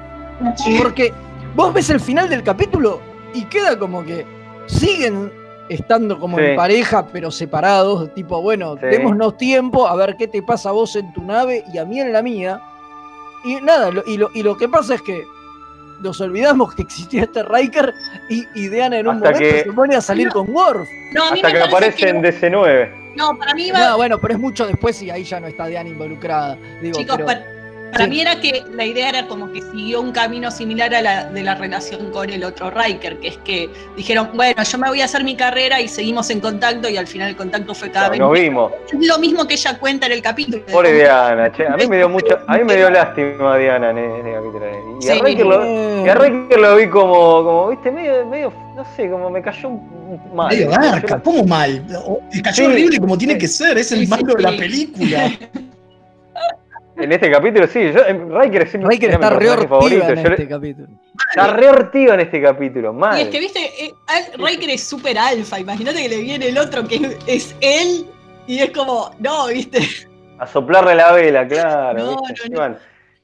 Porque 0.78 1.12
vos 1.56 1.74
ves 1.74 1.90
el 1.90 2.00
final 2.00 2.30
del 2.30 2.44
capítulo 2.44 3.02
y 3.34 3.44
queda 3.46 3.78
como 3.78 4.06
que 4.06 4.26
siguen 4.68 5.34
estando 5.70 6.18
como 6.20 6.40
en 6.40 6.56
pareja 6.56 7.08
pero 7.12 7.30
separados, 7.32 8.14
tipo, 8.14 8.42
bueno, 8.42 8.76
Sí. 8.76 8.86
démonos 8.86 9.36
tiempo 9.36 9.88
a 9.88 9.96
ver 9.96 10.16
qué 10.16 10.28
te 10.28 10.42
pasa 10.44 10.70
a 10.70 10.72
vos 10.72 10.96
en 10.96 11.12
tu 11.12 11.24
nave 11.24 11.64
y 11.74 11.78
a 11.78 11.84
mí 11.86 12.00
en 12.00 12.14
la 12.14 12.22
mía. 12.22 12.62
Y 13.48 13.62
nada, 13.62 13.92
lo- 13.92 14.04
y, 14.06 14.18
lo, 14.18 14.30
y 14.34 14.44
lo 14.44 14.58
que 14.58 14.68
pasa 14.68 14.96
es 14.96 15.02
que 15.02 15.26
nos 16.02 16.20
olvidamos 16.22 16.76
que 16.76 16.82
existía 16.84 17.24
este 17.24 17.44
Riker 17.44 17.94
y, 18.30 18.46
y 18.56 18.68
Diana 18.68 19.00
en 19.00 19.08
un 19.08 19.16
Hasta 19.18 19.32
momento 19.32 19.56
que- 19.56 19.64
se 19.64 19.72
pone 19.74 19.96
a 19.96 20.02
salir 20.02 20.30
con 20.30 20.50
Worf. 20.54 20.88
No, 21.14 21.24
a 21.28 21.32
mí 21.32 21.40
Hasta 21.42 21.48
me 21.48 21.54
que 21.54 21.60
parece 21.72 21.76
aparece 21.76 21.98
que- 21.98 22.10
en 22.10 22.22
DC9. 22.22 23.14
No, 23.16 23.36
para 23.38 23.56
mí 23.56 23.68
iba. 23.68 23.80
No, 23.80 23.98
bueno, 23.98 24.20
pero 24.20 24.34
es 24.36 24.40
mucho 24.40 24.68
después 24.68 25.02
y 25.02 25.10
ahí 25.10 25.24
ya 25.24 25.40
no 25.40 25.48
está 25.48 25.66
Diana 25.66 25.90
involucrada. 25.90 26.56
Digo, 26.82 26.98
Chicos, 27.00 27.16
pero- 27.16 27.26
para, 27.26 27.44
para 27.92 28.06
sí. 28.06 28.10
mí 28.10 28.22
era 28.22 28.40
que 28.40 28.64
la 28.74 28.86
idea 28.86 29.10
era 29.10 29.28
como 29.28 29.52
que 29.52 29.62
siguió 29.62 30.02
un 30.02 30.12
camino 30.12 30.52
similar 30.52 30.94
a 30.94 31.02
la 31.02 31.26
de 31.26 31.44
la 31.44 31.56
relación 31.56 32.12
con 32.12 32.30
el 32.30 32.44
otro 32.44 32.70
Riker, 32.70 33.18
que 33.20 33.28
es 33.30 33.38
que 33.40 33.70
dijeron, 33.96 34.30
bueno, 34.34 34.62
yo 34.64 34.78
me 34.78 34.90
voy 34.90 35.02
a 35.02 35.06
hacer 35.06 35.24
mi 35.24 35.36
carrera 35.36 35.80
y 35.82 35.88
seguimos 35.88 36.30
en 36.30 36.40
contacto 36.40 36.90
y 36.90 36.98
al 36.98 37.08
final 37.08 37.30
el 37.30 37.36
contacto 37.36 37.74
fue 37.74 37.90
cada 37.92 38.10
vez 38.10 38.20
Nos 38.20 38.32
vimos. 38.34 38.72
Es 38.92 39.08
lo 39.08 39.18
mismo 39.20 39.48
que 39.48 39.54
ella 39.56 39.78
cuenta 39.80 40.06
en 40.08 40.12
el 40.14 40.22
capítulo. 40.22 40.66
Pobre 40.66 40.94
Diana, 40.94 41.52
che. 41.52 41.66
A 41.68 41.76
mí 41.78 41.88
me 41.88 41.98
dio 41.98 42.10
mucho, 42.10 42.38
a 42.48 42.58
mí 42.58 42.64
me 42.64 42.76
dio 42.76 42.90
lástima 42.90 43.54
a 43.54 43.58
Diana 43.58 43.90
en 43.92 43.98
ese 43.98 44.32
capítulo. 44.34 44.66
Y 45.02 45.10
a 45.10 45.14
Sí. 45.14 45.20
Riker 45.22 45.46
lo, 45.46 46.06
y 46.06 46.10
a 46.10 46.16
Riker 46.16 46.60
lo 46.60 46.76
vi 46.76 46.88
como, 46.90 47.14
como, 47.44 47.70
viste, 47.70 47.92
medio, 47.92 48.26
medio, 48.26 48.54
no 48.76 48.86
sé, 48.96 49.10
como 49.10 49.30
me 49.30 49.42
cayó 49.42 49.70
mal. 50.34 50.50
Medio 50.50 50.70
garca, 50.70 51.20
¿cómo 51.22 51.44
mal? 51.46 51.84
Y 52.34 52.42
cayó 52.42 52.56
Sí. 52.56 52.72
horrible 52.72 53.00
como 53.00 53.18
tiene 53.18 53.38
que 53.38 53.48
ser, 53.48 53.78
es 53.78 53.92
el 53.92 54.00
Sí, 54.00 54.06
sí, 54.06 54.10
malo 54.12 54.34
de 54.36 54.42
la 54.44 54.52
película. 54.58 55.32
En 57.00 57.12
este 57.12 57.30
capítulo 57.30 57.68
sí, 57.68 57.92
yo, 57.94 58.02
Riker 58.40 58.64
es 58.64 58.72
siempre 58.72 58.90
Riker 58.92 59.12
está 59.12 59.30
re 59.30 59.50
hortiva 59.50 59.70
favorito. 59.70 60.08
en 60.10 60.18
este 60.18 60.48
capítulo. 60.48 60.88
Está 61.30 61.54
re 61.54 62.14
en 62.14 62.20
este 62.20 62.42
capítulo, 62.42 62.94
mal. 62.94 63.20
Y 63.20 63.24
es 63.24 63.28
que, 63.30 63.40
viste, 63.40 63.86
eh, 63.86 63.94
Riker 64.38 64.70
es 64.72 64.84
súper 64.84 65.18
alfa. 65.18 65.60
Imagínate 65.60 66.02
que 66.02 66.10
le 66.10 66.22
viene 66.22 66.48
el 66.48 66.58
otro 66.58 66.88
que 66.88 67.18
es 67.28 67.56
él 67.62 68.08
y 68.48 68.60
es 68.60 68.72
como, 68.72 69.12
no, 69.20 69.48
viste. 69.48 69.80
A 70.40 70.48
soplarle 70.48 70.96
la 70.96 71.12
vela, 71.12 71.48
claro. 71.48 72.00
No, 72.00 72.22
¿viste? 72.28 72.50
no, 72.50 72.56
no. 72.56 72.56
Iván, 72.56 72.78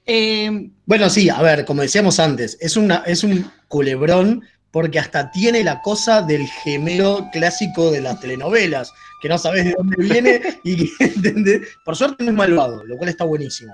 Eh, 0.05 0.69
Bueno, 0.86 1.09
sí, 1.09 1.30
a 1.30 1.41
ver, 1.41 1.65
como 1.65 1.82
decíamos 1.82 2.19
antes, 2.19 2.57
es, 2.59 2.78
una, 2.78 3.03
es 3.05 3.24
un 3.24 3.49
culebrón 3.67 4.43
porque 4.74 4.97
hasta 4.99 5.30
tiene 5.32 5.63
la 5.63 5.82
cosa 5.82 6.21
del 6.24 6.47
gemelo 6.47 7.30
clásico 7.32 7.91
de 7.91 8.01
las 8.01 8.19
telenovelas, 8.19 8.91
que 9.21 9.30
no 9.30 9.38
sabes 9.38 9.65
de 9.65 9.76
dónde 9.78 9.95
viene 10.03 10.41
y 10.63 10.76
que, 10.89 11.03
¿entendés? 11.05 11.61
Por 11.86 11.95
suerte 11.95 12.24
no 12.26 12.32
es 12.32 12.36
malvado, 12.36 12.84
lo 12.84 12.97
cual 12.97 13.09
está 13.09 13.24
buenísimo. 13.24 13.74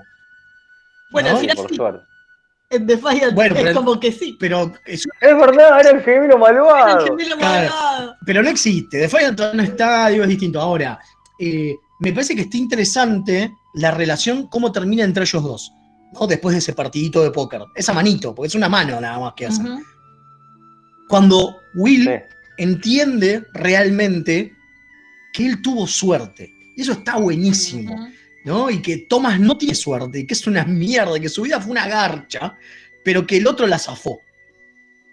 bueno, 1.10 1.30
¿No? 1.30 1.34
al 1.36 1.40
final 1.40 1.56
por 1.56 1.68
sí, 1.70 1.74
suerte. 1.76 2.04
En 2.68 2.86
Defiant 2.86 3.34
Bueno, 3.34 3.56
es 3.56 3.62
pero- 3.64 3.74
como 3.74 3.98
que 3.98 4.12
sí. 4.12 4.36
Pero 4.38 4.72
es 4.86 5.04
Es 5.20 5.36
verdad, 5.36 5.80
era 5.80 5.90
el 5.90 6.02
gemelo 6.02 6.38
malvado. 6.38 7.00
El 7.00 7.10
gemelo 7.10 7.36
Claro. 7.38 7.68
malvado. 7.74 8.16
Pero 8.24 8.42
no 8.44 8.48
existe, 8.50 8.98
Defiant 8.98 9.36
todavía 9.36 9.62
no 9.62 9.68
está, 9.68 10.08
digo, 10.08 10.22
es 10.22 10.28
distinto. 10.28 10.60
Ahora, 10.60 11.00
eh, 11.40 11.74
me 11.98 12.12
parece 12.12 12.36
que 12.36 12.42
está 12.42 12.56
interesante 12.58 13.50
la 13.74 13.90
relación, 13.90 14.46
cómo 14.48 14.70
termina 14.70 15.02
entre 15.02 15.24
ellos 15.24 15.42
dos, 15.42 15.72
¿no? 16.12 16.26
Después 16.26 16.52
de 16.54 16.58
ese 16.58 16.74
partidito 16.74 17.22
de 17.24 17.30
póker. 17.30 17.62
Esa 17.74 17.92
manito, 17.92 18.34
porque 18.34 18.48
es 18.48 18.54
una 18.54 18.68
mano 18.68 19.00
nada 19.00 19.18
más 19.18 19.32
que 19.34 19.46
hacen. 19.46 19.82
Cuando 21.10 21.60
Will 21.74 22.04
Sí. 22.04 22.36
entiende 22.56 23.44
realmente 23.52 24.54
que 25.32 25.44
él 25.46 25.60
tuvo 25.60 25.86
suerte. 25.88 26.54
Y 26.76 26.82
eso 26.82 26.92
está 26.92 27.16
buenísimo. 27.16 28.08
¿no? 28.44 28.70
Y 28.70 28.80
que 28.80 28.96
Thomas 29.08 29.38
no 29.38 29.58
tiene 29.58 29.74
suerte, 29.74 30.20
y 30.20 30.24
que 30.26 30.32
es 30.32 30.46
una 30.46 30.64
mierda, 30.64 31.20
que 31.20 31.28
su 31.28 31.42
vida 31.42 31.60
fue 31.60 31.72
una 31.72 31.86
garcha, 31.86 32.56
pero 33.04 33.26
que 33.26 33.36
el 33.36 33.46
otro 33.46 33.66
la 33.66 33.78
zafó. 33.78 34.18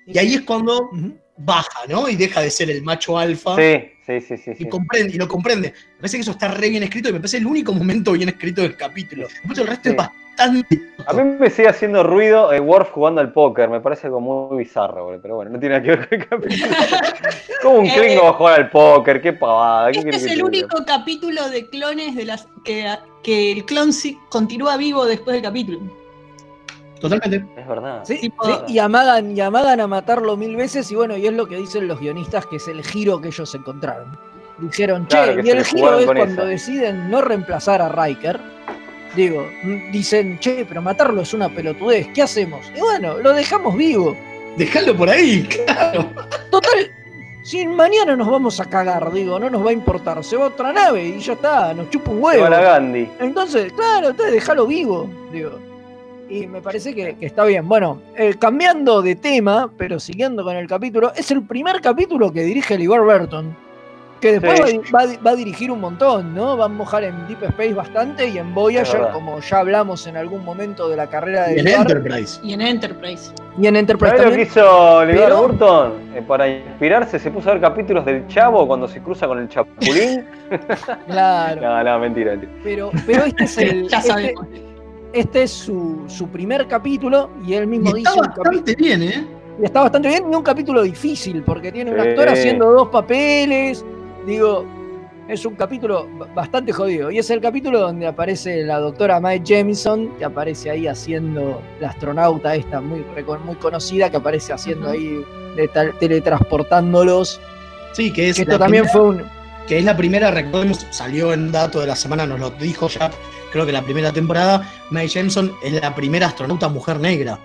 Y 0.05 0.17
ahí 0.17 0.35
es 0.35 0.41
cuando 0.43 0.89
baja, 1.37 1.81
¿no? 1.89 2.07
Y 2.07 2.15
deja 2.15 2.39
de 2.41 2.49
ser 2.49 2.69
el 2.71 2.83
macho 2.83 3.17
alfa. 3.17 3.57
Sí, 3.57 3.89
sí, 4.05 4.21
sí, 4.21 4.37
sí. 4.37 4.51
Y, 4.59 4.69
comprende, 4.69 5.13
y 5.13 5.17
lo 5.17 5.27
comprende. 5.27 5.73
Me 5.95 5.97
parece 6.01 6.17
que 6.17 6.21
eso 6.21 6.31
está 6.31 6.47
re 6.47 6.69
bien 6.69 6.83
escrito 6.83 7.09
y 7.09 7.13
me 7.13 7.19
parece 7.19 7.37
el 7.37 7.45
único 7.47 7.73
momento 7.73 8.13
bien 8.13 8.29
escrito 8.29 8.61
del 8.61 8.77
capítulo. 8.77 9.27
Después 9.27 9.57
el 9.59 9.67
resto 9.67 9.83
Sí. 9.85 9.89
es 9.89 9.95
bastante. 9.97 10.26
A 10.39 11.13
mí 11.13 11.23
me 11.39 11.49
sigue 11.49 11.67
haciendo 11.69 12.03
ruido 12.03 12.51
eh, 12.53 12.59
Worf 12.59 12.91
jugando 12.91 13.21
al 13.21 13.31
póker, 13.31 13.69
me 13.69 13.79
parece 13.79 14.07
algo 14.07 14.19
muy 14.19 14.57
bizarro, 14.57 15.05
boludo, 15.05 15.21
pero 15.21 15.35
bueno, 15.35 15.51
no 15.51 15.59
tiene 15.59 15.75
nada 15.79 15.83
que 15.83 15.89
ver 15.95 16.09
con 16.09 16.19
el 16.19 16.27
capítulo. 16.27 16.75
Como 17.63 17.79
un 17.79 17.85
Eh, 17.85 17.93
Klingon 17.95 18.25
va 18.25 18.29
a 18.29 18.33
jugar 18.33 18.59
al 18.59 18.69
póker, 18.69 19.21
qué 19.21 19.33
pavada. 19.33 19.91
¿qué 19.91 19.99
Este 19.99 20.15
es 20.15 20.25
que 20.25 20.33
el 20.33 20.43
único 20.43 20.83
capítulo 20.85 21.49
de 21.49 21.67
clones 21.69 22.15
de 22.15 22.25
las 22.25 22.47
que, 22.63 22.87
que 23.23 23.51
el 23.53 23.65
clon 23.65 23.93
sí 23.93 24.19
continúa 24.29 24.77
vivo 24.77 25.05
después 25.05 25.33
del 25.35 25.43
capítulo. 25.43 25.79
Totalmente. 26.99 27.45
Es 27.61 27.67
verdad. 27.67 28.01
Sí, 28.05 28.17
Tipo- 28.21 28.45
sí, 28.67 28.73
y 28.73 28.79
amagan, 28.79 29.35
y 29.37 29.39
amagan 29.41 29.79
a 29.81 29.87
matarlo 29.87 30.35
mil 30.35 30.55
veces, 30.55 30.91
y 30.91 30.95
bueno, 30.95 31.15
y 31.15 31.27
es 31.27 31.33
lo 31.33 31.47
que 31.47 31.55
dicen 31.55 31.87
los 31.87 31.99
guionistas, 31.99 32.45
que 32.47 32.55
es 32.55 32.67
el 32.67 32.83
giro 32.83 33.21
que 33.21 33.27
ellos 33.27 33.53
encontraron. 33.53 34.17
Dijeron, 34.57 35.05
Claro, 35.05 35.35
che, 35.35 35.47
y 35.47 35.49
el 35.51 35.63
giro 35.63 35.99
es 35.99 36.05
cuando 36.07 36.23
esa. 36.41 36.45
deciden 36.45 37.11
no 37.11 37.21
reemplazar 37.21 37.81
a 37.81 37.89
Riker. 37.89 38.39
Digo, 39.17 39.49
dicen, 39.91 40.37
che, 40.37 40.63
pero 40.69 40.79
matarlo 40.79 41.23
es 41.23 41.33
una 41.33 41.49
pelotudez, 41.49 42.07
¿qué 42.13 42.21
hacemos? 42.21 42.71
Y 42.75 42.79
bueno, 42.79 43.17
lo 43.17 43.33
dejamos 43.33 43.75
vivo. 43.75 44.15
Dejalo 44.57 44.95
por 44.95 45.09
ahí, 45.09 45.41
claro. 45.65 46.07
Total, 46.51 46.91
si 47.41 47.65
mañana 47.65 48.15
nos 48.15 48.29
vamos 48.29 48.59
a 48.59 48.65
cagar, 48.65 49.11
digo, 49.11 49.39
no 49.39 49.49
nos 49.49 49.65
va 49.65 49.71
a 49.71 49.73
importar, 49.73 50.23
se 50.23 50.37
va 50.37 50.43
a 50.43 50.47
otra 50.49 50.71
nave 50.71 51.03
y 51.03 51.19
ya 51.19 51.33
está, 51.33 51.73
nos 51.73 51.89
chupa 51.89 52.11
un 52.11 52.17
Se 52.17 52.23
huevo. 52.25 52.43
va 52.43 52.49
la 52.51 52.61
Gandhi. 52.61 53.09
Entonces, 53.19 53.73
claro, 53.73 54.09
entonces 54.09 54.35
déjalo 54.35 54.67
vivo, 54.67 55.09
digo. 55.33 55.57
Y 56.29 56.45
me 56.45 56.61
parece 56.61 56.93
que, 56.93 57.15
que 57.15 57.25
está 57.25 57.43
bien. 57.43 57.67
Bueno, 57.67 57.99
eh, 58.15 58.35
cambiando 58.37 59.01
de 59.01 59.15
tema, 59.15 59.71
pero 59.79 59.99
siguiendo 59.99 60.43
con 60.43 60.55
el 60.55 60.67
capítulo, 60.67 61.11
es 61.15 61.31
el 61.31 61.41
primer 61.41 61.81
capítulo 61.81 62.31
que 62.31 62.43
dirige 62.43 62.77
LeVar 62.77 63.01
Burton. 63.01 63.57
Que 64.21 64.39
después 64.39 64.59
Sí. 64.65 64.79
va, 64.93 65.01
a 65.01 65.05
va 65.07 65.13
va 65.27 65.35
dirigir 65.35 65.69
un 65.71 65.79
montón, 65.79 66.33
¿no? 66.33 66.57
Va 66.57 66.65
a 66.65 66.67
mojar 66.67 67.03
en 67.03 67.27
Deep 67.27 67.43
Space 67.43 67.73
bastante 67.73 68.27
y 68.27 68.37
en 68.37 68.53
Voyager, 68.53 69.09
como 69.13 69.39
ya 69.39 69.59
hablamos 69.59 70.07
en 70.07 70.17
algún 70.17 70.43
momento 70.43 70.89
de 70.89 70.95
la 70.95 71.07
carrera 71.07 71.47
de 71.47 71.57
Y 71.57 71.59
en 71.59 71.67
Enterprise. 71.67 72.39
Y 72.43 72.53
en 72.53 72.61
Enterprise. 72.61 73.31
y 73.59 73.67
en 73.67 73.75
Enterprise 73.75 74.17
¿Sabés 74.17 74.29
lo 74.31 74.35
que 74.35 74.41
hizo 74.43 74.99
Pero- 75.07 75.37
Burton? 75.41 75.93
Eh, 76.15 76.21
para 76.27 76.47
inspirarse 76.47 77.19
se 77.19 77.29
puso 77.29 77.49
a 77.49 77.53
ver 77.53 77.61
capítulos 77.61 78.05
del 78.05 78.25
Chavo 78.27 78.65
cuando 78.67 78.87
se 78.87 79.01
cruza 79.01 79.27
con 79.27 79.39
el 79.39 79.47
Chapulín. 79.49 80.25
Claro. 81.07 81.61
no, 81.61 81.83
no, 81.83 81.99
mentira. 81.99 82.31
mentira. 82.31 82.51
Pero, 82.63 82.91
pero 83.05 83.25
este 83.25 83.43
es 83.43 83.57
el. 83.57 83.87
Ya 83.89 83.97
este, 83.97 84.09
sabemos. 84.11 84.45
este 85.13 85.43
es 85.43 85.51
su, 85.51 86.03
su 86.07 86.27
primer 86.29 86.67
capítulo 86.67 87.29
y 87.45 87.53
él 87.53 87.63
Y 87.65 87.67
mismo 87.67 87.87
está 87.95 87.97
dice 87.97 88.11
capítulo. 88.21 88.43
bastante 88.45 88.75
bien, 88.75 89.03
¿eh? 89.03 89.27
Y 89.59 89.65
está 89.65 89.81
bastante 89.81 90.07
bien, 90.09 90.23
y 90.31 90.35
un 90.35 90.43
capítulo 90.43 90.83
difícil, 90.83 91.41
porque 91.41 91.71
tiene 91.71 91.91
un 91.91 91.99
actor 91.99 92.29
haciendo 92.29 92.71
dos 92.71 92.89
papeles. 92.89 93.83
Digo, 94.27 94.65
es 95.27 95.43
un 95.45 95.55
capítulo 95.55 96.07
bastante 96.35 96.71
jodido. 96.71 97.09
Y 97.09 97.17
es 97.17 97.29
el 97.31 97.41
capítulo 97.41 97.79
donde 97.79 98.05
aparece 98.05 98.61
la 98.63 98.77
doctora 98.79 99.19
Mae 99.19 99.41
Jemison, 99.43 100.09
que 100.19 100.25
aparece 100.25 100.69
ahí 100.69 100.85
haciendo 100.85 101.61
la 101.81 101.89
astronauta 101.89 102.53
esta 102.53 102.79
muy, 102.81 103.03
muy 103.45 103.55
conocida, 103.55 104.11
que 104.11 104.17
aparece 104.17 104.53
haciendo 104.53 104.89
ahí, 104.89 105.23
teletransportándolos. 105.99 107.39
Sí, 107.93 108.11
que 108.11 108.29
es. 108.29 108.35
Que 108.35 108.43
esto 108.43 108.59
también 108.59 108.83
primera- 108.83 108.91
fue 108.93 109.01
un. 109.09 109.23
que 109.67 109.77
es 109.79 109.83
la 109.85 109.97
primera, 109.97 110.31
recordemos, 110.31 110.85
salió 110.91 111.33
en 111.33 111.51
dato 111.51 111.79
de 111.79 111.87
la 111.87 111.95
semana, 111.95 112.25
nos 112.25 112.39
lo 112.39 112.49
dijo 112.51 112.87
ya, 112.87 113.11
creo 113.51 113.65
que 113.65 113.71
la 113.71 113.81
primera 113.81 114.11
temporada, 114.11 114.69
Mae 114.91 115.07
Jameson 115.07 115.51
es 115.63 115.73
la 115.81 115.93
primera 115.95 116.27
astronauta 116.27 116.69
mujer 116.69 116.99
negra. 116.99 117.39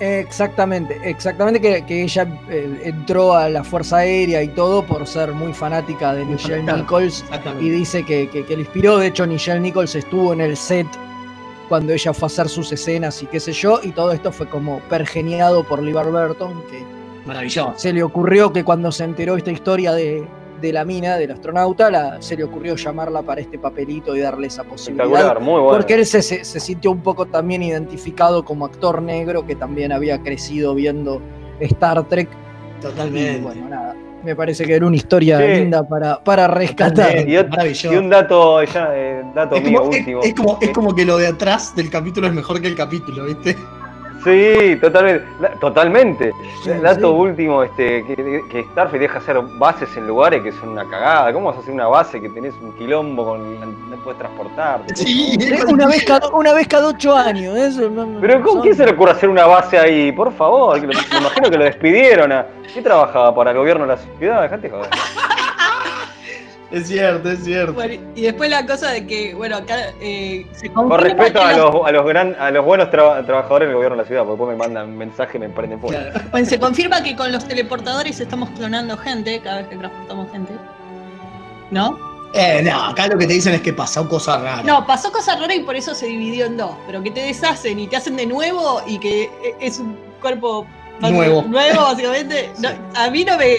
Exactamente, 0.00 0.98
exactamente 1.04 1.60
que, 1.60 1.84
que 1.86 2.02
ella 2.02 2.26
eh, 2.50 2.80
entró 2.84 3.34
a 3.34 3.48
la 3.48 3.62
Fuerza 3.62 3.98
Aérea 3.98 4.42
y 4.42 4.48
todo 4.48 4.84
por 4.84 5.06
ser 5.06 5.32
muy 5.32 5.52
fanática 5.52 6.12
de 6.14 6.24
Michelle 6.24 6.62
Claro, 6.64 6.78
Nichols 6.78 7.22
exactamente. 7.22 7.64
y 7.64 7.70
dice 7.70 8.04
que, 8.04 8.28
que- 8.28 8.44
que 8.44 8.56
le 8.56 8.62
inspiró. 8.62 8.98
De 8.98 9.06
hecho, 9.08 9.26
Michelle 9.26 9.60
Nichols 9.60 9.94
estuvo 9.94 10.32
en 10.32 10.40
el 10.40 10.56
set 10.56 10.86
cuando 11.68 11.92
ella 11.92 12.12
fue 12.12 12.26
a 12.26 12.28
hacer 12.28 12.48
sus 12.48 12.70
escenas 12.72 13.22
y 13.22 13.26
qué 13.26 13.40
sé 13.40 13.52
yo, 13.52 13.80
y 13.82 13.92
todo 13.92 14.12
esto 14.12 14.30
fue 14.32 14.48
como 14.48 14.80
pergeniado 14.90 15.64
por 15.64 15.82
LeVar 15.82 16.10
Burton, 16.10 16.62
que 16.70 16.82
Maravilloso. 17.26 17.72
se 17.76 17.92
le 17.92 18.02
ocurrió 18.02 18.52
que 18.52 18.64
cuando 18.64 18.92
se 18.92 19.04
enteró 19.04 19.36
esta 19.36 19.50
historia 19.52 19.92
de, 19.92 20.26
de 20.60 20.72
la 20.72 20.84
mina, 20.84 21.16
del 21.16 21.30
astronauta, 21.32 21.90
la- 21.90 22.22
se 22.22 22.36
le 22.36 22.44
ocurrió 22.44 22.76
llamarla 22.76 23.22
para 23.22 23.40
este 23.40 23.58
papelito 23.58 24.16
y 24.16 24.20
darle 24.20 24.46
esa 24.46 24.64
posibilidad. 24.64 25.06
Espectacular, 25.06 25.40
muy 25.42 25.60
bueno. 25.60 25.76
Porque 25.76 25.94
él 25.94 26.06
se, 26.06 26.22
se- 26.22 26.44
se 26.44 26.60
sintió 26.60 26.90
un 26.90 27.00
poco 27.02 27.26
también 27.26 27.62
identificado 27.62 28.44
como 28.44 28.64
actor 28.66 29.02
negro 29.02 29.46
que 29.46 29.54
también 29.56 29.92
había 29.92 30.20
crecido 30.22 30.74
viendo 30.74 31.20
Star 31.60 32.02
Trek. 32.08 32.28
Totalmente. 32.80 33.38
Y 33.38 33.40
bueno, 33.42 33.68
nada. 33.68 33.94
Me 34.22 34.34
parece 34.34 34.64
que 34.64 34.74
era 34.74 34.86
una 34.86 34.96
historia 34.96 35.38
Sí. 35.38 35.46
linda 35.60 35.86
para, 35.86 36.22
para 36.24 36.46
rescatar. 36.48 37.28
Y, 37.28 37.34
y 37.36 37.96
un 37.96 38.08
dato, 38.08 38.62
ya, 38.64 38.88
eh, 38.94 39.22
dato 39.34 39.56
Es 39.56 39.62
mío 39.64 39.80
como, 39.80 39.90
último. 39.90 40.22
es 40.22 40.34
como- 40.34 40.58
es 40.62 40.68
Eh, 40.68 40.72
como 40.72 40.94
que 40.94 41.04
lo 41.04 41.18
de 41.18 41.26
atrás 41.26 41.76
del 41.76 41.90
capítulo 41.90 42.26
es 42.28 42.32
mejor 42.32 42.60
que 42.62 42.68
el 42.68 42.74
capítulo, 42.74 43.24
¿viste? 43.26 43.54
Sí, 44.24 44.76
totalmente. 44.80 45.26
La- 45.40 45.50
totalmente. 45.50 46.32
Sí, 46.62 46.70
Dato 46.82 47.00
sí. 47.10 47.14
último, 47.20 47.62
este, 47.62 48.04
que, 48.06 48.42
que 48.50 48.62
Starfleet 48.72 49.02
deja 49.02 49.18
hacer 49.18 49.38
bases 49.58 49.94
en 49.96 50.06
lugares 50.06 50.42
que 50.42 50.50
son 50.52 50.70
una 50.70 50.88
cagada. 50.88 51.32
¿Cómo 51.32 51.48
vas 51.48 51.56
a 51.56 51.60
hacer 51.60 51.74
una 51.74 51.86
base 51.88 52.20
que 52.20 52.28
tenés 52.30 52.54
un 52.62 52.72
quilombo 52.72 53.24
con 53.24 53.60
no 53.90 53.96
puedes 54.02 54.18
transportarte? 54.18 54.96
Sí, 54.96 55.36
Una 55.68 55.86
vez 55.86 56.04
cada, 56.04 56.28
una 56.30 56.52
vez 56.54 56.66
cada 56.68 56.88
ocho 56.88 57.14
años. 57.14 57.56
Eso, 57.56 57.90
no- 57.90 58.06
no- 58.06 58.20
Pero 58.20 58.40
¿con 58.42 58.52
son- 58.54 58.62
quién 58.62 58.74
se 58.74 58.86
le 58.86 58.92
ocurre 58.92 59.10
hacer 59.12 59.28
una 59.28 59.46
base 59.46 59.78
ahí? 59.78 60.10
Por 60.12 60.32
favor, 60.32 60.80
que 60.80 60.86
lo- 60.86 60.92
me 60.94 61.18
imagino 61.18 61.50
que 61.50 61.58
lo 61.58 61.64
despidieron. 61.64 62.32
A, 62.32 62.46
¿Qué 62.72 62.82
trabajaba 62.82 63.32
para 63.34 63.50
el 63.52 63.56
gobierno 63.58 63.84
de 63.86 63.88
la 63.94 63.98
ciudad? 64.18 64.42
Dejate 64.42 64.68
joder. 64.70 64.88
Es 66.74 66.88
cierto, 66.88 67.30
es 67.30 67.44
cierto. 67.44 67.72
Bueno, 67.74 68.02
y 68.16 68.22
después 68.22 68.50
la 68.50 68.66
cosa 68.66 68.90
de 68.90 69.06
que, 69.06 69.32
bueno, 69.34 69.56
acá 69.56 69.76
eh, 70.00 70.44
se 70.52 70.68
Con 70.70 70.88
confirma 70.88 71.14
respeto 71.22 71.40
a 71.40 71.52
los- 71.52 71.72
los, 71.74 71.86
a 71.86 71.92
los, 71.92 72.04
gran, 72.06 72.34
a 72.38 72.50
los 72.50 72.64
buenos 72.64 72.90
traba- 72.90 73.24
trabajadores 73.24 73.68
del 73.68 73.76
gobierno 73.76 73.96
de 73.96 74.02
la 74.02 74.08
ciudad, 74.08 74.22
porque 74.24 74.42
después 74.42 74.58
me 74.58 74.64
mandan 74.64 74.96
mensaje 74.96 75.36
y 75.38 75.40
me 75.40 75.48
prenden 75.50 75.80
fuego. 75.80 75.96
Claro. 75.96 76.20
Bueno, 76.32 76.46
se 76.48 76.58
confirma 76.58 77.02
que 77.02 77.14
con 77.14 77.30
los 77.30 77.44
teleportadores 77.46 78.18
estamos 78.18 78.50
clonando 78.50 78.96
gente 78.98 79.40
cada 79.40 79.58
vez 79.58 79.68
que 79.68 79.76
transportamos 79.76 80.30
gente. 80.32 80.52
¿No? 81.70 81.98
Eh, 82.34 82.62
no, 82.64 82.86
acá 82.86 83.06
lo 83.06 83.16
que 83.16 83.26
te 83.28 83.34
dicen 83.34 83.54
es 83.54 83.60
que 83.62 83.72
pasó 83.72 84.08
cosas 84.08 84.42
raras. 84.42 84.64
No, 84.64 84.84
pasó 84.86 85.12
cosa 85.12 85.36
rara 85.38 85.54
y 85.54 85.60
por 85.60 85.76
eso 85.76 85.94
se 85.94 86.06
dividió 86.06 86.46
en 86.46 86.56
dos. 86.56 86.72
Pero 86.86 87.00
que 87.02 87.12
te 87.12 87.20
deshacen 87.20 87.78
y 87.78 87.86
te 87.86 87.96
hacen 87.96 88.16
de 88.16 88.26
nuevo 88.26 88.82
y 88.86 88.98
que 88.98 89.24
e- 89.24 89.30
es 89.60 89.78
un 89.78 89.96
cuerpo 90.20 90.66
Nuevo. 91.00 91.42
nuevo 91.42 91.80
básicamente. 91.82 92.50
no, 92.58 92.68
a 92.94 93.10
mí 93.10 93.24
no 93.24 93.36
me, 93.36 93.56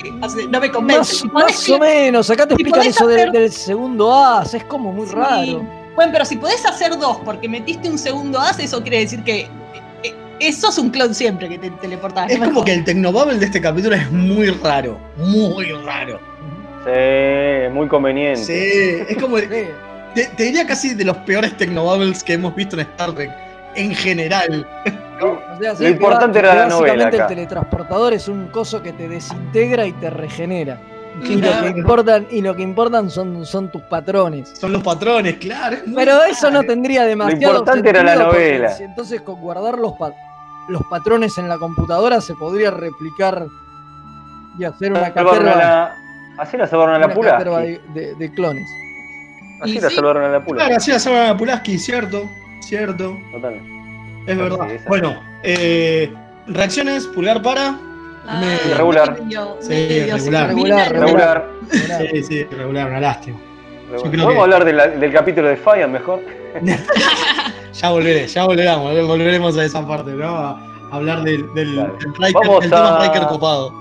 no 0.50 0.60
me 0.60 0.72
convence. 0.72 1.28
Más, 1.28 1.70
o 1.70 1.78
menos. 1.80 2.30
Acá 2.30 2.48
te 2.48 2.56
si 2.56 2.62
explican 2.62 2.88
eso 2.88 3.08
del, 3.08 3.20
hacer- 3.30 3.32
del 3.32 3.52
segundo 3.52 4.14
as. 4.16 4.54
Es 4.54 4.64
como 4.64 4.92
muy 4.92 5.08
Sí. 5.08 5.14
raro. 5.16 5.68
Bueno, 5.96 6.12
pero 6.12 6.26
si 6.26 6.36
podés 6.38 6.66
hacer 6.66 6.98
dos 6.98 7.18
porque 7.24 7.48
metiste 7.48 7.90
un 7.90 7.98
segundo 7.98 8.40
as, 8.40 8.60
eso 8.60 8.82
quiere 8.82 9.00
decir 9.00 9.24
que 9.24 9.42
eh, 9.42 9.50
eh, 10.04 10.14
eso 10.40 10.70
es 10.70 10.78
un 10.78 10.90
clon 10.90 11.14
siempre 11.16 11.48
que 11.48 11.58
te 11.58 11.70
teleportás. 11.72 12.30
Es 12.32 12.40
como 12.40 12.64
que 12.66 12.74
el 12.74 12.84
Tecnobubble 12.84 13.38
de 13.38 13.46
este 13.46 13.62
capítulo 13.62 13.96
es 13.96 14.12
muy 14.12 14.50
raro. 14.50 14.98
Muy 15.18 15.72
raro. 15.86 16.20
Sí, 16.86 17.70
muy 17.74 17.88
conveniente. 17.88 18.44
Sí, 18.44 19.06
es 19.10 19.18
como. 19.22 19.38
Te 19.38 20.44
diría 20.44 20.66
casi 20.66 20.94
de 20.94 21.04
los 21.04 21.18
peores 21.18 21.56
Tecnobubbles 21.58 22.24
que 22.24 22.34
hemos 22.34 22.56
visto 22.56 22.76
en 22.76 22.82
Star 22.82 23.12
Trek. 23.14 23.32
En 23.76 23.94
general. 23.96 24.68
O 25.22 25.60
sea, 25.62 25.76
sí, 25.76 25.84
Lo 25.84 25.90
importante 25.90 26.42
va- 26.42 26.52
era 26.52 26.56
la 26.64 26.68
novela 26.68 26.94
Básicamente 27.06 27.16
acá. 27.18 27.24
el 27.26 27.30
teletransportador 27.30 28.14
es 28.14 28.28
un 28.28 28.48
coso 28.48 28.82
que 28.84 28.94
te 28.94 29.08
desintegra 29.08 29.86
y 29.86 29.94
te 29.94 30.10
regenera. 30.10 30.80
Y 31.24 31.36
lo 31.36 31.50
que 31.62 31.68
importan, 31.80 32.28
y 32.30 32.42
lo 32.42 32.54
que 32.56 32.62
importan 32.62 33.10
son, 33.10 33.46
son 33.46 33.72
tus 33.72 33.82
patrones. 33.84 34.50
Son 34.60 34.74
los 34.74 34.84
patrones, 34.84 35.36
claro. 35.38 35.78
Pero 35.96 36.24
eso 36.26 36.52
no 36.52 36.64
tendría 36.64 37.06
demasiado 37.06 37.60
importante 37.60 37.90
era 37.90 38.04
la 38.04 38.26
porque 38.26 38.58
novela. 38.60 38.76
entonces 38.82 39.22
con 39.22 39.40
guardar 39.40 39.78
los, 39.78 39.94
pa- 39.94 40.12
los 40.68 40.82
patrones 40.90 41.38
en 41.38 41.48
la 41.48 41.58
computadora 41.58 42.20
se 42.20 42.34
podría 42.36 42.70
replicar 42.72 43.46
y 44.60 44.66
hacer 44.66 44.92
una 44.92 45.06
Salvaron 45.14 45.30
a 45.48 45.52
caterva, 45.52 45.56
la- 45.56 45.96
Así 46.38 46.58
la 46.58 46.68
salvaron 46.68 46.96
a 46.96 47.00
la 47.00 47.14
Pulaski. 47.14 47.50
de, 47.50 47.82
de- 47.94 48.16
de 48.16 48.32
clones. 48.34 48.68
Así 49.62 49.78
Y 49.78 49.80
la 49.80 49.90
sí. 49.90 49.96
salvaron 49.96 50.24
a 50.24 50.28
la 50.28 50.44
Pulaski. 50.44 50.66
Claro, 50.68 50.76
así 50.78 50.92
la 50.92 51.00
salvan 51.00 51.28
a 51.30 51.38
Pulaski, 51.38 51.78
cierto. 51.80 52.30
Cierto. 52.62 53.18
Total. 53.32 53.54
Es 54.28 54.34
Sí, 54.36 54.42
verdad. 54.42 54.68
Bueno, 54.88 55.16
Eh, 55.44 56.12
reacciones, 56.48 57.06
pulgar 57.08 57.42
para. 57.42 57.78
Ah. 58.28 58.42
Regular. 58.76 59.22
medio- 59.22 59.58
Sí, 59.62 59.70
medio- 59.70 60.16
regular. 60.16 60.48
Regular, 60.50 60.92
Regular. 60.92 61.50
Sí, 62.12 62.24
sí, 62.24 62.44
regular, 62.46 62.88
una 62.90 63.00
lástima. 63.00 63.38
¿Podemos 63.96 64.34
que- 64.34 64.40
hablar 64.42 64.66
de 64.66 64.74
la- 64.74 64.88
del 64.88 65.12
capítulo 65.14 65.48
de 65.50 65.58
Fire 65.58 65.88
mejor? 65.88 66.20
Ya 67.74 67.92
volveré, 67.92 68.26
ya 68.28 68.46
volveremos, 68.46 69.06
volveremos 69.08 69.58
a 69.58 69.66
esa 69.66 69.86
parte, 69.86 70.12
¿no? 70.12 70.26
A 70.38 70.58
hablar 70.94 71.24
del, 71.24 71.54
del, 71.54 71.74
Claro. 71.74 71.98
del 72.00 72.14
Riker, 72.16 72.34
Vamos 72.34 72.60
del 72.62 72.70
tema 72.70 72.98
a- 72.98 73.04
Riker 73.06 73.28
copado. 73.28 73.74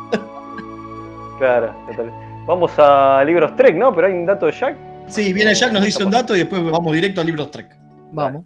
Claro, 1.39 1.75
total. 1.89 2.13
Vamos 2.47 2.73
a 2.79 3.23
libros 3.25 3.55
Trek, 3.57 3.77
¿no? 3.77 3.95
Pero 3.95 4.09
hay 4.09 4.13
un 4.15 4.27
dato 4.27 4.47
de 4.47 4.53
Jack. 4.53 4.77
Sí, 5.09 5.33
viene 5.33 5.55
Jack, 5.55 5.73
nos 5.73 5.85
dice 5.85 6.03
un 6.05 6.11
dato 6.11 6.35
y 6.35 6.41
después 6.41 6.63
vamos 6.71 6.93
directo 6.93 7.21
a 7.21 7.25
libros 7.25 7.51
Trek. 7.51 7.69
Vamos. 8.15 8.45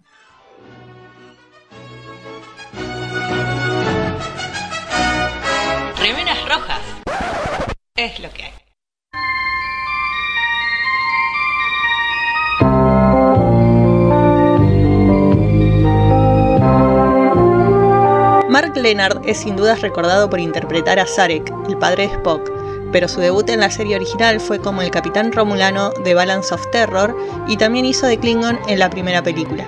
Remeras 5.99 6.49
rojas. 6.49 6.81
Es 7.95 8.19
lo 8.19 8.31
que 8.31 8.43
hay. 8.45 8.53
Mark 18.49 18.75
Leonard 18.75 19.21
es 19.27 19.37
sin 19.37 19.55
dudas 19.55 19.81
recordado 19.81 20.31
por 20.31 20.39
interpretar 20.39 20.97
a 20.97 21.05
Sarek, 21.05 21.53
el 21.67 21.77
padre 21.77 22.07
de 22.07 22.13
Spock, 22.15 22.49
pero 22.91 23.07
su 23.07 23.19
debut 23.19 23.49
en 23.49 23.59
la 23.59 23.71
serie 23.71 23.95
original 23.95 24.39
fue 24.39 24.59
como 24.59 24.81
el 24.81 24.91
capitán 24.91 25.31
romulano 25.31 25.91
de 26.03 26.13
Balance 26.13 26.53
of 26.53 26.69
Terror 26.71 27.15
y 27.47 27.57
también 27.57 27.85
hizo 27.85 28.07
de 28.07 28.17
Klingon 28.17 28.59
en 28.67 28.79
la 28.79 28.89
primera 28.89 29.23
película. 29.23 29.67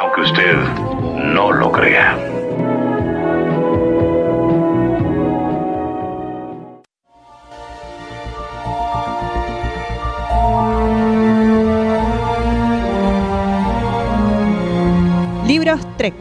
Aunque 0.00 0.20
usted 0.20 0.56
no 1.34 1.52
lo 1.52 1.72
crea. 1.72 2.33
Trek. 15.96 16.14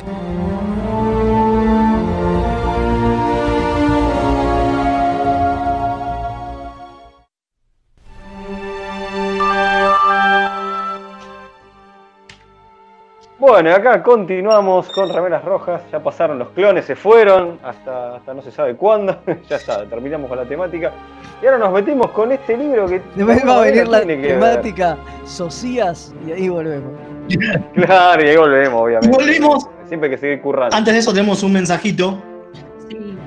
Bueno, 13.46 13.76
acá 13.76 14.02
continuamos 14.02 14.90
con 14.90 15.14
remeras 15.14 15.44
rojas. 15.44 15.82
Ya 15.92 16.02
pasaron 16.02 16.40
los 16.40 16.50
clones, 16.50 16.86
se 16.86 16.96
fueron 16.96 17.60
hasta, 17.62 18.16
hasta 18.16 18.34
no 18.34 18.42
se 18.42 18.52
sabe 18.52 18.76
cuándo. 18.76 19.18
ya 19.50 19.58
está, 19.58 19.86
terminamos 19.86 20.30
con 20.30 20.38
la 20.38 20.46
temática. 20.46 20.92
Y 21.42 21.46
ahora 21.46 21.58
nos 21.58 21.74
metimos 21.74 22.10
con 22.12 22.32
este 22.32 22.56
libro 22.58 22.88
que. 22.88 23.02
Después 23.16 23.46
va 23.46 23.58
a 23.58 23.62
venir 23.66 23.88
la 23.88 24.02
tiene 24.02 24.22
que 24.22 24.28
ver. 24.30 24.40
temática 24.40 24.98
Socias 25.26 26.16
y 26.26 26.32
ahí 26.32 26.48
volvemos. 26.48 27.13
Claro, 27.74 28.24
y 28.24 28.30
ahí 28.30 28.38
volvemos, 28.38 28.82
obviamente. 28.82 29.08
Y 29.08 29.12
volvemos. 29.12 29.68
Siempre 29.88 30.10
hay 30.10 30.16
que 30.16 30.20
seguir 30.20 30.42
currando. 30.42 30.76
Antes 30.76 30.94
de 30.94 31.00
eso 31.00 31.14
tenemos 31.14 31.44
un 31.44 31.54
mensajito. 31.54 32.22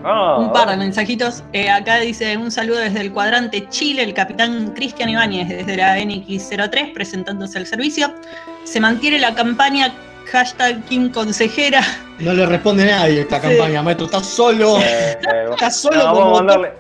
Ah, 0.05 0.37
Un 0.39 0.53
par 0.53 0.71
de 0.71 0.77
mensajitos. 0.77 1.43
Eh, 1.53 1.69
acá 1.69 1.99
dice 1.99 2.37
un 2.37 2.53
saludo 2.53 2.79
desde 2.79 3.01
el 3.01 3.13
cuadrante 3.13 3.69
Chile, 3.69 4.05
el 4.05 4.15
capitán 4.15 4.73
Cristian 4.75 5.09
Ibáñez, 5.09 5.49
desde 5.49 5.77
la 5.77 5.99
NX03, 5.99 6.93
presentándose 6.93 7.59
al 7.59 7.67
servicio. 7.67 8.15
Se 8.63 8.81
mantiene 8.81 9.19
la 9.19 9.35
campaña 9.35 9.93
hashtag 10.31 10.83
Kim 10.85 11.11
Consejera. 11.11 11.81
No 12.19 12.33
le 12.33 12.47
responde 12.47 12.85
nadie 12.87 13.21
esta 13.23 13.41
Sí. 13.41 13.49
campaña, 13.49 13.83
maestro. 13.83 14.07
Está 14.07 14.23
solo. 14.23 14.79
Eh, 14.81 15.19
eh, 15.33 15.47
Está 15.51 15.71
solo 15.71 15.97
no, 15.99 16.05
vamos 16.05 16.19
a 16.19 16.23
como 16.23 16.35
mandarle. 16.37 16.73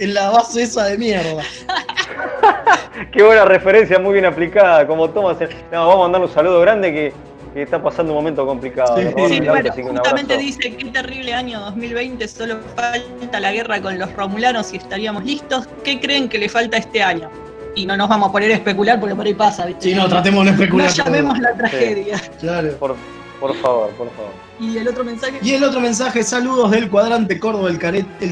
En 0.00 0.14
la 0.14 0.30
base 0.30 0.62
esa 0.62 0.84
de 0.86 0.98
mierda. 0.98 1.42
Qué 3.12 3.22
buena 3.22 3.44
referencia, 3.44 3.98
muy 3.98 4.14
bien 4.14 4.24
aplicada. 4.26 4.86
Como 4.86 5.10
Thomas. 5.10 5.36
No, 5.72 5.86
vamos 5.86 5.94
a 5.94 5.98
mandarle 6.02 6.26
un 6.28 6.32
saludo 6.34 6.60
grande 6.60 6.92
que, 6.92 7.12
que 7.54 7.62
está 7.62 7.82
pasando 7.82 8.12
un 8.12 8.18
momento 8.18 8.46
complicado. 8.46 8.96
Sí. 8.96 9.04
Sí, 9.28 9.40
bueno, 9.40 9.70
justamente 9.72 10.36
dice 10.36 10.76
qué 10.76 10.84
terrible 10.86 11.34
año 11.34 11.60
2020, 11.60 12.26
solo 12.28 12.58
falta 12.76 13.40
la 13.40 13.52
guerra 13.52 13.80
con 13.80 13.98
los 13.98 14.12
romulanos 14.14 14.72
y 14.72 14.76
estaríamos 14.76 15.24
listos. 15.24 15.66
¿Qué 15.84 16.00
creen 16.00 16.28
que 16.28 16.38
le 16.38 16.48
falta 16.48 16.76
este 16.76 17.02
año? 17.02 17.30
Y 17.74 17.86
no 17.86 17.96
nos 17.96 18.08
vamos 18.08 18.28
a 18.28 18.32
poner 18.32 18.50
a 18.52 18.54
especular 18.54 19.00
porque 19.00 19.14
por 19.14 19.26
ahí 19.26 19.34
pasa, 19.34 19.66
¿viste? 19.66 19.90
Sí, 19.90 19.94
no, 19.94 20.08
tratemos 20.08 20.44
de 20.44 20.52
no 20.52 20.56
especular. 20.56 20.88
No 20.88 20.94
llamemos 21.04 21.38
la 21.38 21.56
tragedia. 21.56 22.22
Claro. 22.40 22.76
Por, 22.78 22.96
por 23.40 23.54
favor, 23.56 23.90
por 23.90 24.10
favor. 24.12 24.32
Y 24.60 24.78
el 24.78 24.88
otro 24.88 25.04
mensaje. 25.04 25.38
Y 25.42 25.52
el 25.52 25.64
otro 25.64 25.80
mensaje, 25.80 26.22
saludos 26.22 26.70
del 26.70 26.88
cuadrante 26.88 27.38
Córdoba, 27.38 27.68
el, 27.68 27.78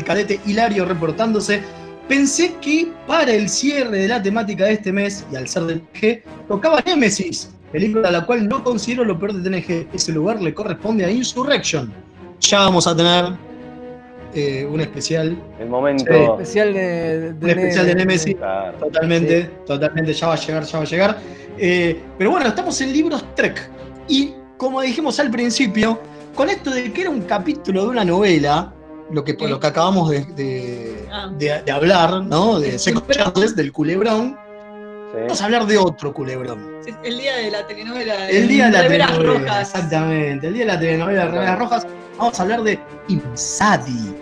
cadete 0.05 0.41
Hilario 0.47 0.85
reportándose. 0.85 1.63
Pensé 2.09 2.55
que 2.61 2.93
para 3.07 3.33
el 3.33 3.49
cierre 3.49 3.99
de 3.99 4.09
la 4.09 4.23
temática 4.23 4.65
de 4.65 4.75
este 4.75 4.93
mes, 4.93 5.25
y 5.33 5.37
al 5.37 5.49
ser 5.49 5.65
del 5.65 5.81
TNG, 5.81 6.23
tocaba 6.49 6.83
Nemesis, 6.85 7.51
película 7.71 8.09
a 8.09 8.13
la 8.13 8.27
cual 8.27 8.49
no 8.49 8.63
considero 8.63 9.05
lo 9.05 9.19
peor 9.19 9.35
de 9.35 9.51
TNG. 9.51 9.89
Ese 9.95 10.13
lugar 10.13 10.41
le 10.41 10.55
corresponde 10.55 11.05
a 11.05 11.11
Insurrection. 11.11 11.93
Ya 12.41 12.61
vamos 12.61 12.87
a 12.87 12.97
tener 12.97 13.33
eh, 14.35 14.67
un 14.71 14.81
especial. 14.81 15.37
El 15.59 15.69
momento. 15.69 16.05
Sí. 16.13 16.19
Especial 16.19 16.73
de, 16.75 17.35
Un 17.41 17.51
especial 17.51 17.87
de 17.87 17.95
Nemesis. 17.95 18.35
Claro. 18.37 18.79
Totalmente, 18.79 19.45
totalmente, 19.67 20.13
ya 20.13 20.27
va 20.29 20.35
a 20.35 20.37
llegar, 20.39 20.65
ya 20.65 20.79
va 20.79 20.85
a 20.85 20.87
llegar. 20.87 21.19
Eh, 21.59 22.01
pero 22.19 22.31
bueno, 22.31 22.47
estamos 22.49 22.81
en 22.81 22.93
libros 22.93 23.25
Trek. 23.35 23.71
Y 24.09 24.33
como 24.57 24.81
dijimos 24.81 25.19
al 25.21 25.31
principio, 25.31 25.99
con 26.35 26.49
esto 26.49 26.71
de 26.71 26.93
que 26.93 27.03
era 27.03 27.11
un 27.11 27.23
capítulo 27.23 27.83
de 27.85 27.89
una 27.89 28.05
novela, 28.05 28.73
lo 29.11 29.23
que, 29.25 29.35
lo 29.47 29.61
que 29.61 29.67
acabamos 29.67 30.09
de, 30.11 30.25
de- 30.35 30.93
Ah. 31.15 31.31
de- 31.39 31.63
de 31.63 31.71
hablar, 31.73 32.25
¿no? 32.25 32.59
De 32.59 32.75
Chances, 32.79 33.55
del 33.55 33.71
culebrón, 33.71 34.39
Sí. 35.13 35.19
vamos 35.21 35.41
a 35.41 35.45
hablar 35.45 35.67
de 35.67 35.79
otro 35.79 36.13
culebrón. 36.15 36.73
El 37.05 37.19
día 37.19 37.37
de 37.37 37.51
la 37.51 37.67
telenovela. 37.67 38.31
El 38.31 38.49
día 38.49 38.67
de 38.67 38.73
la 38.73 38.83
telenovela, 38.89 39.39
rojas. 39.41 39.69
exactamente. 39.75 40.47
El 40.47 40.55
día 40.55 40.63
de 40.67 40.73
la 40.73 40.81
telenovela 40.81 41.25
de 41.27 41.31
Remeras 41.31 41.59
Rojas, 41.59 41.87
vamos 42.19 42.39
a 42.41 42.43
hablar 42.43 42.63
de 42.63 42.79
Imsadi. 43.09 44.15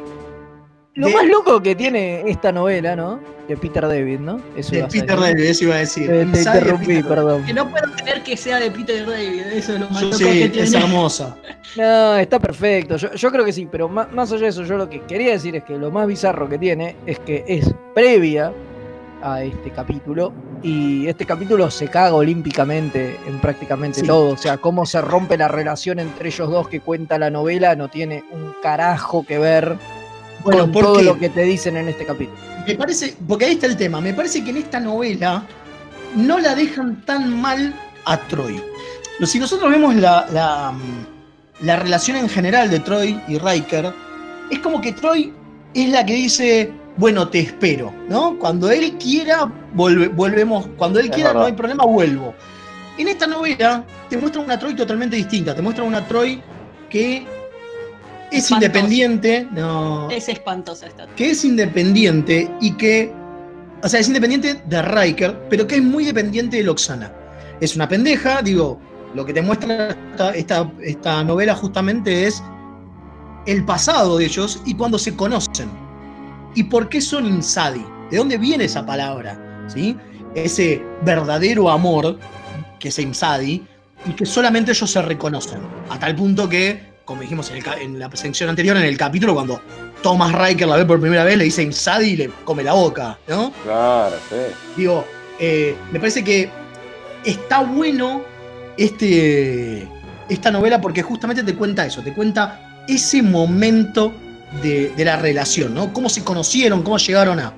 Lo 0.95 1.07
De- 1.07 1.14
más 1.14 1.24
loco 1.26 1.62
que 1.62 1.76
tiene 1.76 2.28
esta 2.28 2.51
novela, 2.51 2.97
¿no? 2.97 3.20
De 3.47 3.57
Peter 3.57 3.86
David, 3.86 4.18
¿no? 4.18 4.41
Eso 4.57 4.72
De 4.74 4.82
Peter. 4.84 5.18
David, 5.18 5.41
eso 5.45 5.64
iba 5.64 5.76
a 5.76 5.78
decir. 5.78 6.09
Te, 6.09 6.12
te 6.18 6.24
de 6.26 6.38
interrumpí, 6.41 7.03
perdón. 7.05 7.45
Que 7.45 7.55
no 7.55 7.70
puedo 7.70 7.93
creer 7.95 8.22
que 8.24 8.36
sea 8.36 8.59
de 8.59 8.70
Peter 8.72 9.07
David, 9.07 9.41
eso 9.53 9.74
es 9.74 9.80
lo 9.80 9.88
más 9.88 10.01
Yo 10.01 10.07
loco 10.07 10.18
sí, 10.18 10.24
que 10.24 10.45
es 10.62 10.70
tiene. 10.70 10.84
hermosa. 10.84 11.36
No, 11.76 12.16
está 12.16 12.41
perfecto. 12.41 12.97
Yo, 12.97 13.12
yo 13.14 13.30
creo 13.30 13.45
que 13.45 13.53
sí, 13.53 13.68
pero 13.70 13.88
más, 13.88 14.12
más 14.12 14.30
allá 14.32 14.43
de 14.43 14.49
eso, 14.49 14.64
yo 14.64 14.76
lo 14.76 14.91
que 14.91 15.01
quería 15.03 15.30
decir 15.32 15.55
es 15.55 15.62
que 15.62 15.78
lo 15.78 15.91
más 15.93 16.07
bizarro 16.09 16.49
que 16.49 16.59
tiene 16.59 16.97
es 17.07 17.20
que 17.20 17.45
es 17.47 17.72
previa 17.95 18.53
a 19.22 19.43
este 19.45 19.70
capítulo 19.70 20.32
y 20.62 21.06
este 21.06 21.24
capítulo 21.24 21.70
se 21.70 21.88
caga 21.88 22.14
olímpicamente 22.14 23.18
en 23.26 23.38
prácticamente 23.40 24.00
Sí. 24.00 24.06
todo. 24.06 24.30
O 24.34 24.36
sea, 24.36 24.58
cómo 24.58 24.84
se 24.86 25.00
rompe 25.00 25.36
la 25.38 25.48
relación 25.48 25.98
entre 25.98 26.28
ellos 26.28 26.50
dos 26.50 26.68
que 26.68 26.80
cuenta 26.80 27.18
la 27.18 27.30
novela 27.30 27.74
no 27.76 27.88
tiene 27.88 28.24
un 28.30 28.54
carajo 28.62 29.24
que 29.24 29.38
ver 29.38 29.76
Bueno, 30.44 30.62
con 30.62 30.72
¿por 30.72 30.84
todo 30.84 30.96
qué? 30.98 31.02
lo 31.04 31.18
que 31.18 31.28
te 31.30 31.42
dicen 31.42 31.76
en 31.76 31.88
este 31.88 32.04
capítulo. 32.04 32.38
Me 32.66 32.74
parece, 32.74 33.16
porque 33.26 33.46
ahí 33.46 33.52
está 33.52 33.66
el 33.66 33.76
tema, 33.76 34.00
me 34.00 34.12
parece 34.14 34.44
que 34.44 34.50
en 34.50 34.58
esta 34.58 34.78
novela 34.80 35.44
no 36.14 36.38
la 36.38 36.54
dejan 36.54 37.04
tan 37.06 37.40
mal 37.40 37.74
a 38.04 38.16
Troy. 38.18 38.62
Si 39.24 39.38
nosotros 39.38 39.70
vemos 39.70 39.94
la, 39.96 40.26
la, 40.32 40.72
mm, 40.72 41.64
la 41.66 41.76
relación 41.76 42.16
en 42.18 42.28
general 42.28 42.70
de 42.70 42.80
Troy 42.80 43.20
y 43.28 43.38
Riker, 43.38 43.92
es 44.50 44.58
como 44.61 44.80
que 44.80 44.92
Troy 44.92 45.32
es 45.74 45.88
la 45.90 46.04
que 46.04 46.14
dice, 46.14 46.72
bueno, 46.97 47.28
te 47.28 47.41
espero, 47.41 47.93
¿no? 48.09 48.38
Cuando 48.38 48.70
él 48.70 48.97
quiera, 48.99 49.51
volve- 49.74 50.09
volvemos, 50.14 50.68
cuando 50.76 50.99
él 51.01 51.07
Es 51.07 51.12
quiera, 51.12 51.32
no 51.32 51.45
hay 51.45 51.53
problema, 51.53 51.84
vuelvo. 51.84 52.34
En 52.99 53.09
esta 53.09 53.26
novela 53.26 53.84
te 54.09 54.16
muestra 54.18 54.43
una 54.43 54.59
Troy 54.59 54.74
totalmente 54.74 55.16
distinta, 55.16 55.55
te 55.55 55.62
muestra 55.62 55.84
una 55.84 56.07
Troy 56.07 56.43
que 56.91 57.26
es 58.30 58.45
Espantosa. 58.45 58.55
independiente, 58.55 59.49
no, 59.53 60.11
Es 60.11 60.28
espantosa 60.28 60.86
esta. 60.86 61.07
que 61.16 61.30
es 61.30 61.45
independiente 61.45 62.51
y 62.61 62.72
que, 62.72 63.12
o 63.82 63.88
sea, 63.88 64.01
es 64.01 64.09
independiente 64.09 64.62
de 64.66 64.82
Riker, 64.82 65.47
pero 65.49 65.66
que 65.66 65.76
es 65.76 65.82
muy 65.82 66.05
dependiente 66.05 66.59
de 66.59 66.64
Loxana. 66.64 67.12
Es 67.61 67.74
una 67.76 67.88
pendeja, 67.88 68.43
digo, 68.43 68.78
lo 69.14 69.24
que 69.24 69.32
te 69.32 69.41
muestra 69.43 69.88
esta, 70.12 70.30
esta, 70.34 70.70
esta 70.82 71.24
novela 71.24 71.55
justamente 71.55 72.26
es 72.26 72.43
el 73.47 73.64
pasado 73.64 74.18
de 74.18 74.26
ellos 74.26 74.61
y 74.66 74.74
cuando 74.74 74.99
se 74.99 75.16
conocen. 75.16 75.70
¿Y 76.55 76.64
por 76.64 76.88
qué 76.88 77.01
son 77.01 77.26
insadi? 77.26 77.84
¿De 78.11 78.16
dónde 78.16 78.38
viene 78.38 78.64
esa 78.64 78.84
palabra? 78.84 79.66
¿Sí? 79.68 79.96
Ese 80.34 80.82
verdadero 81.03 81.70
amor 81.70 82.18
que 82.78 82.88
es 82.88 82.98
insadi 82.98 83.64
y 84.07 84.12
que 84.12 84.26
solamente 84.26 84.72
ellos 84.72 84.90
se 84.90 85.03
reconocen. 85.03 85.61
A 85.88 85.98
tal 85.98 86.16
punto 86.16 86.48
que, 86.48 86.94
como 87.05 87.22
dijimos 87.22 87.51
en, 87.51 87.59
el 87.59 87.64
en 87.80 87.98
la 87.98 88.11
sección 88.14 88.51
anterior, 88.51 88.76
en 88.76 88.84
el 88.84 88.96
capítulo, 88.96 89.34
cuando 89.34 89.61
Thomas 90.03 90.32
Riker 90.32 90.66
la 90.66 90.76
ve 90.76 90.84
por 90.84 91.01
primera 91.01 91.24
vez, 91.24 91.36
le 91.36 91.44
dice 91.44 91.62
insadi 91.62 92.11
y 92.11 92.16
le 92.16 92.30
come 92.44 92.64
la 92.64 92.72
boca, 92.72 93.18
¿no? 93.28 93.53
Claro, 93.62 94.16
sí. 94.28 94.36
Digo, 94.76 95.05
eh, 95.38 95.76
me 95.92 96.01
parece 96.01 96.24
que 96.24 96.51
está 97.24 97.62
bueno 97.62 98.22
este, 98.76 99.86
esta 100.28 100.51
novela 100.51 100.80
porque 100.80 101.03
justamente 101.03 101.42
te 101.42 101.55
cuenta 101.55 101.86
eso, 101.86 102.03
te 102.03 102.12
cuenta 102.12 102.82
ese 102.88 103.22
momento 103.22 104.12
de, 104.62 104.90
de 104.96 105.05
la 105.05 105.16
relación, 105.16 105.74
¿no? 105.74 105.92
Cómo 105.92 106.09
se 106.09 106.24
conocieron, 106.24 106.82
cómo 106.82 106.98
llegaron 106.98 107.38
a. 107.40 107.53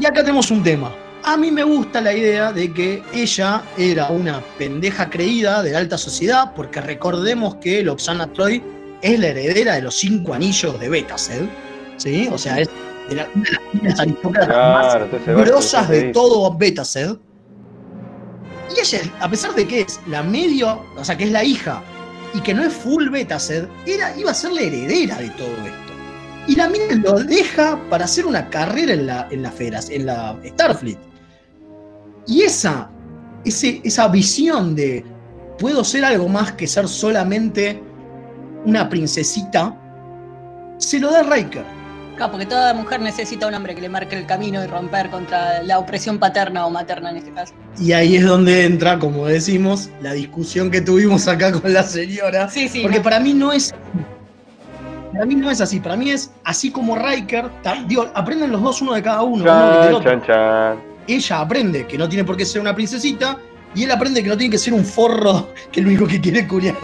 Y 0.00 0.06
acá 0.06 0.20
tenemos 0.22 0.50
un 0.50 0.62
tema. 0.62 0.92
A 1.22 1.36
mí 1.36 1.50
me 1.50 1.62
gusta 1.62 2.00
la 2.00 2.12
idea 2.12 2.52
de 2.52 2.72
que 2.72 3.02
ella 3.14 3.62
era 3.78 4.08
una 4.08 4.40
pendeja 4.58 5.08
creída 5.08 5.62
de 5.62 5.72
la 5.72 5.78
alta 5.78 5.96
sociedad, 5.96 6.52
porque 6.54 6.80
recordemos 6.80 7.56
que 7.56 7.82
Loxana 7.82 8.26
Troy 8.32 8.62
es 9.00 9.18
la 9.18 9.28
heredera 9.28 9.74
de 9.74 9.82
los 9.82 9.94
cinco 9.94 10.34
anillos 10.34 10.78
de 10.80 10.88
Betased, 10.88 11.44
¿sí? 11.96 12.28
O 12.30 12.36
sea, 12.36 12.58
es 12.60 12.68
de 13.08 13.14
la- 13.16 13.28
de 13.72 13.88
las 13.88 14.00
aristócratas 14.00 14.48
Claro, 14.48 15.06
más 15.06 15.46
grosas 15.46 15.88
de 15.88 16.02
todo 16.12 16.54
Betased. 16.56 17.16
Y 18.76 18.80
ella, 18.80 18.98
a 19.20 19.30
pesar 19.30 19.54
de 19.54 19.66
que 19.66 19.80
es 19.82 20.00
la 20.08 20.22
medio, 20.22 20.82
o 20.96 21.04
sea, 21.04 21.16
que 21.16 21.24
es 21.24 21.30
la 21.30 21.44
hija, 21.44 21.82
y 22.34 22.40
que 22.40 22.52
no 22.52 22.64
es 22.64 22.72
full 22.72 23.08
Betased, 23.08 23.68
era, 23.86 24.16
iba 24.16 24.30
a 24.30 24.34
ser 24.34 24.52
la 24.52 24.60
heredera 24.62 25.16
de 25.16 25.30
todo 25.30 25.48
esto. 25.64 25.92
Y 26.46 26.56
la 26.56 26.68
mina 26.68 26.94
lo 26.96 27.20
deja 27.20 27.80
para 27.88 28.04
hacer 28.04 28.26
una 28.26 28.50
carrera 28.50 28.92
en 28.92 29.06
la, 29.06 29.28
en 29.30 29.42
la, 29.42 29.50
Feras- 29.50 29.88
en 29.90 30.06
la 30.06 30.38
Starfleet. 30.44 30.98
Y 32.26 32.42
esa, 32.42 32.90
ese, 33.44 33.80
esa 33.84 34.08
visión 34.08 34.74
de 34.74 35.04
puedo 35.58 35.84
ser 35.84 36.04
algo 36.04 36.28
más 36.28 36.52
que 36.52 36.66
ser 36.66 36.88
solamente 36.88 37.80
una 38.66 38.88
princesita, 38.88 39.74
se 40.78 40.98
lo 40.98 41.10
da 41.10 41.22
Riker. 41.22 41.64
Claro, 42.16 42.32
porque 42.32 42.46
toda 42.46 42.72
mujer 42.74 43.00
necesita 43.00 43.46
un 43.46 43.54
hombre 43.54 43.74
que 43.74 43.80
le 43.80 43.88
marque 43.88 44.16
el 44.16 44.26
camino 44.26 44.62
y 44.62 44.66
romper 44.66 45.10
contra 45.10 45.62
la 45.62 45.78
opresión 45.78 46.18
paterna 46.18 46.64
o 46.66 46.70
materna 46.70 47.10
en 47.10 47.16
este 47.16 47.32
caso. 47.32 47.54
Y 47.78 47.92
ahí 47.92 48.16
es 48.16 48.24
donde 48.24 48.64
entra, 48.64 48.98
como 48.98 49.26
decimos, 49.26 49.90
la 50.00 50.12
discusión 50.12 50.70
que 50.70 50.80
tuvimos 50.80 51.26
acá 51.26 51.52
con 51.52 51.72
la 51.72 51.82
señora. 51.82 52.48
Sí, 52.48 52.68
sí. 52.68 52.82
Porque 52.82 52.98
no. 52.98 53.02
para 53.02 53.18
mí 53.18 53.34
no 53.34 53.52
es. 53.52 53.74
Para 55.12 55.26
mí 55.26 55.34
no 55.34 55.50
es 55.50 55.60
así. 55.60 55.80
Para 55.80 55.96
mí 55.96 56.10
es 56.10 56.30
así 56.44 56.70
como 56.70 56.96
Riker. 56.96 57.50
Digo, 57.88 58.08
aprenden 58.14 58.52
los 58.52 58.62
dos 58.62 58.80
uno 58.80 58.94
de 58.94 59.02
cada 59.02 59.22
uno. 59.22 59.42
uno 59.42 59.70
del 59.70 59.82
Chan, 59.82 59.94
otro. 59.94 60.10
chan, 60.10 60.22
chan. 60.22 60.78
Ella 61.06 61.40
aprende 61.40 61.86
que 61.86 61.98
no 61.98 62.08
tiene 62.08 62.24
por 62.24 62.36
qué 62.36 62.44
ser 62.44 62.60
una 62.60 62.74
princesita. 62.74 63.38
Y 63.74 63.82
él 63.82 63.90
aprende 63.90 64.22
que 64.22 64.28
no 64.28 64.36
tiene 64.36 64.52
que 64.52 64.58
ser 64.58 64.72
un 64.72 64.84
forro 64.84 65.48
que 65.72 65.82
lo 65.82 65.88
único 65.88 66.06
que 66.06 66.20
quiere 66.20 66.40
es 66.40 66.46
curiar. 66.46 66.76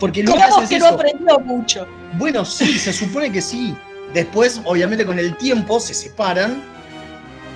Porque 0.00 0.24
lo 0.24 0.34
que 0.34 0.42
hace 0.42 0.64
es 0.64 0.68
que 0.68 0.78
no 0.80 0.86
aprendió 0.86 1.38
mucho. 1.38 1.86
Bueno, 2.18 2.44
sí, 2.44 2.78
se 2.78 2.92
supone 2.92 3.30
que 3.30 3.40
sí. 3.40 3.76
Después, 4.14 4.60
obviamente, 4.64 5.04
con 5.06 5.18
el 5.18 5.36
tiempo 5.36 5.80
se 5.80 5.94
separan. 5.94 6.62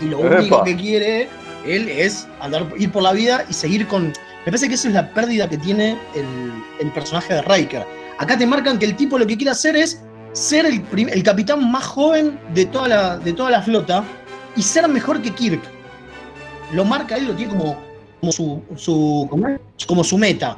Y 0.00 0.06
lo 0.06 0.20
Epa. 0.24 0.36
único 0.38 0.64
que 0.64 0.76
quiere 0.76 1.28
él 1.66 1.88
es 1.88 2.28
andar, 2.40 2.66
ir 2.78 2.92
por 2.92 3.02
la 3.02 3.12
vida 3.12 3.44
y 3.48 3.52
seguir 3.52 3.86
con. 3.86 4.08
Me 4.08 4.52
parece 4.52 4.68
que 4.68 4.74
esa 4.74 4.88
es 4.88 4.94
la 4.94 5.12
pérdida 5.12 5.48
que 5.48 5.58
tiene 5.58 5.98
el, 6.14 6.26
el 6.80 6.92
personaje 6.92 7.34
de 7.34 7.42
Riker. 7.42 7.84
Acá 8.18 8.38
te 8.38 8.46
marcan 8.46 8.78
que 8.78 8.84
el 8.86 8.94
tipo 8.94 9.18
lo 9.18 9.26
que 9.26 9.36
quiere 9.36 9.50
hacer 9.50 9.74
es 9.76 10.00
ser 10.32 10.66
el, 10.66 10.82
prim- 10.82 11.08
el 11.10 11.22
capitán 11.22 11.70
más 11.70 11.84
joven 11.84 12.38
de 12.54 12.66
toda, 12.66 12.88
la, 12.88 13.18
de 13.18 13.32
toda 13.32 13.50
la 13.50 13.62
flota 13.62 14.04
y 14.54 14.62
ser 14.62 14.86
mejor 14.88 15.20
que 15.20 15.30
Kirk. 15.30 15.60
Lo 16.72 16.84
marca 16.84 17.16
él, 17.16 17.26
lo 17.26 17.34
tiene 17.34 17.52
como, 17.52 17.76
como 18.20 18.32
su, 18.32 18.62
su, 18.76 19.26
¿cómo 19.30 19.48
es? 19.48 19.58
como 19.86 20.04
su 20.04 20.16
meta. 20.18 20.56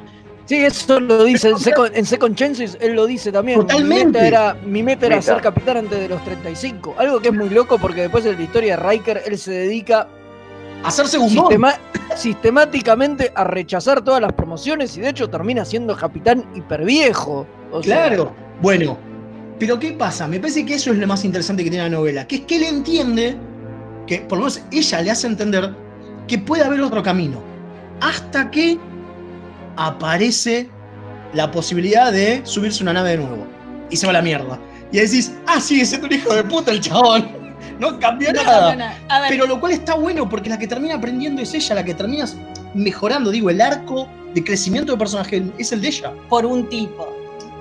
Sí, 0.49 0.55
eso 0.65 0.99
lo 0.99 1.23
dice 1.25 1.49
en 1.49 1.59
Second, 1.59 1.91
en 1.95 2.05
Second 2.07 2.35
Chances, 2.35 2.75
él 2.81 2.93
lo 2.93 3.05
dice 3.05 3.31
también. 3.31 3.59
Mi 3.59 3.65
Totalmente. 3.67 4.05
meta 4.19 4.27
era, 4.27 4.53
mi 4.65 4.81
meta 4.81 5.05
era 5.05 5.17
Meta. 5.17 5.33
ser 5.33 5.41
capitán 5.43 5.77
antes 5.77 5.99
de 5.99 6.09
los 6.09 6.23
35. 6.25 6.95
Algo 6.97 7.19
que 7.19 7.27
es 7.29 7.33
muy 7.35 7.49
loco 7.49 7.77
porque 7.77 8.01
después 8.01 8.25
en 8.25 8.35
la 8.35 8.41
historia 8.41 8.75
de 8.75 8.83
Riker 8.89 9.21
él 9.27 9.37
se 9.37 9.51
dedica 9.51 10.07
A 10.83 10.89
ser 10.89 11.07
segundo. 11.07 11.41
sistema- 11.43 11.75
sistemáticamente 12.15 13.31
a 13.35 13.43
rechazar 13.43 14.03
todas 14.03 14.21
las 14.21 14.33
promociones 14.33 14.97
y 14.97 15.01
de 15.01 15.09
hecho 15.09 15.29
termina 15.29 15.65
siendo 15.65 15.95
capitán 15.95 16.43
hiperviejo. 16.55 17.45
O 17.71 17.83
sea, 17.83 18.07
Claro. 18.07 18.33
Bueno, 18.61 18.97
pero 19.59 19.77
¿qué 19.79 19.91
pasa? 19.93 20.27
Me 20.27 20.39
parece 20.39 20.65
que 20.65 20.73
eso 20.75 20.91
es 20.91 20.97
lo 20.97 21.05
más 21.05 21.23
interesante 21.25 21.63
que 21.63 21.69
tiene 21.69 21.83
la 21.85 21.95
novela, 21.95 22.25
que 22.27 22.37
es 22.37 22.41
que 22.41 22.55
él 22.55 22.63
entiende, 22.63 23.35
que 24.07 24.21
por 24.21 24.39
lo 24.39 24.45
menos 24.45 24.61
ella 24.71 25.01
le 25.01 25.11
hace 25.11 25.27
entender 25.27 25.75
que 26.27 26.39
puede 26.39 26.63
haber 26.63 26.81
otro 26.81 27.03
camino, 27.03 27.39
hasta 28.01 28.49
que 28.49 28.79
aparece 29.79 30.69
la 31.33 31.49
posibilidad 31.51 32.11
de 32.11 32.41
subirse 32.45 32.83
una 32.83 32.93
nave 32.93 33.11
de 33.11 33.17
nuevo 33.17 33.47
y 33.89 33.95
se 33.97 34.05
va 34.05 34.11
a 34.11 34.13
la 34.13 34.21
mierda. 34.21 34.59
Y 34.91 34.99
ahí 34.99 35.05
decís, 35.05 35.33
ah, 35.47 35.59
sigue 35.61 35.85
siendo 35.85 36.07
un 36.07 36.13
hijo 36.13 36.33
de 36.33 36.43
puta 36.43 36.71
el 36.71 36.81
chabón. 36.81 37.39
No 37.79 37.97
cambió 37.97 38.33
No, 38.33 38.43
nada. 38.43 38.75
no, 38.75 38.85
no. 38.89 39.25
Pero 39.29 39.45
lo 39.47 39.57
cual 39.61 39.71
está 39.71 39.95
bueno 39.95 40.27
porque 40.27 40.49
la 40.49 40.57
que 40.59 40.67
termina 40.67 40.95
aprendiendo 40.95 41.41
es 41.41 41.53
ella, 41.53 41.75
la 41.75 41.85
que 41.85 41.93
termina 41.93 42.25
mejorando, 42.73 43.31
digo, 43.31 43.49
el 43.49 43.61
arco 43.61 44.05
de 44.33 44.43
crecimiento 44.43 44.91
del 44.91 44.99
personaje 44.99 45.41
es 45.57 45.71
el 45.71 45.79
de 45.81 45.87
ella. 45.87 46.11
por 46.27 46.45
un 46.45 46.67
tipo. 46.67 47.07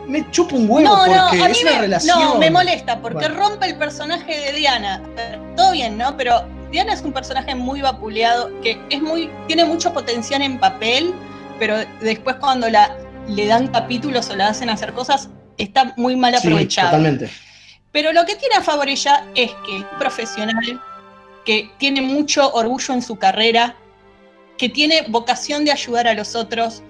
Me 0.09 0.29
chupa 0.33 0.57
un 0.57 0.69
huevo 0.69 0.89
porque 1.07 1.51
es 1.53 1.63
una 1.63 1.73
me, 1.73 1.79
relación. 1.83 2.19
no, 2.19 2.35
me 2.39 2.51
molesta 2.51 3.01
porque 3.01 3.29
Bueno. 3.29 3.35
rompe 3.37 3.67
el 3.67 3.77
personaje 3.77 4.41
de 4.41 4.53
Diana. 4.59 5.01
Todo 5.57 5.71
bien, 5.71 5.97
¿no? 5.97 6.17
Pero 6.17 6.43
Diana 6.73 6.95
es 6.95 7.03
un 7.03 7.13
personaje 7.13 7.55
muy 7.55 7.81
vapuleado, 7.81 8.51
que 8.61 8.77
es 8.91 9.01
muy, 9.01 9.31
tiene 9.47 9.65
mucho 9.67 9.93
potencial 9.93 10.43
en 10.43 10.59
papel, 10.59 11.15
pero 11.59 11.77
después 12.01 12.37
cuando 12.37 12.69
la, 12.69 12.97
le 13.29 13.47
dan 13.47 13.69
capítulos 13.69 14.31
o 14.31 14.37
la 14.37 14.49
hacen 14.49 14.71
hacer 14.71 14.93
cosas, 14.93 15.29
está 15.57 15.93
muy 15.97 16.17
mal 16.17 16.33
Sí, 16.39 16.47
aprovechado. 16.49 16.89
totalmente. 16.89 17.31
Pero 17.93 18.13
lo 18.13 18.25
que 18.27 18.37
tiene 18.37 18.57
a 18.57 18.63
favor 18.63 18.89
ella 18.89 19.25
es 19.35 19.51
que 19.67 19.79
es 19.79 19.85
profesional, 19.99 20.81
que 21.45 21.71
tiene 21.79 22.03
mucho 22.03 22.53
orgullo 22.53 22.95
en 22.95 23.03
su 23.03 23.17
carrera, 23.17 23.75
que 24.59 24.69
tiene 24.69 25.05
vocación 25.09 25.65
de 25.65 25.73
ayudar 25.73 26.07
a 26.07 26.15
los 26.15 26.35
otros 26.35 26.83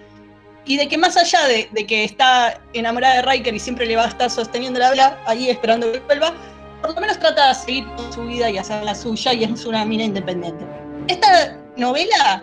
y 0.64 0.76
de 0.76 0.88
que 0.88 0.98
más 0.98 1.16
allá 1.16 1.46
de, 1.46 1.68
de 1.72 1.86
que 1.86 2.04
está 2.04 2.60
enamorada 2.72 3.16
de 3.16 3.22
Riker 3.22 3.54
y 3.54 3.58
siempre 3.60 3.86
le 3.86 3.96
va 3.96 4.04
a 4.04 4.08
estar 4.08 4.30
sosteniendo 4.30 4.78
la 4.80 4.88
habla 4.88 5.18
ahí 5.26 5.48
esperando 5.48 5.90
que 5.92 6.00
vuelva, 6.00 6.34
por 6.82 6.94
lo 6.94 7.00
menos 7.00 7.18
trata 7.18 7.48
de 7.48 7.54
seguir 7.54 7.86
con 7.96 8.12
su 8.12 8.22
vida 8.24 8.50
y 8.50 8.58
hacer 8.58 8.82
la 8.84 8.94
suya 8.94 9.32
y 9.32 9.44
es 9.44 9.64
una 9.64 9.84
mina 9.84 10.04
independiente. 10.04 10.64
Esta 11.06 11.56
novela 11.76 12.42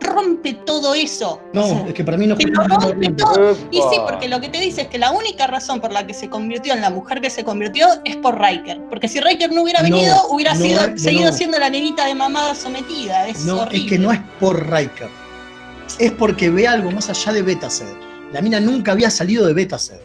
rompe 0.00 0.54
todo 0.54 0.94
eso. 0.94 1.40
No, 1.52 1.64
O 1.64 1.68
sea, 1.68 1.86
es 1.88 1.94
que 1.94 2.04
para 2.04 2.16
mí 2.16 2.26
no 2.26 2.36
te 2.36 2.46
lo 2.48 2.62
rompe 2.62 3.10
todo. 3.10 3.52
Y 3.70 3.76
sí, 3.78 3.96
porque 4.08 4.28
lo 4.28 4.40
que 4.40 4.48
te 4.48 4.58
dice 4.58 4.82
es 4.82 4.88
que 4.88 4.98
la 4.98 5.10
única 5.12 5.46
razón 5.46 5.80
por 5.80 5.92
la 5.92 6.06
que 6.06 6.14
se 6.14 6.28
convirtió 6.28 6.72
en 6.74 6.80
la 6.80 6.90
mujer 6.90 7.20
que 7.20 7.30
se 7.30 7.44
convirtió 7.44 7.86
es 8.04 8.16
por 8.16 8.40
Riker. 8.40 8.80
Porque 8.88 9.08
si 9.08 9.20
Riker 9.20 9.52
no 9.52 9.62
hubiera 9.62 9.82
No, 9.82 9.94
venido, 9.96 10.16
hubiera 10.30 10.54
no, 10.54 10.60
sido, 10.64 10.88
no, 10.88 10.98
seguido 10.98 11.30
no. 11.30 11.36
siendo 11.36 11.58
la 11.58 11.70
nenita 11.70 12.06
de 12.06 12.14
mamá 12.14 12.54
sometida. 12.54 13.28
Es 13.28 13.44
No, 13.44 13.60
horrible. 13.62 13.84
es 13.84 13.90
que 13.90 13.98
no 13.98 14.12
es 14.12 14.20
por 14.40 14.70
Riker. 14.70 15.08
Es 15.98 16.12
porque 16.12 16.50
ve 16.50 16.66
algo 16.66 16.90
más 16.90 17.10
allá 17.10 17.32
de 17.32 17.42
Betased. 17.42 17.86
La 18.32 18.40
mina 18.40 18.60
nunca 18.60 18.92
había 18.92 19.10
salido 19.10 19.46
de 19.46 19.52
Betased. 19.54 19.98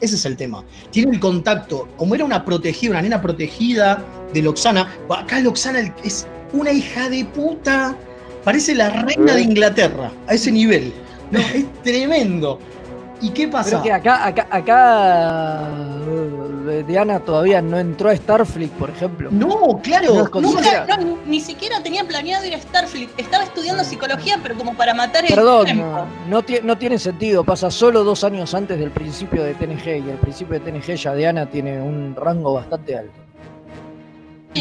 Ese 0.00 0.14
es 0.14 0.24
el 0.24 0.36
tema. 0.36 0.64
Tiene 0.90 1.12
el 1.12 1.20
contacto. 1.20 1.86
Como 1.96 2.14
era 2.14 2.24
una 2.24 2.44
protegida, 2.44 2.92
una 2.92 3.02
nena 3.02 3.20
protegida 3.20 4.02
de 4.32 4.42
Loxana. 4.42 4.88
Acá 5.10 5.40
Loxana 5.40 5.94
es 6.02 6.26
una 6.52 6.72
hija 6.72 7.08
de 7.10 7.24
puta. 7.26 7.96
Parece 8.44 8.74
la 8.74 8.90
reina 8.90 9.34
de 9.34 9.42
Inglaterra. 9.42 10.10
A 10.26 10.34
ese 10.34 10.50
nivel. 10.50 10.92
No, 11.30 11.38
es 11.54 11.72
tremendo. 11.82 12.58
¿Y 13.22 13.30
qué 13.30 13.48
pasa? 13.48 13.70
Pero 13.70 13.82
que 13.82 13.92
acá, 13.92 14.26
acá, 14.26 14.46
acá 14.50 15.68
eh, 16.70 16.84
Diana 16.86 17.20
todavía 17.20 17.60
no 17.60 17.78
entró 17.78 18.08
a 18.08 18.16
Starfleet, 18.16 18.70
por 18.70 18.88
ejemplo. 18.88 19.28
No, 19.30 19.78
claro. 19.82 20.14
No 20.14 20.22
es 20.22 20.28
considerada. 20.30 20.96
Nunca, 20.96 20.96
no, 20.96 21.18
ni 21.26 21.40
siquiera 21.40 21.82
tenía 21.82 22.04
planeado 22.04 22.46
ir 22.46 22.54
a 22.54 22.60
Starfleet. 22.60 23.10
Estaba 23.18 23.44
estudiando 23.44 23.84
psicología, 23.84 24.38
pero 24.42 24.56
como 24.56 24.74
para 24.74 24.94
matar 24.94 25.24
el 25.24 25.34
Perdón, 25.34 25.66
tiempo. 25.66 26.06
no, 26.28 26.42
no 26.62 26.78
tiene 26.78 26.98
sentido. 26.98 27.44
Pasa 27.44 27.70
solo 27.70 28.04
dos 28.04 28.24
años 28.24 28.54
antes 28.54 28.78
del 28.78 28.90
principio 28.90 29.42
de 29.44 29.52
TNG 29.52 29.86
y 30.06 30.10
el 30.10 30.18
principio 30.18 30.58
de 30.58 30.70
TNG 30.70 30.94
ya 30.94 31.14
Diana 31.14 31.44
tiene 31.44 31.80
un 31.80 32.16
rango 32.16 32.54
bastante 32.54 32.96
alto. 32.96 33.12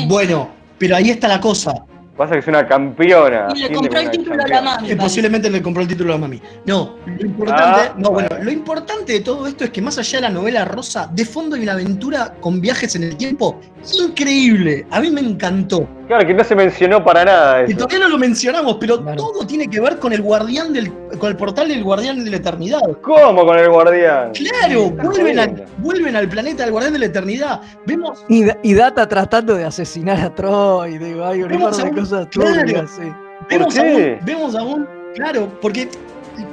Bueno, 0.08 0.50
pero 0.78 0.98
ahí 0.98 1.10
está 1.10 1.30
la 1.30 1.40
cosa. 1.40 1.86
Pasa 2.20 2.34
que 2.34 2.40
es 2.40 2.48
una 2.48 2.68
campeona. 2.68 3.48
Y 3.56 3.60
le 3.62 3.72
compró 3.72 3.98
el 3.98 4.12
título 4.12 4.44
a 4.44 4.48
la 4.50 4.62
mami. 4.62 4.92
Eh, 4.92 4.98
posiblemente 4.98 5.50
le 5.50 5.62
compró 5.62 5.82
el 5.84 5.88
título 5.88 6.10
a 6.12 6.16
la 6.18 6.20
mami. 6.20 6.42
No, 6.66 6.98
lo 7.06 7.26
importante, 7.26 7.80
Ah, 7.92 7.96
no, 7.98 8.10
bueno. 8.12 8.28
lo 8.42 8.52
importante 8.52 9.14
de 9.14 9.20
todo 9.22 9.48
esto 9.48 9.64
es 9.64 9.70
que 9.70 9.82
más 9.82 9.98
allá 9.98 10.18
de 10.18 10.22
la 10.24 10.30
novela 10.30 10.66
rosa, 10.66 11.10
de 11.14 11.24
fondo 11.24 11.56
hay 11.56 11.64
una 11.64 11.72
aventura 11.72 12.34
con 12.42 12.60
viajes 12.60 12.94
en 12.98 13.04
el 13.04 13.16
tiempo 13.16 13.62
increíble. 14.04 14.86
A 14.92 15.00
mí 15.00 15.10
me 15.12 15.22
encantó. 15.22 15.88
Claro, 16.10 16.26
que 16.26 16.34
no 16.34 16.44
se 16.44 16.56
mencionó 16.56 17.04
para 17.04 17.24
nada 17.24 17.70
Y 17.70 17.76
todavía 17.76 18.00
no 18.00 18.10
lo 18.10 18.18
mencionamos, 18.18 18.78
pero 18.80 19.00
Claro. 19.00 19.16
todo 19.16 19.46
tiene 19.46 19.70
que 19.70 19.80
ver 19.80 20.00
con 20.00 20.12
el 20.12 20.24
guardián 20.24 20.74
del, 20.74 20.92
con 21.20 21.30
el 21.30 21.38
portal 21.38 21.68
del 21.68 21.84
guardián 21.84 22.24
de 22.26 22.32
la 22.32 22.38
eternidad. 22.38 22.80
¿Cómo 23.04 23.46
con 23.46 23.60
el 23.60 23.70
guardián? 23.70 24.32
Claro, 24.34 24.90
vuelven, 24.90 25.38
al, 25.38 25.66
vuelven 25.78 26.16
al 26.16 26.28
planeta 26.28 26.64
del 26.64 26.72
guardián 26.72 26.94
de 26.94 27.00
la 27.00 27.06
eternidad. 27.06 27.62
Vemos, 27.86 28.26
Y, 28.28 28.44
Da- 28.44 28.58
y 28.64 28.74
Data 28.74 29.08
tratando 29.08 29.54
de 29.54 29.66
asesinar 29.66 30.20
a 30.20 30.34
Troy, 30.34 30.98
digo, 30.98 31.24
hay 31.28 31.44
un 31.44 31.50
Vemos 31.50 31.78
par 31.78 31.78
de 31.78 31.84
a 31.84 31.92
un- 31.94 32.00
cosas 32.00 32.28
claro. 32.32 32.56
turbias, 32.60 32.90
sí. 32.90 33.04
vemos 33.48 33.74
qué? 33.76 33.80
aún, 33.80 34.26
vemos 34.26 34.56
aún, 34.56 34.88
claro, 35.14 35.48
porque 35.62 35.90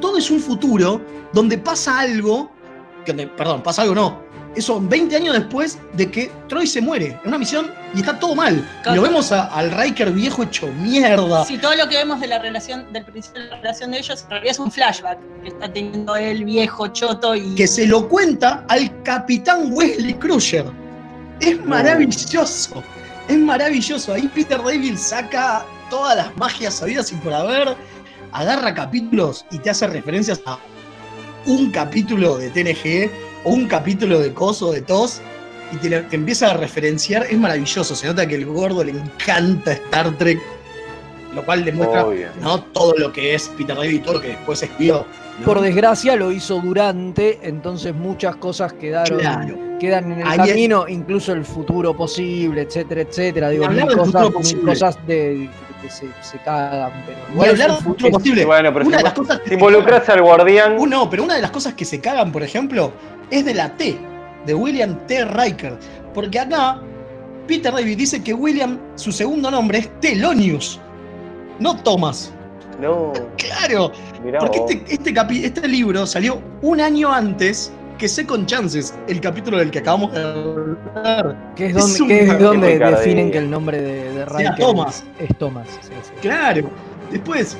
todo 0.03 0.19
es 0.19 0.31
un 0.31 0.39
futuro 0.41 1.01
donde 1.33 1.57
pasa 1.57 1.99
algo 2.01 2.51
que- 3.07 3.15
perdón, 3.15 3.63
pasa 3.63 3.81
algo 3.83 3.95
no. 3.95 4.26
Eso 4.57 4.81
20 4.81 5.15
años 5.17 5.35
después 5.35 5.79
de 5.93 6.11
que 6.11 6.33
Troy 6.49 6.67
se 6.67 6.81
muere 6.81 7.19
en 7.23 7.29
una 7.29 7.37
misión 7.39 7.71
y 7.95 8.01
está 8.01 8.19
todo 8.19 8.35
mal. 8.35 8.67
Y 8.91 8.95
lo 8.95 9.03
vemos 9.03 9.31
a- 9.31 9.45
al 9.49 9.71
Riker 9.71 10.11
viejo 10.13 10.43
hecho 10.45 10.67
mierda. 10.69 11.45
Si 11.45 11.59
todo 11.59 11.75
lo 11.77 11.87
que 11.89 11.97
vemos 11.97 12.21
de 12.21 12.27
la 12.27 12.39
relación, 12.39 12.91
del 12.93 13.05
principio 13.05 13.43
de 13.43 13.49
la 13.51 13.57
relación 13.57 13.91
de 13.91 13.99
ellos, 13.99 14.23
en 14.25 14.31
realidad 14.31 14.51
es 14.53 14.59
un 14.59 14.73
flashback 14.73 15.19
que 15.43 15.49
está 15.49 15.71
teniendo 15.73 16.17
él 16.17 16.45
viejo, 16.45 16.89
choto 16.89 17.35
y. 17.35 17.55
que 17.55 17.67
se 17.67 17.87
lo 17.87 18.09
cuenta 18.09 18.65
al 18.69 19.03
capitán 19.03 19.69
Wesley 19.73 20.15
Crusher. 20.15 20.65
Es 21.41 21.63
maravilloso, 21.65 22.83
es 23.29 23.39
maravilloso. 23.39 24.15
Ahí 24.15 24.27
Peter 24.35 24.59
David 24.63 24.97
saca 24.97 25.67
todas 25.91 26.17
las 26.17 26.35
magias 26.39 26.75
sabidas 26.75 27.13
y 27.13 27.17
por 27.17 27.35
haber, 27.35 27.77
agarra 28.33 28.73
capítulos 28.73 29.45
y 29.51 29.59
te 29.59 29.69
hace 29.69 29.87
referencias 29.87 30.41
a 30.47 30.59
un 31.47 31.71
capítulo 31.71 32.39
de 32.39 32.49
TNG 32.51 33.11
o 33.47 33.51
un 33.53 33.67
capítulo 33.69 34.19
de 34.19 34.33
Coso, 34.35 34.73
de 34.73 34.81
TOS, 34.83 35.21
y 35.73 35.77
te, 35.77 36.05
empieza 36.11 36.51
a 36.51 36.55
referenciar. 36.55 37.27
Es 37.31 37.39
maravilloso, 37.39 37.95
se 37.95 38.07
nota 38.09 38.27
que 38.27 38.35
el 38.35 38.45
gordo 38.47 38.83
le 38.85 38.91
encanta 38.93 39.73
Star 39.73 40.11
Trek, 40.19 40.39
lo 41.35 41.45
cual 41.45 41.65
demuestra. 41.65 42.07
¿no? 42.41 42.61
todo 42.65 42.95
lo 42.97 43.13
que 43.13 43.35
es 43.35 43.49
Peter 43.57 43.77
David 43.77 43.91
y 43.95 43.99
todo 44.01 44.15
lo 44.15 44.21
que 44.21 44.29
después 44.29 44.63
escribió. 44.63 45.07
¿no? 45.39 45.45
Por 45.45 45.61
desgracia 45.61 46.17
lo 46.17 46.33
hizo 46.33 46.61
durante, 46.61 47.39
entonces 47.43 47.95
muchas 47.95 48.37
cosas 48.37 48.73
quedaron, 48.73 49.19
Claro. 49.19 49.57
quedan 49.79 50.13
en 50.13 50.21
el 50.21 50.27
Ahí 50.27 50.39
es- 50.41 50.49
camino, 50.49 50.89
incluso 50.89 51.33
el 51.33 51.45
futuro 51.45 51.97
posible, 51.97 52.63
etcétera, 52.63 53.03
etcétera. 53.03 53.51
Digo, 53.51 53.69
mil 53.69 53.87
cosas, 53.87 54.97
mil 54.99 55.07
de, 55.07 55.51
que 55.83 55.91
se, 55.91 56.07
se 56.23 56.39
cagan, 56.39 56.91
pero 57.05 57.19
igual 57.33 57.51
hablar 57.51 57.69
es 57.71 57.75
del 57.77 57.85
futuro 57.85 58.11
fu- 58.11 58.17
posible. 58.19 58.45
Bueno, 58.47 58.73
pero 58.73 58.87
una 58.87 58.97
si- 58.97 59.03
de 59.03 59.05
las 59.05 59.13
cosas 59.13 59.37
que 59.39 59.43
si 59.45 59.49
se 59.51 59.55
involucras 59.55 60.03
cagan- 60.05 60.19
al 60.19 60.25
guardián. 60.25 60.77
Uh, 60.79 60.87
no, 60.87 61.11
pero 61.11 61.25
una 61.25 61.35
de 61.35 61.43
las 61.43 61.51
cosas 61.51 61.75
que 61.75 61.85
se 61.85 62.01
cagan, 62.01 62.33
por 62.33 62.43
ejemplo, 62.43 62.93
es 63.31 63.45
de 63.45 63.55
la 63.55 63.77
T, 63.77 63.97
de 64.47 64.55
William 64.55 64.97
T. 65.07 65.25
Riker. 65.25 65.79
Porque 66.15 66.39
acá 66.39 66.81
Peter 67.47 67.73
David 67.73 67.97
dice 67.99 68.23
que 68.23 68.33
William, 68.35 68.79
su 68.97 69.13
segundo 69.13 69.51
nombre 69.51 69.79
es 69.79 70.01
Telonius, 70.01 70.81
no 71.61 71.77
Thomas. 71.83 72.33
No, 72.81 73.13
Claro, 73.39 73.91
mirá 74.23 74.39
porque 74.41 74.59
vos. 74.61 74.71
este, 74.71 74.95
este, 74.95 75.15
capi- 75.15 75.45
este 75.45 75.67
libro 75.67 76.07
salió 76.07 76.43
un 76.61 76.81
año 76.81 77.11
antes 77.11 77.73
que 77.97 78.07
Second 78.07 78.45
Chances, 78.47 78.93
el 79.09 79.19
capítulo 79.23 79.57
del 79.57 79.71
que 79.71 79.79
acabamos 79.79 80.13
de 80.13 80.23
hablar. 80.23 81.55
que 81.57 81.69
es 81.69 81.77
es 81.77 81.99
donde, 81.99 82.03
un 82.03 82.09
que 82.09 82.21
es 82.33 82.39
donde 82.39 82.79
definen 82.79 83.31
que 83.31 83.39
el 83.39 83.49
nombre 83.51 83.81
de, 83.81 84.13
de 84.13 84.25
Riker 84.27 84.57
Thomas. 84.57 85.05
es, 85.19 85.31
es 85.31 85.39
Thomas. 85.39 85.67
sí, 85.81 85.91
sí. 86.03 86.11
Claro. 86.21 86.69
Después, 87.11 87.57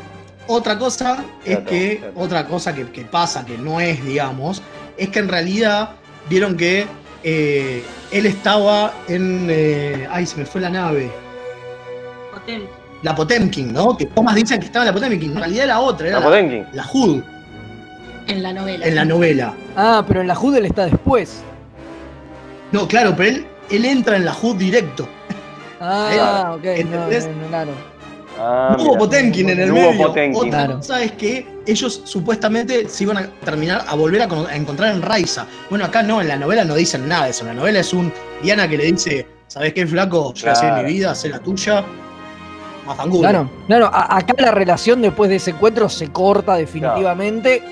otra 0.49 0.79
cosa 0.79 1.25
es 1.47 1.61
que, 1.61 2.11
otra 2.15 2.47
cosa 2.47 2.75
que, 2.75 2.85
que 2.91 3.03
pasa, 3.07 3.47
que 3.47 3.57
no 3.57 3.81
es, 3.81 4.05
digamos, 4.05 4.63
es 4.97 5.09
que 5.11 5.19
en 5.19 5.29
realidad 5.29 5.91
vieron 6.29 6.57
que 6.57 6.87
eh, 7.23 7.83
él 8.11 8.27
estaba 8.27 8.93
en. 9.09 9.47
eh, 9.51 10.07
ay, 10.11 10.27
se 10.27 10.37
me 10.39 10.47
fue 10.47 10.61
la 10.61 10.71
nave. 10.71 11.11
Potemkin. 12.33 12.69
La 13.03 13.15
Potemkin, 13.15 13.73
¿no? 13.73 13.97
Que 13.97 14.07
Thomas 14.07 14.35
dicen 14.35 14.59
que 14.61 14.67
estaba 14.67 14.85
en 14.85 14.89
la 14.89 14.93
Potemkin. 14.95 15.33
En 15.33 15.37
realidad 15.39 15.65
era 15.65 15.81
otra, 15.81 16.09
era 16.09 16.19
La 16.19 16.25
la, 16.25 16.31
Potemkin. 16.31 16.67
la 16.73 16.85
Hood 16.85 17.23
En 18.29 18.43
la 18.43 18.53
novela. 18.53 18.87
en 18.87 18.95
la 18.95 19.05
novela. 19.05 19.55
Ah, 19.77 20.05
pero 20.07 20.21
en 20.23 20.29
la 20.29 20.35
Hood 20.35 20.57
él 20.57 20.67
está 20.67 20.87
después. 20.87 21.43
No, 22.73 22.89
claro, 22.89 23.15
pero 23.17 23.31
él, 23.37 23.47
él 23.71 23.85
entra 23.85 24.17
en 24.17 24.25
la 24.25 24.33
Hood 24.33 24.57
directo. 24.57 25.07
Ah, 25.81 26.53
ok, 26.57 26.65
no, 26.65 26.71
¿Entendés? 26.71 27.27
no, 27.29 27.43
no, 27.43 27.49
claro. 27.49 27.71
Ah, 28.39 28.75
no 28.77 28.83
hubo 28.83 28.89
mirá. 28.93 28.99
Potemkin 28.99 29.49
en 29.51 29.61
el 29.61 29.69
No 29.69 29.75
hubo 29.77 29.91
medio. 29.93 30.07
Potemkin. 30.09 30.37
Otra 30.49 30.51
Claro. 30.51 30.77
cosa 30.77 31.03
es 31.03 31.13
que 31.13 31.47
ellos 31.67 32.03
supuestamente 32.05 32.89
se 32.89 33.05
iban 33.05 33.17
a 33.17 33.27
terminar 33.45 33.85
a 33.87 33.95
volver 33.95 34.23
a, 34.23 34.29
con- 34.29 34.47
a 34.47 34.55
encontrar 34.57 34.95
en 34.95 35.03
Raiza. 35.03 35.47
Bueno, 35.71 35.85
acá 35.85 36.03
no, 36.03 36.21
en 36.21 36.29
la 36.29 36.37
novela 36.37 36.65
no 36.65 36.75
dicen 36.75 37.09
nada 37.09 37.25
de 37.25 37.31
eso. 37.31 37.43
En 37.43 37.49
la 37.49 37.55
novela 37.55 37.81
es 37.81 37.93
un 37.93 38.13
Diana 38.43 38.69
que 38.69 38.77
le 38.77 38.85
dice, 38.85 39.27
¿sabes 39.47 39.73
qué, 39.73 39.87
flaco? 39.87 40.35
Yo 40.35 40.43
Claro. 40.53 40.83
mi 40.83 40.93
vida, 40.93 41.13
hacé 41.13 41.29
la 41.29 41.39
tuya. 41.39 41.85
Matangulo. 42.87 43.21
Claro, 43.23 43.51
claro, 43.67 43.87
a- 43.93 44.17
acá 44.19 44.35
la 44.39 44.53
relación 44.53 45.03
después 45.03 45.29
de 45.29 45.37
ese 45.37 45.51
encuentro 45.51 45.89
se 45.89 46.13
corta 46.13 46.55
definitivamente. 46.55 47.63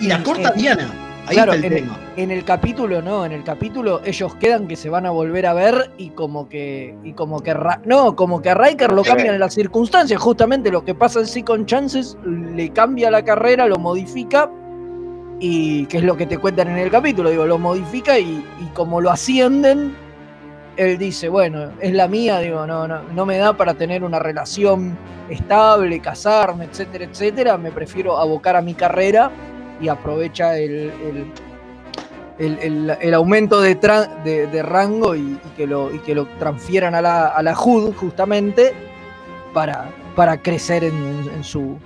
Y 0.00 0.06
la 0.06 0.22
corta 0.22 0.48
Eh, 0.50 0.52
Diana. 0.56 0.90
Ahí 1.26 1.36
claro, 1.36 1.52
está 1.52 1.66
el 1.66 1.72
en, 1.72 1.84
tema. 1.84 1.98
en 2.16 2.30
el 2.32 2.44
capítulo 2.44 3.00
no, 3.00 3.24
en 3.24 3.32
el 3.32 3.44
capítulo 3.44 4.00
ellos 4.04 4.34
quedan 4.36 4.66
que 4.66 4.74
se 4.74 4.90
van 4.90 5.06
a 5.06 5.10
volver 5.10 5.46
a 5.46 5.54
ver 5.54 5.90
y 5.96 6.10
como 6.10 6.48
que 6.48 6.96
y 7.04 7.12
como 7.12 7.40
que 7.40 7.54
Ra- 7.54 7.80
no, 7.84 8.16
como 8.16 8.42
que 8.42 8.50
a 8.50 8.54
Riker 8.54 8.92
lo 8.92 9.02
cambian 9.04 9.38
las 9.38 9.54
circunstancias, 9.54 10.20
justamente 10.20 10.70
lo 10.72 10.84
que 10.84 10.94
pasa 10.96 11.20
en 11.20 11.26
Second 11.26 11.66
Chances 11.66 12.16
le 12.24 12.70
cambia 12.70 13.10
la 13.10 13.24
carrera, 13.24 13.66
lo 13.66 13.76
modifica 13.76 14.50
y 15.38 15.86
que 15.86 15.98
es 15.98 16.04
lo 16.04 16.16
que 16.16 16.26
te 16.26 16.38
cuentan 16.38 16.68
en 16.68 16.78
el 16.78 16.90
capítulo, 16.90 17.30
digo, 17.30 17.46
lo 17.46 17.58
modifica 17.58 18.18
y, 18.18 18.44
y 18.60 18.64
como 18.74 19.00
lo 19.00 19.10
ascienden 19.10 19.94
él 20.76 20.96
dice, 20.98 21.28
bueno, 21.28 21.70
es 21.80 21.92
la 21.92 22.08
mía, 22.08 22.38
digo, 22.40 22.66
no, 22.66 22.88
no, 22.88 23.02
no 23.14 23.26
me 23.26 23.36
da 23.36 23.52
para 23.56 23.74
tener 23.74 24.02
una 24.02 24.18
relación 24.18 24.96
estable, 25.28 26.00
casarme, 26.00 26.64
etcétera, 26.64 27.04
etcétera, 27.04 27.58
me 27.58 27.70
prefiero 27.70 28.16
abocar 28.18 28.56
a 28.56 28.62
mi 28.62 28.72
carrera 28.74 29.30
y 29.82 29.88
aprovecha 29.88 30.56
el, 30.56 30.90
el, 31.02 31.26
el- 32.38 32.58
el- 32.60 32.96
el 33.00 33.14
aumento 33.14 33.60
de, 33.60 33.74
de- 34.24 34.46
de 34.46 34.62
rango 34.62 35.14
y, 35.14 35.20
y 35.20 35.50
que 35.56 35.66
lo, 35.66 35.92
y 35.94 35.98
que 35.98 36.14
lo 36.14 36.26
transfieran 36.38 36.94
a 36.94 37.02
la, 37.02 37.26
a 37.28 37.42
la 37.42 37.52
HUD 37.58 37.94
justamente 37.94 38.72
para, 39.52 39.90
para 40.16 40.40
crecer 40.40 40.84
en, 40.84 40.94
en 41.34 41.44
su, 41.44 41.76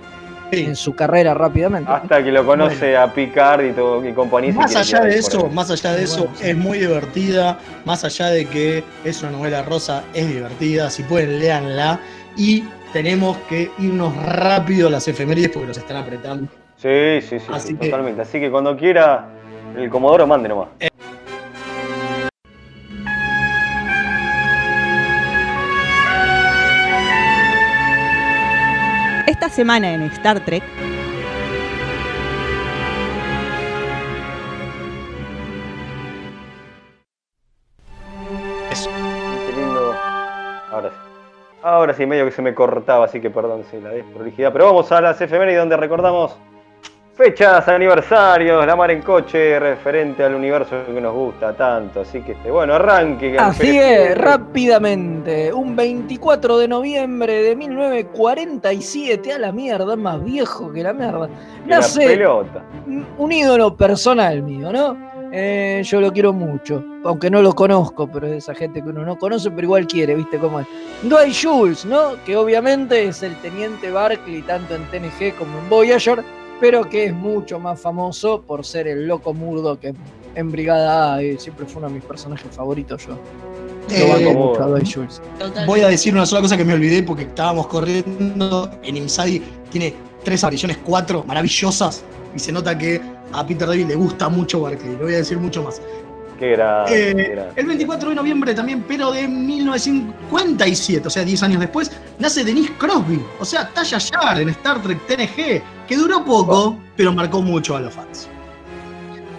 en 0.51 0.75
su 0.75 0.95
carrera 0.95 1.33
rápidamente. 1.33 1.91
Hasta 1.91 2.23
que 2.23 2.31
lo 2.31 2.45
conoce 2.45 2.95
a 2.95 3.11
Picard 3.13 3.65
y, 3.65 3.71
todo, 3.73 4.07
y 4.07 4.13
compañía. 4.13 4.53
Más 4.53 4.75
allá 4.75 5.01
de 5.01 5.17
eso, 5.17 5.49
más 5.49 5.69
allá 5.69 5.93
de 5.93 6.03
eso, 6.03 6.19
Bueno, 6.25 6.37
sí. 6.37 6.49
es 6.49 6.57
muy 6.57 6.77
divertida. 6.79 7.59
Más 7.83 8.03
allá 8.05 8.27
de 8.27 8.45
que 8.45 8.83
es 9.03 9.21
una 9.23 9.31
novela 9.33 9.63
rosa, 9.63 10.03
es 10.13 10.27
divertida. 10.27 10.89
Si 10.89 11.03
pueden, 11.03 11.39
léanla. 11.39 11.99
Y 12.37 12.63
tenemos 12.93 13.35
que 13.49 13.69
irnos 13.79 14.15
rápido 14.23 14.87
a 14.87 14.91
las 14.91 15.07
efemérides 15.09 15.49
porque 15.51 15.67
nos 15.67 15.77
están 15.77 15.97
apretando. 15.97 16.47
Sí, 16.77 17.21
sí, 17.21 17.39
sí, 17.39 17.45
Así 17.51 17.67
sí, 17.69 17.75
que- 17.75 17.85
totalmente. 17.89 18.21
Así 18.21 18.39
que 18.39 18.51
cuando 18.51 18.75
quiera, 18.77 19.25
el 19.75 19.89
Comodoro 19.89 20.27
mande 20.27 20.49
nomás. 20.49 20.69
Esta 29.27 29.49
semana 29.49 29.93
en 29.93 30.03
Star 30.03 30.43
Trek, 30.45 30.63
Qué 38.69 39.53
lindo. 39.55 39.93
Ahora 40.71 40.89
sí. 40.89 40.95
Ahora 41.63 41.93
sí, 41.93 42.05
medio 42.05 42.25
que 42.25 42.31
se 42.31 42.41
me 42.41 42.53
cortaba, 42.53 43.05
así 43.05 43.19
que 43.19 43.29
perdón 43.29 43.63
si 43.69 43.79
la 43.81 43.89
desprolijidad. 43.89 44.53
Pero 44.53 44.65
vamos 44.65 44.91
a 44.91 45.01
las 45.01 45.19
efemérides 45.19 45.59
donde 45.59 45.77
recordamos 45.77 46.37
fechas, 47.17 47.67
aniversarios, 47.67 48.65
la 48.65 48.75
mar 48.75 48.91
en 48.91 49.01
coche, 49.01 49.59
referente 49.59 50.23
al 50.23 50.35
universo 50.35 50.85
que 50.85 51.01
nos 51.01 51.13
gusta 51.13 51.51
tanto. 51.53 52.01
Así 52.01 52.21
que, 52.21 52.33
este, 52.33 52.51
bueno, 52.51 52.75
arranque. 52.75 53.35
Así 53.37 53.77
es, 53.77 54.15
rápidamente. 54.15 55.51
Un 55.51 55.75
24 55.75 56.59
de 56.59 56.67
noviembre 56.67 57.41
de 57.41 57.55
1947, 57.55 59.33
a 59.33 59.39
la 59.39 59.51
mierda, 59.51 59.95
más 59.95 60.23
viejo 60.23 60.71
que 60.71 60.83
la 60.83 60.93
mierda. 60.93 61.27
Nace 61.65 62.05
pelota. 62.05 62.61
un 63.17 63.31
ídolo 63.31 63.75
personal 63.75 64.43
mío, 64.43 64.71
¿no? 64.71 64.95
Eh, 65.31 65.81
yo 65.83 65.99
lo 65.99 66.13
quiero 66.13 66.31
mucho, 66.31 66.85
aunque 67.03 67.29
no 67.29 67.41
lo 67.41 67.53
conozco, 67.53 68.07
pero 68.07 68.27
es 68.27 68.31
de 68.31 68.37
esa 68.37 68.55
gente 68.55 68.81
que 68.81 68.89
uno 68.89 69.03
no 69.03 69.17
conoce, 69.17 69.51
pero 69.51 69.63
igual 69.63 69.85
quiere, 69.85 70.15
¿viste 70.15 70.37
cómo 70.37 70.61
es? 70.61 70.67
Dwight 71.01 71.35
Jules, 71.43 71.83
¿no? 71.83 72.11
Que 72.25 72.37
obviamente 72.37 73.03
es 73.03 73.21
el 73.23 73.35
teniente 73.37 73.91
Barclay 73.91 74.41
tanto 74.43 74.75
en 74.75 74.83
TNG 74.85 75.35
como 75.37 75.59
en 75.59 75.69
Voyager, 75.69 76.23
pero 76.59 76.89
que 76.89 77.05
es 77.05 77.13
mucho 77.13 77.59
más 77.59 77.79
famoso 77.79 78.41
por 78.41 78.65
ser 78.65 78.87
el 78.87 79.07
loco 79.07 79.33
murdo 79.33 79.79
que 79.79 79.93
en 80.35 80.51
Brigada 80.51 81.15
A 81.15 81.23
y 81.23 81.37
siempre 81.37 81.65
fue 81.65 81.79
uno 81.79 81.87
de 81.87 81.95
mis 81.95 82.03
personajes 82.03 82.47
favoritos 82.51 83.07
yo. 83.07 83.17
Eh, 83.89 84.55
a. 84.59 85.65
Voy 85.65 85.81
a 85.81 85.87
decir 85.87 86.13
una 86.13 86.25
sola 86.25 86.41
cosa 86.41 86.57
que 86.57 86.65
me 86.65 86.73
olvidé 86.73 87.03
porque 87.03 87.23
estábamos 87.23 87.67
corriendo. 87.67 88.69
En 88.83 88.97
Inside 88.97 89.41
tiene 89.71 89.93
tres 90.23 90.43
apariciones, 90.43 90.77
cuatro 90.83 91.23
maravillosas. 91.25 92.03
Y 92.35 92.39
se 92.39 92.51
nota 92.51 92.77
que 92.77 93.01
a 93.31 93.45
Peter 93.45 93.67
David 93.67 93.87
le 93.87 93.95
gusta 93.95 94.29
mucho 94.29 94.61
Barclay. 94.61 94.91
No 94.91 95.03
voy 95.03 95.13
a 95.13 95.17
decir 95.17 95.37
mucho 95.37 95.63
más. 95.63 95.81
Qué 96.37 96.51
grande. 96.51 97.11
Eh, 97.11 97.15
qué 97.55 97.61
el 97.61 97.65
24 97.65 98.09
de 98.09 98.15
noviembre 98.15 98.53
también, 98.53 98.83
pero 98.87 99.11
de 99.11 99.27
1957, 99.27 101.07
o 101.07 101.09
sea, 101.09 101.23
10 101.23 101.43
años 101.43 101.59
después, 101.59 101.91
nace 102.19 102.43
Denise 102.43 102.73
Crosby, 102.77 103.19
o 103.39 103.45
sea, 103.45 103.69
Tasha 103.73 103.97
Yar 103.97 104.41
en 104.41 104.49
Star 104.49 104.81
Trek 104.81 104.99
TNG, 105.07 105.61
que 105.87 105.95
duró 105.95 106.23
poco, 106.23 106.77
pero 106.95 107.11
marcó 107.11 107.41
mucho 107.41 107.75
a 107.75 107.79
los 107.79 107.93
fans. 107.93 108.29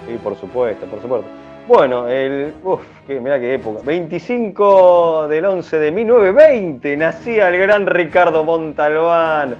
Sí, 0.06 0.18
por 0.22 0.38
supuesto, 0.38 0.86
por 0.86 1.00
supuesto. 1.00 1.28
Bueno, 1.68 2.08
el. 2.08 2.54
Uf, 2.64 2.80
que, 3.06 3.20
mirá 3.20 3.38
qué 3.38 3.54
época. 3.54 3.82
25 3.84 5.28
del 5.28 5.44
11 5.44 5.78
de 5.78 5.92
1920 5.92 6.96
nacía 6.96 7.48
el 7.50 7.58
gran 7.58 7.86
Ricardo 7.86 8.42
Montalbán. 8.42 9.54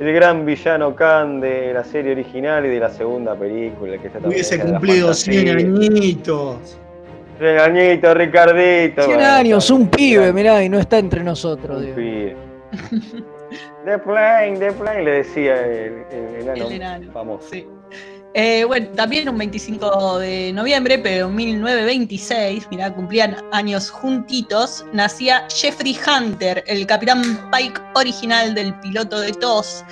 El 0.00 0.12
gran 0.14 0.44
villano 0.46 0.96
Khan 0.96 1.40
de 1.40 1.72
la 1.74 1.84
serie 1.84 2.12
original 2.12 2.64
y 2.66 2.70
de 2.70 2.80
la 2.80 2.88
segunda 2.90 3.34
película. 3.36 3.98
Que 3.98 4.06
está 4.08 4.18
Hubiese 4.26 4.58
cumplido 4.58 5.12
100 5.14 5.46
fantasía. 5.46 5.88
añitos. 5.88 6.78
100 7.38 7.58
añitos, 7.60 8.14
Ricardito. 8.16 9.02
100 9.02 9.16
bueno, 9.16 9.32
años, 9.32 9.70
un 9.70 9.88
pibe, 9.88 10.32
mirá, 10.32 10.62
y 10.64 10.68
no 10.68 10.78
está 10.78 10.98
entre 10.98 11.22
nosotros. 11.22 11.82
Un 11.82 11.94
pibe. 11.94 12.36
The 13.84 13.98
plane, 13.98 14.58
the 14.58 14.72
plane, 14.72 15.02
le 15.02 15.10
decía 15.10 15.54
el, 15.66 16.04
el 16.12 16.42
enano 16.42 16.66
El 16.66 16.72
enano, 16.72 17.12
famoso. 17.12 17.48
sí. 17.50 17.66
Eh, 18.34 18.64
bueno, 18.64 18.86
también 18.94 19.28
un 19.28 19.38
25 19.38 20.20
de 20.20 20.52
noviembre, 20.52 20.98
pero 20.98 21.26
en 21.26 21.34
1926, 21.34 22.68
mirá, 22.70 22.94
cumplían 22.94 23.36
años 23.50 23.90
juntitos, 23.90 24.84
nacía 24.92 25.46
Jeffrey 25.52 25.98
Hunter, 25.98 26.62
el 26.68 26.86
capitán 26.86 27.50
Pike 27.50 27.80
original 27.94 28.54
del 28.54 28.72
piloto 28.80 29.20
de 29.20 29.32
TOS 29.32 29.84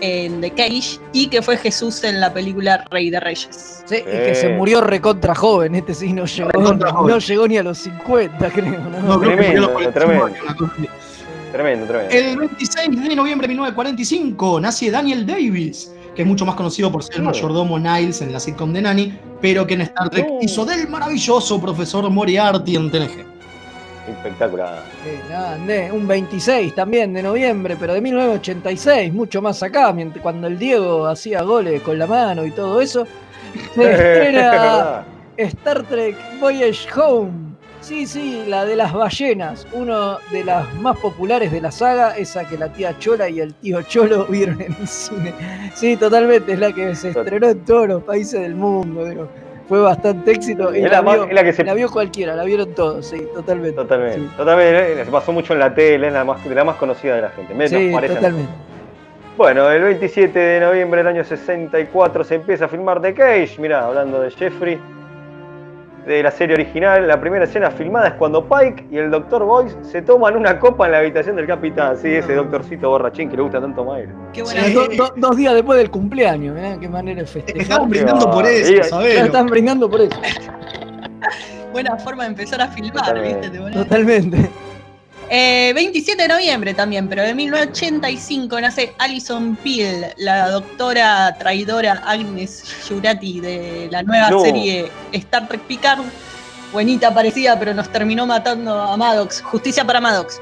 en 0.00 0.40
The 0.40 0.50
Cage 0.50 0.98
y 1.12 1.28
que 1.28 1.40
fue 1.40 1.56
Jesús 1.56 2.02
en 2.02 2.20
la 2.20 2.32
película 2.32 2.84
Rey 2.90 3.10
de 3.10 3.20
Reyes. 3.20 3.84
Sí, 3.86 3.96
y 3.96 4.02
que 4.02 4.34
se 4.34 4.48
murió 4.48 4.80
recontra 4.80 5.34
joven, 5.34 5.76
este 5.76 5.94
sí 5.94 6.12
no 6.12 6.24
llegó, 6.24 6.50
no 6.74 7.18
llegó 7.18 7.46
ni 7.46 7.58
a 7.58 7.62
los 7.62 7.78
50, 7.78 8.50
creo, 8.50 8.80
¿no? 8.80 9.00
No, 9.02 9.20
creo 9.20 9.36
Tremendo, 9.36 9.72
45 9.72 9.92
tremendo. 9.92 10.24
años, 10.24 10.38
una 10.42 10.56
cosa 10.56 10.72
así. 10.76 10.88
Tremendo, 11.52 11.86
tremendo. 11.86 12.12
El 12.12 12.36
26 12.36 13.08
de 13.08 13.14
noviembre 13.14 13.46
de 13.46 13.48
1945 13.54 14.60
nace 14.60 14.90
Daniel 14.90 15.24
Davis, 15.24 15.92
que 16.14 16.22
es 16.22 16.28
mucho 16.28 16.46
más 16.46 16.54
conocido 16.54 16.90
por 16.90 17.02
ser 17.02 17.16
el 17.16 17.22
mayordomo 17.22 17.78
Niles 17.78 18.22
en 18.22 18.32
la 18.32 18.40
sitcom 18.40 18.72
de 18.72 18.82
Nanny, 18.82 19.18
pero 19.40 19.66
que 19.66 19.74
en 19.74 19.82
Star 19.82 20.10
Trek 20.10 20.26
hizo 20.40 20.64
del 20.64 20.88
maravilloso 20.88 21.60
profesor 21.60 22.08
Moriarty 22.10 22.76
en 22.76 22.90
TNG. 22.90 23.24
Espectacular. 24.08 24.82
Grande, 25.28 25.90
un 25.90 26.06
26 26.06 26.74
también 26.74 27.14
de 27.14 27.22
noviembre, 27.22 27.76
pero 27.78 27.94
de 27.94 28.00
1986, 28.02 29.12
mucho 29.12 29.40
más 29.40 29.62
acá, 29.62 29.94
cuando 30.22 30.46
el 30.46 30.58
Diego 30.58 31.06
hacía 31.06 31.42
goles 31.42 31.80
con 31.80 31.98
la 31.98 32.06
mano 32.06 32.44
y 32.44 32.50
todo 32.50 32.80
eso. 32.80 33.06
Se 33.74 33.82
Es 33.82 33.98
estrena. 33.98 35.04
Star 35.36 35.82
Trek 35.84 36.16
Voyage 36.40 36.88
Home. 37.00 37.53
Sí, 37.84 38.06
sí, 38.06 38.44
la 38.48 38.64
de 38.64 38.76
las 38.76 38.94
ballenas, 38.94 39.66
una 39.72 40.16
de 40.32 40.42
las 40.42 40.72
más 40.76 40.96
populares 40.98 41.52
de 41.52 41.60
la 41.60 41.70
saga, 41.70 42.16
esa 42.16 42.48
que 42.48 42.56
la 42.56 42.72
tía 42.72 42.98
Chola 42.98 43.28
y 43.28 43.40
el 43.40 43.52
tío 43.54 43.82
Cholo 43.82 44.24
vieron 44.30 44.58
en 44.62 44.74
el 44.80 44.88
cine. 44.88 45.34
Sí, 45.74 45.94
totalmente, 45.98 46.52
es 46.52 46.58
la 46.58 46.72
que 46.72 46.94
se 46.94 47.10
estrenó 47.10 47.48
en 47.48 47.62
todos 47.64 47.86
los 47.88 48.02
países 48.02 48.40
del 48.40 48.54
mundo. 48.54 49.04
digo. 49.04 49.28
Fue 49.68 49.80
bastante 49.80 50.30
éxito 50.32 50.74
y 50.74 50.82
Es 50.84 50.90
la, 50.90 51.02
vio, 51.02 51.26
la 51.26 51.42
que 51.44 51.52
se- 51.52 51.64
la 51.64 51.74
vio 51.74 51.90
cualquiera, 51.90 52.34
la 52.34 52.44
vieron 52.44 52.74
todos, 52.74 53.06
sí, 53.06 53.22
totalmente. 53.34 53.76
Totalmente. 53.76 54.36
Totalmente. 54.36 55.00
eh, 55.00 55.04
Se 55.04 55.10
pasó 55.10 55.32
mucho 55.32 55.52
en 55.52 55.58
la 55.58 55.74
tele, 55.74 56.06
es 56.06 56.12
la 56.12 56.24
más, 56.24 56.42
de 56.42 56.54
la 56.54 56.64
más 56.64 56.76
conocida 56.76 57.16
de 57.16 57.22
la 57.22 57.30
gente. 57.30 57.52
Menos 57.54 57.70
Sí, 57.70 57.90
totalmente. 57.92 58.50
Bueno, 59.36 59.70
el 59.70 59.82
27 59.82 60.38
de 60.38 60.60
noviembre 60.60 60.98
del 60.98 61.08
año 61.08 61.24
64 61.24 62.24
se 62.24 62.36
empieza 62.36 62.66
a 62.66 62.68
filmar 62.68 63.00
The 63.02 63.12
Cage. 63.14 63.56
Mirá, 63.58 63.84
hablando 63.86 64.20
de 64.20 64.30
Jeffrey, 64.30 64.78
de 66.06 66.22
la 66.22 66.30
serie 66.30 66.54
original, 66.54 67.06
la 67.08 67.18
primera 67.20 67.44
escena 67.44 67.70
filmada 67.70 68.08
es 68.08 68.14
cuando 68.14 68.46
Pike 68.46 68.86
y 68.90 68.98
el 68.98 69.10
Dr. 69.10 69.42
Boyce 69.44 69.74
se 69.82 70.02
toman 70.02 70.36
una 70.36 70.58
copa 70.60 70.84
en 70.86 70.92
la 70.92 70.98
habitación 70.98 71.36
del 71.36 71.46
capitán. 71.46 71.96
Sí, 71.96 72.08
ese 72.08 72.34
doctorcito 72.34 72.90
borrachín 72.90 73.30
que 73.30 73.36
le 73.36 73.42
gusta 73.42 73.60
tanto 73.60 73.80
a 73.80 73.84
Mayra. 73.84 74.12
Qué 74.32 74.42
O 74.42 74.44
buena 74.44 74.60
sea, 74.60 74.68
Sí. 74.68 74.74
do- 74.74 74.88
do- 75.06 75.14
dos 75.16 75.36
días 75.36 75.54
después 75.54 75.78
del 75.78 75.90
cumpleaños, 75.90 76.54
mirá 76.54 76.78
qué 76.78 76.88
manera 76.88 77.22
de 77.22 77.26
festejar. 77.26 77.62
Estaban 77.62 77.88
brindando 77.88 78.30
por 78.30 78.44
eso, 78.46 78.82
sabelo. 78.84 79.24
están 79.24 79.46
brindando 79.46 79.90
por 79.90 80.00
eso. 80.02 80.20
buena 81.72 81.96
forma 81.96 82.24
de 82.24 82.28
empezar 82.30 82.60
a 82.60 82.68
filmar, 82.68 83.04
Totalmente. 83.06 83.48
¿viste? 83.50 83.70
Totalmente. 83.72 84.50
Eh, 85.30 85.72
27 85.74 86.22
de 86.22 86.28
noviembre 86.28 86.74
también, 86.74 87.08
pero 87.08 87.22
de 87.22 87.34
1985 87.34 88.60
nace 88.60 88.94
Alison 88.98 89.56
Peel, 89.56 90.06
la 90.18 90.50
doctora 90.50 91.34
traidora 91.38 92.02
Agnes 92.06 92.62
Jurati 92.88 93.40
de 93.40 93.88
la 93.90 94.02
nueva 94.02 94.30
No. 94.30 94.40
serie 94.40 94.90
Star 95.12 95.48
Trek 95.48 95.62
Picard. 95.62 96.00
Buenita 96.72 97.14
parecida, 97.14 97.58
pero 97.58 97.72
nos 97.72 97.88
terminó 97.88 98.26
matando 98.26 98.74
a 98.74 98.96
Maddox. 98.96 99.40
Justicia 99.42 99.84
para 99.84 100.00
Maddox. 100.00 100.40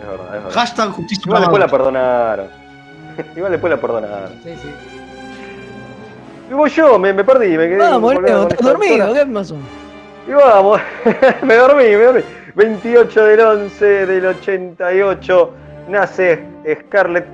Es 0.00 0.06
verdad, 0.06 0.26
es 0.26 0.32
verdad. 0.44 0.50
Hashtag 0.52 0.90
justicia 0.90 1.22
Igual 1.26 1.40
después 1.42 1.60
la 1.60 1.66
para 1.68 1.78
perdonaron. 1.78 2.48
Igual 3.36 3.52
después 3.52 3.70
la 3.70 3.80
perdonaron. 3.80 4.30
Sí, 4.44 4.50
sí. 4.60 4.68
Y 6.50 6.54
voy 6.54 6.70
yo, 6.70 6.98
me, 6.98 7.12
me 7.12 7.24
perdí, 7.24 7.56
me 7.56 7.68
quedé. 7.68 7.76
Vamos, 7.78 8.14
colgado 8.14 8.26
Leo, 8.26 8.42
con 8.42 8.52
¿estás 8.52 8.60
esta 8.60 8.72
dormido? 8.72 9.14
¿Qué 9.14 9.26
pasó? 9.26 9.56
Y 10.26 10.32
vamos, 10.32 10.80
me 11.42 11.54
dormí, 11.54 11.84
me 11.84 11.96
dormí. 12.04 12.22
28 12.58 13.24
del 13.24 13.40
11 13.40 14.06
del 14.06 14.26
88 14.26 15.50
nace 15.88 16.42
Scarlett 16.80 17.24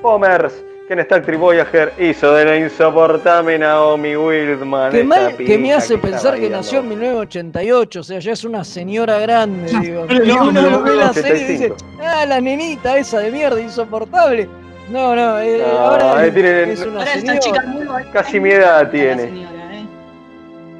Pomers, 0.00 0.54
que 0.86 0.94
en 0.94 1.00
Star 1.00 1.20
Trek 1.20 1.38
Voyager 1.38 1.92
hizo 1.98 2.32
de 2.34 2.46
la 2.46 2.56
insoportable 2.56 3.58
Naomi 3.58 4.16
Wildman. 4.16 4.90
Que, 4.90 5.00
esa 5.00 5.06
mal, 5.06 5.36
que 5.36 5.58
me 5.58 5.74
hace 5.74 5.98
pensar 5.98 6.32
que 6.36 6.40
bailando. 6.48 6.56
nació 6.56 6.78
en 6.80 6.88
1988, 6.88 8.00
o 8.00 8.02
sea, 8.02 8.18
ya 8.20 8.32
es 8.32 8.42
una 8.44 8.64
señora 8.64 9.18
grande, 9.18 9.70
digo. 9.82 10.06
no, 10.08 10.42
uno 10.44 10.52
no, 10.62 10.70
lo 10.70 10.82
ve 10.82 10.92
en 10.92 10.98
la 10.98 11.10
85. 11.10 11.20
serie 11.22 11.42
y 11.42 11.46
dice, 11.52 11.72
ah, 12.02 12.24
la 12.26 12.40
nenita 12.40 12.96
esa 12.96 13.18
de 13.18 13.30
mierda, 13.30 13.60
insoportable. 13.60 14.48
No, 14.90 15.14
no, 15.14 15.38
eh, 15.40 15.62
No, 15.70 15.78
ahora 15.78 16.24
es, 16.26 16.32
tiene- 16.32 16.72
es 16.72 16.80
una 16.86 17.00
Ahora 17.00 17.12
esta 17.12 17.20
señora. 17.20 17.38
chica 17.40 17.62
muy. 17.66 18.04
Casi 18.10 18.40
mi 18.40 18.50
edad 18.52 18.90
tiene. 18.90 19.57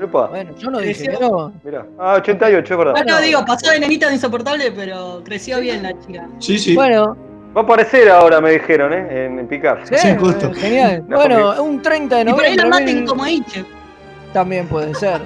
Bueno, 0.06 0.50
yo 0.56 0.70
no 0.70 0.78
dije 0.78 1.10
no. 1.20 1.52
mirá. 1.64 1.84
Ah, 1.98 2.14
88, 2.18 2.72
es 2.74 2.78
verdad. 2.78 2.92
Bueno, 2.92 3.20
digo, 3.20 3.44
pasó 3.44 3.70
de 3.70 3.80
nenita 3.80 4.08
de 4.08 4.14
insoportable, 4.14 4.70
pero 4.72 5.22
creció 5.24 5.60
bien 5.60 5.82
la 5.82 5.98
chica. 5.98 6.28
Sí, 6.38 6.58
sí. 6.58 6.74
Bueno, 6.74 7.16
Va 7.56 7.62
a 7.62 7.64
aparecer 7.64 8.08
ahora, 8.10 8.40
me 8.42 8.50
dijeron, 8.52 8.92
¿eh? 8.92 9.24
En, 9.26 9.38
en 9.38 9.48
Picar. 9.48 9.80
sí, 9.84 9.94
Sí, 9.96 10.08
justo. 10.20 10.52
genial. 10.52 11.02
No, 11.08 11.16
bueno, 11.16 11.62
un 11.62 11.80
30 11.80 12.16
de 12.16 12.30
Y 12.30 12.34
por 12.34 12.44
ahí 12.44 12.54
la 12.56 12.64
noviembre. 12.64 12.80
maten 12.84 12.96
mil- 12.96 13.08
como 13.08 13.26
Iche. 13.26 13.64
También 14.34 14.66
puede 14.68 14.94
ser. 14.94 15.22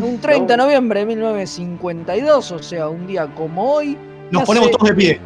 Un 0.00 0.18
30 0.18 0.54
de 0.54 0.56
noviembre 0.56 1.00
de 1.00 1.06
1952, 1.06 2.52
o 2.52 2.58
sea, 2.62 2.88
un 2.88 3.06
día 3.06 3.26
como 3.34 3.74
hoy, 3.74 3.96
Nos 4.30 4.42
nace- 4.42 4.46
ponemos 4.46 4.70
todos 4.70 4.88
de 4.88 4.94
pie. 4.94 5.20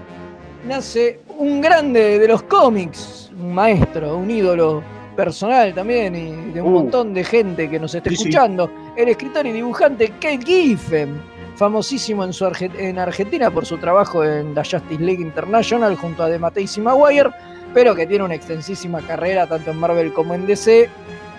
nace 0.66 1.20
un 1.38 1.60
grande 1.60 2.18
de 2.18 2.28
los 2.28 2.42
cómics, 2.42 3.30
un 3.38 3.54
maestro, 3.54 4.16
un 4.16 4.28
ídolo 4.30 4.82
personal 5.16 5.74
también 5.74 6.14
y 6.14 6.52
de 6.52 6.60
un 6.62 6.68
Uh. 6.68 6.78
montón 6.80 7.14
de 7.14 7.24
gente 7.24 7.68
que 7.70 7.80
nos 7.80 7.94
está 7.94 8.10
Sí, 8.10 8.16
sí. 8.16 8.22
escuchando, 8.22 8.70
el 8.96 9.08
escritor 9.08 9.46
y 9.46 9.52
dibujante 9.52 10.10
Kate 10.20 10.38
Giffen, 10.44 11.20
famosísimo 11.56 12.24
en, 12.24 12.32
su 12.32 12.44
Arge- 12.44 12.70
en 12.78 12.98
Argentina 12.98 13.50
por 13.50 13.64
su 13.66 13.78
trabajo 13.78 14.22
en 14.22 14.54
la 14.54 14.62
Justice 14.62 15.02
League 15.02 15.22
International 15.22 15.96
junto 15.96 16.22
a 16.22 16.28
DeMatteis 16.28 16.76
y 16.76 16.80
Maguire, 16.82 17.30
pero 17.74 17.94
que 17.94 18.06
tiene 18.06 18.24
una 18.24 18.34
extensísima 18.34 19.00
carrera 19.00 19.46
tanto 19.46 19.70
en 19.70 19.78
Marvel 19.78 20.12
como 20.12 20.34
en 20.34 20.46
DC, 20.46 20.88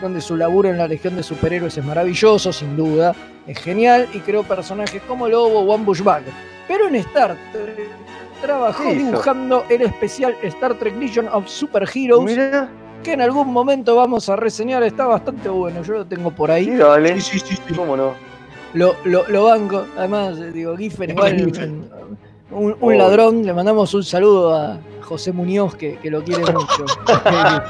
donde 0.02 0.22
su 0.22 0.36
laburo 0.36 0.70
en 0.70 0.78
la 0.78 0.88
Legión 0.88 1.16
de 1.16 1.24
Superhéroes 1.24 1.78
es 1.78 1.86
maravilloso, 1.86 2.52
sin 2.54 2.76
duda, 2.76 3.16
es 3.48 3.58
genial 3.60 4.08
y 4.14 4.20
creó 4.20 4.44
personajes 4.44 5.02
como 5.08 5.28
Lobo 5.28 5.60
o 5.62 5.74
One 5.74 5.84
Bushback. 5.86 6.24
Pero 6.68 6.88
en 6.88 6.96
Star 6.96 7.36
Trek 7.54 7.88
trabajó 8.42 8.84
dibujando 8.92 9.66
el 9.70 9.82
especial 9.84 10.36
Star 10.44 10.76
Trek 10.76 10.96
Legion 10.98 11.28
of 11.32 11.48
Super 11.48 11.88
Heroes, 11.92 12.26
Mirá, 12.26 12.70
que 13.04 13.14
en 13.14 13.22
algún 13.22 13.52
momento 13.54 13.96
vamos 13.96 14.28
a 14.30 14.36
reseñar, 14.36 14.84
está 14.84 15.06
bastante 15.06 15.48
bueno, 15.50 15.82
yo 15.84 15.94
lo 15.94 16.06
tengo 16.06 16.32
por 16.32 16.50
sí, 16.50 16.56
ahí, 16.56 16.70
dale. 16.76 17.20
Sí, 17.22 17.40
sí, 17.40 17.46
sí, 17.56 17.62
sí. 17.68 17.74
¿Cómo 17.74 17.96
no? 17.98 18.14
lo, 18.74 18.96
lo, 19.06 19.28
lo 19.28 19.44
banco, 19.46 19.86
además, 19.98 20.38
eh, 20.40 20.52
digo, 20.52 20.76
Giffen 20.78 21.12
igual, 21.12 21.36
Giffen. 21.38 21.90
un, 22.52 22.76
un 22.80 22.98
ladrón, 22.98 23.46
le 23.46 23.54
mandamos 23.54 23.94
un 23.94 24.04
saludo 24.04 24.54
a 24.56 24.78
José 25.02 25.32
Muñoz, 25.32 25.76
que, 25.76 25.98
que 25.98 26.10
lo 26.12 26.24
quiere 26.24 26.42
mucho. 26.52 26.86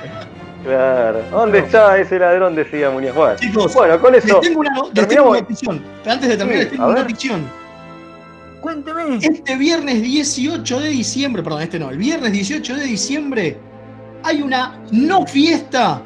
Claro. 0.63 1.19
¿Dónde 1.31 1.59
está 1.59 1.97
ese 1.97 2.19
ladrón? 2.19 2.53
Decía 2.55 2.89
Muñoz. 2.89 3.15
Bueno, 3.15 3.35
Chicos, 3.37 3.73
bueno 3.73 3.99
con 4.01 4.11
les 4.11 4.25
eso. 4.25 4.39
tengo 4.41 4.59
una, 4.59 4.71
no- 4.71 4.89
les 4.91 5.07
tengo 5.07 5.29
una 5.29 5.39
notición. 5.39 5.81
Pero 6.03 6.13
antes 6.13 6.29
de 6.29 6.35
terminar, 6.37 6.57
Sí, 6.59 6.63
les 6.65 6.71
tengo 6.71 6.85
una 6.87 6.95
ver. 6.95 7.03
notición. 7.03 7.41
Cuénteme. 8.59 9.17
Este 9.21 9.55
viernes 9.55 10.01
18 10.01 10.79
de 10.81 10.89
diciembre, 10.89 11.41
perdón, 11.43 11.61
este 11.61 11.79
no, 11.79 11.89
el 11.89 11.97
viernes 11.97 12.31
18 12.33 12.75
de 12.75 12.83
diciembre 12.83 13.57
hay 14.27 14.41
una 14.41 14.77
no 14.91 15.25
fiesta 15.25 16.01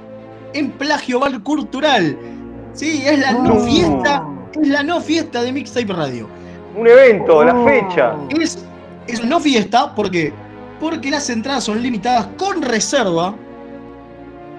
en 0.54 0.70
Plagio 0.72 1.20
Bar 1.20 1.42
Cultural. 1.42 2.16
Sí, 2.74 3.02
es 3.04 3.18
la 3.18 3.32
no 3.32 3.60
fiesta, 3.62 4.24
es 4.62 4.68
la 4.68 4.84
no 4.84 5.02
fiesta 5.02 5.42
de 5.42 5.52
Mixtape 5.52 5.92
Radio. 5.92 6.30
Un 6.78 6.88
evento, 6.88 7.44
la 7.44 7.56
fecha. 7.66 8.16
Es, 8.40 8.64
es 9.08 9.24
no 9.26 9.40
fiesta 9.40 9.96
porque, 9.96 10.32
porque 10.80 11.10
las 11.10 11.32
entradas 11.32 11.64
son 11.64 11.82
limitadas 11.82 12.28
con 12.38 12.62
reserva. 12.62 13.34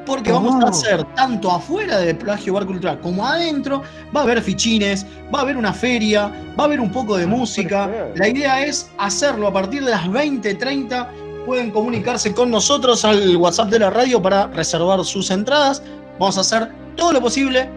Porque 0.05 0.33
vamos 0.33 0.65
a 0.65 0.69
hacer 0.69 1.05
tanto 1.15 1.49
afuera 1.49 1.99
del 1.99 2.17
Plagio 2.17 2.55
Bar 2.55 2.67
Cultural 2.67 2.99
como 3.01 3.25
adentro. 3.25 3.83
Va 4.15 4.21
a 4.21 4.23
haber 4.25 4.43
fichines, 4.43 5.07
va 5.33 5.39
a 5.39 5.43
haber 5.43 5.57
una 5.57 5.73
feria, 5.73 6.27
va 6.59 6.65
a 6.65 6.67
haber 6.67 6.81
un 6.81 6.91
poco 6.91 7.17
de 7.17 7.29
música. 7.29 7.87
perfecto. 7.87 8.19
La 8.19 8.29
idea 8.29 8.67
es 8.67 8.91
hacerlo 8.99 9.47
a 9.47 9.53
partir 9.53 9.85
de 9.85 9.93
las 9.93 10.05
20:30. 10.09 11.07
Pueden 11.47 11.70
comunicarse 11.70 12.32
con 12.32 12.51
nosotros 12.51 13.05
al 13.05 13.36
WhatsApp 13.36 13.68
de 13.68 13.78
la 13.80 13.90
radio 13.90 14.22
para 14.22 14.47
reservar 14.47 15.05
sus 15.05 15.30
entradas. 15.30 15.82
Vamos 16.18 16.38
a 16.38 16.43
hacer 16.43 16.70
todo 16.97 17.12
lo 17.12 17.20
posible. 17.20 17.68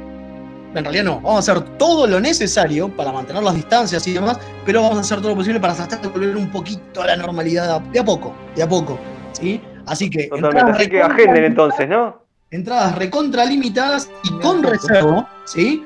En 0.75 0.83
realidad 0.83 1.05
no, 1.05 1.15
vamos 1.15 1.35
a 1.35 1.39
hacer 1.51 1.77
todo 1.77 2.05
lo 2.05 2.19
necesario 2.19 2.89
para 2.89 3.11
mantener 3.11 3.41
las 3.41 3.55
distancias 3.55 4.05
y 4.07 4.13
demás, 4.13 4.37
pero 4.65 4.81
vamos 4.81 4.97
a 4.97 5.01
hacer 5.01 5.19
todo 5.19 5.29
lo 5.29 5.35
posible 5.35 5.59
para 5.59 5.73
tratar 5.73 6.01
de 6.01 6.09
volver 6.09 6.35
un 6.35 6.51
poquito 6.51 7.01
a 7.01 7.07
la 7.07 7.15
normalidad 7.15 7.81
de 7.81 7.99
a 7.99 8.03
poco, 8.03 8.33
de 8.55 8.63
a 8.63 8.67
poco. 8.67 8.99
¿sí? 9.31 9.61
Así 9.85 10.09
que 10.09 10.27
Totalmente. 10.27 10.59
entradas 10.59 10.79
Así 10.79 10.89
que 10.89 11.01
agenden 11.01 11.43
entonces, 11.45 11.87
¿no? 11.87 12.21
Entradas 12.51 12.95
recontralimitadas 12.97 14.09
y 14.23 14.39
con 14.41 14.63
reserva, 14.63 15.29
¿sí? 15.45 15.85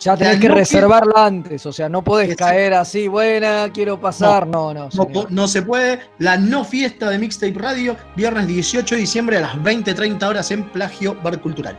Ya 0.00 0.16
tenés 0.16 0.38
que 0.38 0.48
no 0.48 0.56
reservarla 0.56 1.26
antes, 1.26 1.64
o 1.66 1.72
sea, 1.72 1.88
no 1.88 2.02
podés 2.02 2.36
caer 2.36 2.74
así, 2.74 3.08
buena, 3.08 3.70
quiero 3.72 3.98
pasar, 3.98 4.46
no, 4.46 4.74
no. 4.74 4.88
No, 5.30 5.48
se 5.48 5.62
puede. 5.62 6.00
La 6.18 6.36
no 6.36 6.64
fiesta 6.64 7.08
de 7.10 7.18
Mixtape 7.18 7.54
Radio, 7.56 7.96
viernes 8.16 8.46
18 8.48 8.96
de 8.96 9.00
diciembre 9.00 9.38
a 9.38 9.40
las 9.42 9.56
20.30 9.56 10.28
horas 10.28 10.50
en 10.50 10.64
Plagio 10.64 11.16
Bar 11.22 11.40
Cultural. 11.40 11.78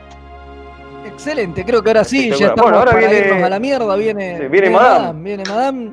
Excelente, 1.06 1.64
creo 1.64 1.84
que 1.84 1.90
ahora 1.92 2.04
sí, 2.04 2.30
ya 2.30 2.36
estamos 2.48 2.62
Bueno, 2.64 2.78
ahora 2.80 2.92
para 2.94 3.08
viene- 3.08 3.28
irnos 3.28 3.44
a 3.44 3.50
la 3.50 3.60
mierda, 3.60 3.96
viene, 3.96 4.38
Sí, 4.40 4.48
viene 4.48 4.70
Madame. 4.72 5.22
Viene 5.24 5.44
Madame. 5.48 5.92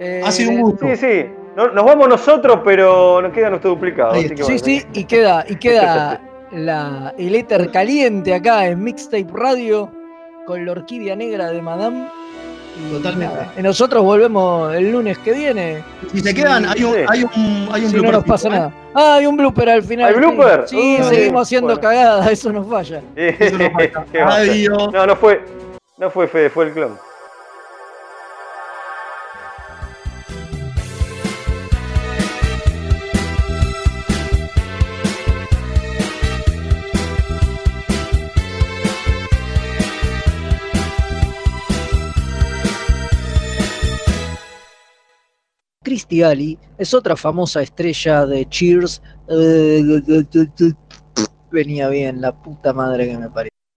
Eh, 0.00 0.22
Ha 0.24 0.30
sido 0.32 0.50
un 0.52 0.60
gusto. 0.62 0.86
Sí, 0.86 0.96
sí. 0.96 1.26
No- 1.56 1.68
nos 1.70 1.84
vamos 1.84 2.08
nosotros, 2.08 2.60
pero 2.64 3.20
nos 3.22 3.32
queda 3.32 3.50
nuestro 3.50 3.70
duplicado. 3.70 4.12
Ahí 4.12 4.24
así 4.24 4.34
que 4.34 4.42
Sí, 4.42 4.52
bueno. 4.52 4.64
sí, 4.64 4.82
y 5.00 5.04
queda, 5.04 5.44
y 5.48 5.56
queda 5.56 6.20
la, 6.50 7.14
el 7.18 7.34
éter 7.34 7.70
caliente 7.70 8.34
acá 8.34 8.66
en 8.66 8.82
Mixtape 8.82 9.26
Radio 9.32 9.90
con 10.46 10.64
la 10.64 10.72
orquídea 10.72 11.16
negra 11.16 11.50
de 11.50 11.62
Madame. 11.62 12.08
Totalmente. 12.90 13.32
nada, 13.32 13.52
y 13.56 13.62
nosotros 13.62 14.02
volvemos 14.02 14.74
el 14.74 14.90
lunes 14.90 15.16
que 15.18 15.32
viene. 15.32 15.84
Si 16.10 16.20
se 16.20 16.34
quedan, 16.34 16.66
hay 16.66 16.82
un, 16.82 16.94
hay 17.08 17.22
un, 17.22 17.68
hay 17.70 17.84
un 17.84 17.90
Si 17.92 17.96
no 18.00 18.10
nos 18.10 18.24
pasa 18.24 18.48
¿eh? 18.48 18.50
nada. 18.50 18.72
Ah, 18.92 19.14
hay 19.14 19.26
un 19.26 19.36
blooper 19.36 19.68
al 19.68 19.82
final. 19.84 20.08
¿Hay 20.08 20.14
blooper? 20.16 20.64
Sí, 20.66 20.98
Uh, 21.00 21.04
seguimos 21.04 21.42
haciendo 21.42 21.68
bueno. 21.68 21.80
cagadas, 21.80 22.26
eso 22.32 22.52
nos 22.52 22.66
falla. 22.68 23.00
Eso 23.14 23.58
no 23.58 23.70
falta. 23.70 24.04
¿Qué 24.12 24.18
va 24.18 24.24
a 24.24 24.36
hacer? 24.38 24.50
Adiós. 24.50 24.92
No, 24.92 25.06
no 25.06 25.14
fue. 25.16 25.44
No 25.98 26.10
fue 26.10 26.26
Fede, 26.26 26.50
fue 26.50 26.64
el 26.64 26.72
clon. 26.72 26.98
Christy 45.94 46.24
Alley 46.24 46.58
es 46.76 46.92
otra 46.92 47.14
famosa 47.14 47.62
estrella 47.62 48.26
de 48.26 48.48
Cheers. 48.48 49.00
Venía 51.52 51.88
bien, 51.88 52.20
la 52.20 52.32
puta 52.32 52.72
madre 52.72 53.06
que 53.06 53.16
me 53.16 53.30
parió. 53.30 53.53